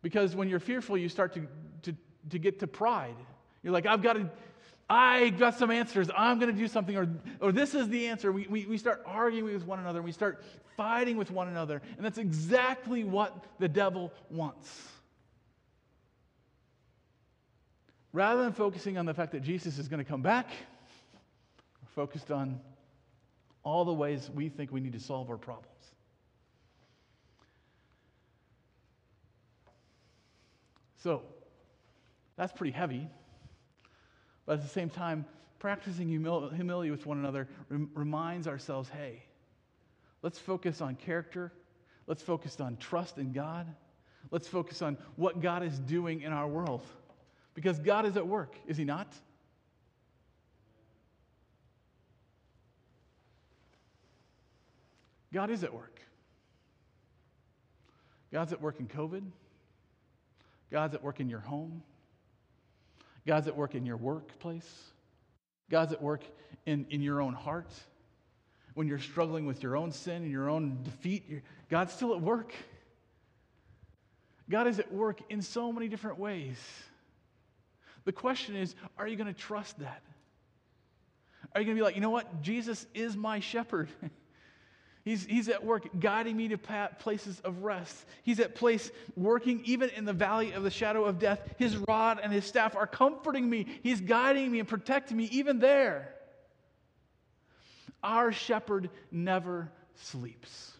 Because 0.02 0.36
when 0.36 0.50
you're 0.50 0.60
fearful, 0.60 0.98
you 0.98 1.08
start 1.08 1.32
to, 1.32 1.48
to, 1.84 1.96
to 2.28 2.38
get 2.38 2.58
to 2.60 2.66
pride. 2.66 3.16
You're 3.62 3.72
like, 3.72 3.86
I've 3.86 4.02
got 4.02 4.12
to, 4.12 4.28
I 4.90 5.30
got 5.30 5.58
some 5.58 5.70
answers. 5.70 6.10
I'm 6.14 6.38
going 6.38 6.54
to 6.54 6.60
do 6.60 6.68
something, 6.68 6.94
or, 6.98 7.08
or 7.40 7.50
this 7.50 7.74
is 7.74 7.88
the 7.88 8.08
answer. 8.08 8.30
We, 8.30 8.46
we, 8.46 8.66
we 8.66 8.76
start 8.76 9.02
arguing 9.06 9.54
with 9.54 9.66
one 9.66 9.78
another, 9.78 10.00
and 10.00 10.04
we 10.04 10.12
start 10.12 10.44
fighting 10.76 11.16
with 11.16 11.30
one 11.30 11.48
another. 11.48 11.80
And 11.96 12.04
that's 12.04 12.18
exactly 12.18 13.02
what 13.02 13.42
the 13.58 13.68
devil 13.68 14.12
wants. 14.28 14.70
Rather 18.12 18.42
than 18.42 18.52
focusing 18.52 18.98
on 18.98 19.06
the 19.06 19.14
fact 19.14 19.32
that 19.32 19.40
Jesus 19.40 19.78
is 19.78 19.88
going 19.88 20.04
to 20.04 20.08
come 20.08 20.20
back, 20.20 20.50
we're 21.80 22.04
focused 22.04 22.30
on 22.30 22.60
all 23.66 23.84
the 23.84 23.92
ways 23.92 24.30
we 24.32 24.48
think 24.48 24.70
we 24.70 24.78
need 24.78 24.92
to 24.92 25.00
solve 25.00 25.28
our 25.28 25.36
problems. 25.36 25.66
So, 31.02 31.22
that's 32.36 32.52
pretty 32.52 32.70
heavy. 32.70 33.08
But 34.46 34.58
at 34.58 34.62
the 34.62 34.68
same 34.68 34.88
time, 34.88 35.24
practicing 35.58 36.06
humil- 36.06 36.54
humility 36.54 36.92
with 36.92 37.06
one 37.06 37.18
another 37.18 37.48
rem- 37.68 37.90
reminds 37.94 38.46
ourselves 38.46 38.88
hey, 38.88 39.24
let's 40.22 40.38
focus 40.38 40.80
on 40.80 40.94
character. 40.94 41.52
Let's 42.06 42.22
focus 42.22 42.60
on 42.60 42.76
trust 42.76 43.18
in 43.18 43.32
God. 43.32 43.66
Let's 44.30 44.46
focus 44.46 44.80
on 44.80 44.96
what 45.16 45.40
God 45.40 45.64
is 45.64 45.76
doing 45.80 46.22
in 46.22 46.32
our 46.32 46.46
world. 46.46 46.82
Because 47.54 47.80
God 47.80 48.06
is 48.06 48.16
at 48.16 48.28
work, 48.28 48.54
is 48.68 48.76
He 48.76 48.84
not? 48.84 49.12
God 55.36 55.50
is 55.50 55.62
at 55.64 55.74
work. 55.74 56.00
God's 58.32 58.54
at 58.54 58.62
work 58.62 58.80
in 58.80 58.88
COVID. 58.88 59.22
God's 60.70 60.94
at 60.94 61.02
work 61.02 61.20
in 61.20 61.28
your 61.28 61.40
home. 61.40 61.82
God's 63.26 63.46
at 63.46 63.54
work 63.54 63.74
in 63.74 63.84
your 63.84 63.98
workplace. 63.98 64.66
God's 65.70 65.92
at 65.92 66.00
work 66.00 66.22
in, 66.64 66.86
in 66.88 67.02
your 67.02 67.20
own 67.20 67.34
heart. 67.34 67.70
When 68.72 68.88
you're 68.88 68.98
struggling 68.98 69.44
with 69.44 69.62
your 69.62 69.76
own 69.76 69.92
sin 69.92 70.22
and 70.22 70.30
your 70.30 70.48
own 70.48 70.78
defeat, 70.84 71.42
God's 71.68 71.92
still 71.92 72.14
at 72.14 72.22
work. 72.22 72.54
God 74.48 74.66
is 74.66 74.78
at 74.78 74.90
work 74.90 75.20
in 75.28 75.42
so 75.42 75.70
many 75.70 75.88
different 75.88 76.18
ways. 76.18 76.56
The 78.06 78.12
question 78.12 78.56
is 78.56 78.74
are 78.96 79.06
you 79.06 79.16
going 79.16 79.26
to 79.26 79.38
trust 79.38 79.80
that? 79.80 80.02
Are 81.54 81.60
you 81.60 81.66
going 81.66 81.76
to 81.76 81.80
be 81.80 81.84
like, 81.84 81.94
you 81.94 82.00
know 82.00 82.08
what? 82.08 82.40
Jesus 82.40 82.86
is 82.94 83.14
my 83.18 83.40
shepherd. 83.40 83.90
He's, 85.06 85.24
he's 85.24 85.48
at 85.48 85.64
work 85.64 85.86
guiding 86.00 86.36
me 86.36 86.48
to 86.48 86.58
places 86.98 87.40
of 87.44 87.62
rest. 87.62 88.06
He's 88.24 88.40
at 88.40 88.56
place 88.56 88.90
working 89.14 89.62
even 89.64 89.88
in 89.90 90.04
the 90.04 90.12
valley 90.12 90.50
of 90.50 90.64
the 90.64 90.70
shadow 90.70 91.04
of 91.04 91.20
death. 91.20 91.38
His 91.58 91.76
rod 91.76 92.18
and 92.20 92.32
his 92.32 92.44
staff 92.44 92.74
are 92.74 92.88
comforting 92.88 93.48
me. 93.48 93.68
He's 93.84 94.00
guiding 94.00 94.50
me 94.50 94.58
and 94.58 94.68
protecting 94.68 95.16
me 95.16 95.28
even 95.30 95.60
there. 95.60 96.12
Our 98.02 98.32
shepherd 98.32 98.90
never 99.12 99.70
sleeps. 99.94 100.72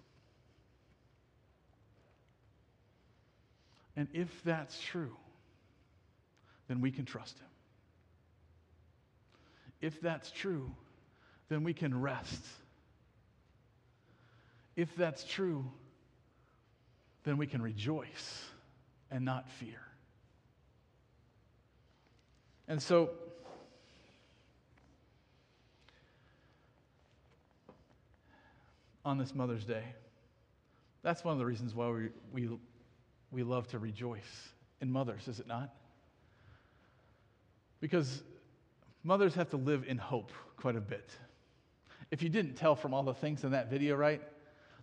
And 3.95 4.09
if 4.13 4.43
that's 4.43 4.77
true, 4.81 5.17
then 6.67 6.81
we 6.81 6.91
can 6.91 7.05
trust 7.05 7.39
him. 7.39 7.47
If 9.81 10.01
that's 10.01 10.33
true, 10.33 10.73
then 11.49 11.63
we 11.63 11.75
can 11.75 12.01
rest 12.01 12.45
if 14.77 14.95
that's 14.95 15.25
true, 15.25 15.65
then 17.25 17.39
we 17.39 17.47
can 17.47 17.63
rejoice 17.63 18.45
and 19.11 19.25
not 19.25 19.49
fear. 19.49 19.81
And 22.69 22.83
so, 22.83 23.11
on 29.05 29.19
this 29.19 29.35
Mother's 29.35 29.65
Day, 29.65 29.85
that's 31.03 31.25
one 31.25 31.33
of 31.33 31.39
the 31.39 31.47
reasons 31.47 31.75
why 31.75 31.89
we, 31.89 32.09
we, 32.33 32.59
we 33.31 33.43
love 33.45 33.69
to 33.69 33.79
rejoice 33.79 34.49
in 34.81 34.91
mothers, 34.91 35.29
is 35.29 35.41
it 35.41 35.47
not? 35.47 35.75
Because 37.81 38.23
mothers 39.05 39.35
have 39.35 39.49
to 39.51 39.57
live 39.57 39.85
in 39.87 39.97
hope 39.97 40.33
quite 40.57 40.77
a 40.77 40.81
bit. 40.81 41.11
If 42.11 42.23
you 42.23 42.29
didn't 42.29 42.55
tell 42.55 42.75
from 42.75 42.93
all 42.93 43.05
the 43.05 43.15
things 43.15 43.45
in 43.45 43.53
that 43.53 43.71
video, 43.71 43.95
right? 43.95 44.21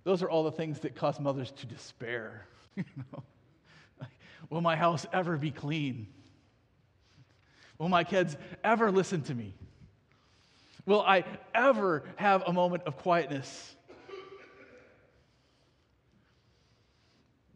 Those 0.04 0.22
are 0.22 0.30
all 0.30 0.44
the 0.44 0.52
things 0.52 0.80
that 0.80 0.96
cause 0.96 1.20
mothers 1.20 1.52
to 1.52 1.66
despair. 1.66 2.46
you 2.76 2.84
know? 2.98 3.24
Will 4.50 4.62
my 4.62 4.76
house 4.76 5.06
ever 5.14 5.38
be 5.38 5.52
clean? 5.52 6.08
Will 7.78 7.90
my 7.90 8.04
kids 8.04 8.38
ever 8.64 8.92
listen 8.92 9.22
to 9.24 9.34
me? 9.34 9.54
Will 10.86 11.02
I 11.02 11.24
ever 11.56 12.04
have 12.18 12.44
a 12.46 12.54
moment 12.54 12.84
of 12.84 12.98
quietness? 12.98 13.76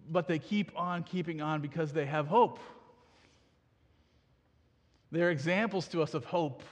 But 0.09 0.27
they 0.27 0.39
keep 0.39 0.71
on 0.75 1.03
keeping 1.03 1.41
on 1.41 1.61
because 1.61 1.91
they 1.91 2.05
have 2.05 2.27
hope. 2.27 2.59
They're 5.11 5.31
examples 5.31 5.87
to 5.89 6.01
us 6.01 6.13
of 6.13 6.25
hope. 6.25 6.63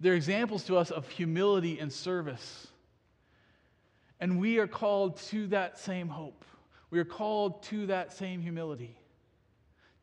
They're 0.00 0.14
examples 0.14 0.64
to 0.64 0.76
us 0.76 0.90
of 0.90 1.08
humility 1.08 1.78
and 1.78 1.92
service. 1.92 2.66
And 4.20 4.40
we 4.40 4.58
are 4.58 4.66
called 4.66 5.18
to 5.28 5.46
that 5.48 5.78
same 5.78 6.08
hope. 6.08 6.44
We 6.90 6.98
are 6.98 7.04
called 7.04 7.62
to 7.64 7.86
that 7.86 8.12
same 8.12 8.40
humility. 8.40 8.98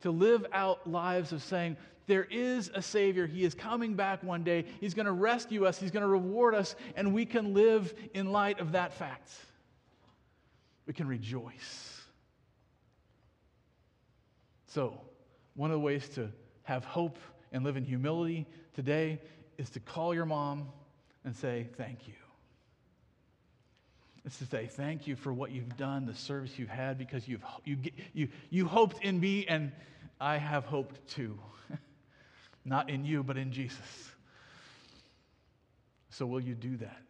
To 0.01 0.11
live 0.11 0.45
out 0.51 0.89
lives 0.89 1.31
of 1.31 1.41
saying, 1.41 1.77
there 2.05 2.25
is 2.25 2.69
a 2.73 2.81
Savior. 2.81 3.25
He 3.25 3.43
is 3.43 3.53
coming 3.53 3.95
back 3.95 4.23
one 4.23 4.43
day. 4.43 4.65
He's 4.81 4.93
going 4.93 5.05
to 5.05 5.13
rescue 5.13 5.65
us. 5.65 5.79
He's 5.79 5.91
going 5.91 6.01
to 6.01 6.09
reward 6.09 6.53
us. 6.53 6.75
And 6.95 7.13
we 7.13 7.25
can 7.25 7.53
live 7.53 7.93
in 8.13 8.31
light 8.31 8.59
of 8.59 8.73
that 8.73 8.93
fact. 8.93 9.31
We 10.85 10.93
can 10.93 11.07
rejoice. 11.07 12.01
So, 14.67 14.99
one 15.55 15.69
of 15.69 15.75
the 15.75 15.79
ways 15.79 16.09
to 16.09 16.29
have 16.63 16.83
hope 16.83 17.17
and 17.51 17.63
live 17.63 17.77
in 17.77 17.85
humility 17.85 18.47
today 18.73 19.21
is 19.57 19.69
to 19.71 19.79
call 19.79 20.13
your 20.13 20.25
mom 20.25 20.67
and 21.23 21.35
say, 21.35 21.67
Thank 21.77 22.07
you. 22.07 22.15
It's 24.25 24.37
to 24.39 24.45
say 24.45 24.67
thank 24.67 25.05
you 25.05 25.15
for 25.15 25.33
what 25.33 25.51
you've 25.51 25.75
done, 25.75 26.05
the 26.05 26.15
service 26.15 26.57
you've 26.57 26.69
had, 26.69 26.97
because 26.97 27.27
you've, 27.27 27.43
you, 27.65 27.77
you, 28.13 28.29
you 28.49 28.67
hoped 28.67 29.03
in 29.03 29.19
me, 29.19 29.45
and 29.47 29.71
I 30.19 30.37
have 30.37 30.63
hoped 30.63 31.07
too. 31.09 31.37
Not 32.65 32.89
in 32.89 33.03
you, 33.03 33.23
but 33.23 33.37
in 33.37 33.51
Jesus. 33.51 34.11
So, 36.09 36.25
will 36.25 36.39
you 36.39 36.55
do 36.55 36.77
that? 36.77 37.01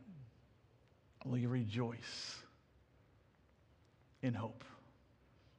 Will 1.26 1.38
you 1.38 1.50
rejoice 1.50 2.38
in 4.22 4.34
hope? 4.34 4.64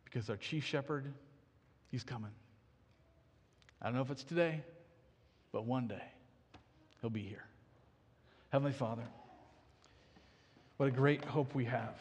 Because 0.05 0.29
our 0.31 0.37
chief 0.37 0.65
shepherd, 0.65 1.13
he's 1.91 2.03
coming. 2.03 2.31
I 3.81 3.87
don't 3.87 3.95
know 3.95 4.03
if 4.03 4.11
it's 4.11 4.25
today, 4.25 4.63
but 5.53 5.67
one 5.67 5.87
day 5.87 6.03
he'll 7.01 7.11
be 7.11 7.23
here. 7.23 7.45
Heavenly 8.51 8.73
Father, 8.73 9.05
what 10.77 10.87
a 10.87 10.91
great 10.91 11.25
hope 11.25 11.55
we 11.55 11.65
have. 11.65 11.95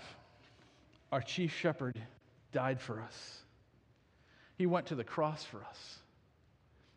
Our 1.12 1.22
chief 1.22 1.56
shepherd 1.56 2.00
died 2.52 2.82
for 2.82 3.02
us, 3.02 3.40
he 4.58 4.66
went 4.66 4.88
to 4.88 4.96
the 4.96 5.04
cross 5.04 5.44
for 5.44 5.64
us, 5.64 5.98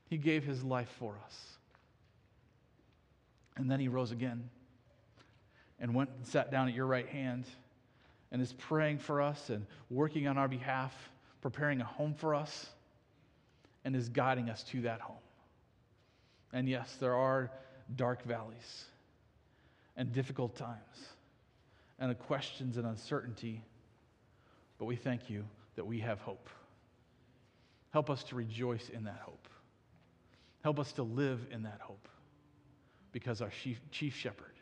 he 0.09 0.18
gave 0.18 0.45
his 0.45 0.62
life 0.62 0.95
for 0.99 1.14
us. 1.24 1.53
And 3.59 3.70
then 3.70 3.81
he 3.81 3.89
rose 3.89 4.12
again 4.12 4.51
and 5.81 5.95
went 5.95 6.11
and 6.14 6.27
sat 6.27 6.51
down 6.51 6.68
at 6.68 6.74
your 6.74 6.85
right 6.87 7.09
hand 7.09 7.47
and 8.31 8.43
is 8.43 8.53
praying 8.53 8.99
for 8.99 9.22
us 9.22 9.49
and 9.49 9.66
working 9.89 10.27
on 10.27 10.37
our 10.37 10.47
behalf, 10.47 10.95
preparing 11.41 11.81
a 11.81 11.85
home 11.85 12.12
for 12.12 12.35
us, 12.35 12.68
and 13.85 13.97
is 13.97 14.11
guiding 14.11 14.51
us 14.51 14.62
to 14.64 14.83
that 14.83 15.01
home. 15.01 15.16
And 16.53 16.68
yes, 16.68 16.97
there 17.01 17.14
are 17.14 17.51
dark 17.95 18.22
valleys 18.24 18.85
and 19.97 20.12
difficult 20.12 20.55
times 20.55 21.16
and 21.99 22.11
the 22.11 22.14
questions 22.14 22.76
and 22.76 22.86
uncertainty. 22.86 23.64
But 24.78 24.84
we 24.86 24.97
thank 24.97 25.30
you 25.30 25.44
that 25.76 25.86
we 25.86 26.01
have 26.01 26.20
hope. 26.20 26.49
Help 27.90 28.11
us 28.11 28.24
to 28.24 28.36
rejoice 28.36 28.88
in 28.90 29.05
that 29.05 29.20
hope. 29.22 29.49
Help 30.62 30.78
us 30.78 30.92
to 30.92 31.03
live 31.03 31.47
in 31.51 31.62
that 31.62 31.80
hope 31.80 32.09
because 33.12 33.40
our 33.40 33.51
chief, 33.90 34.14
shepherd 34.14 34.53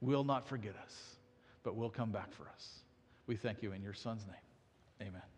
will 0.00 0.24
not 0.24 0.48
forget 0.48 0.74
us, 0.82 1.16
but 1.62 1.76
will 1.76 1.90
come 1.90 2.10
back 2.10 2.32
for 2.32 2.48
us. 2.48 2.80
We 3.26 3.36
thank 3.36 3.62
you 3.62 3.72
in 3.72 3.82
your 3.82 3.94
son's 3.94 4.24
name. 4.26 5.08
Amen. 5.08 5.31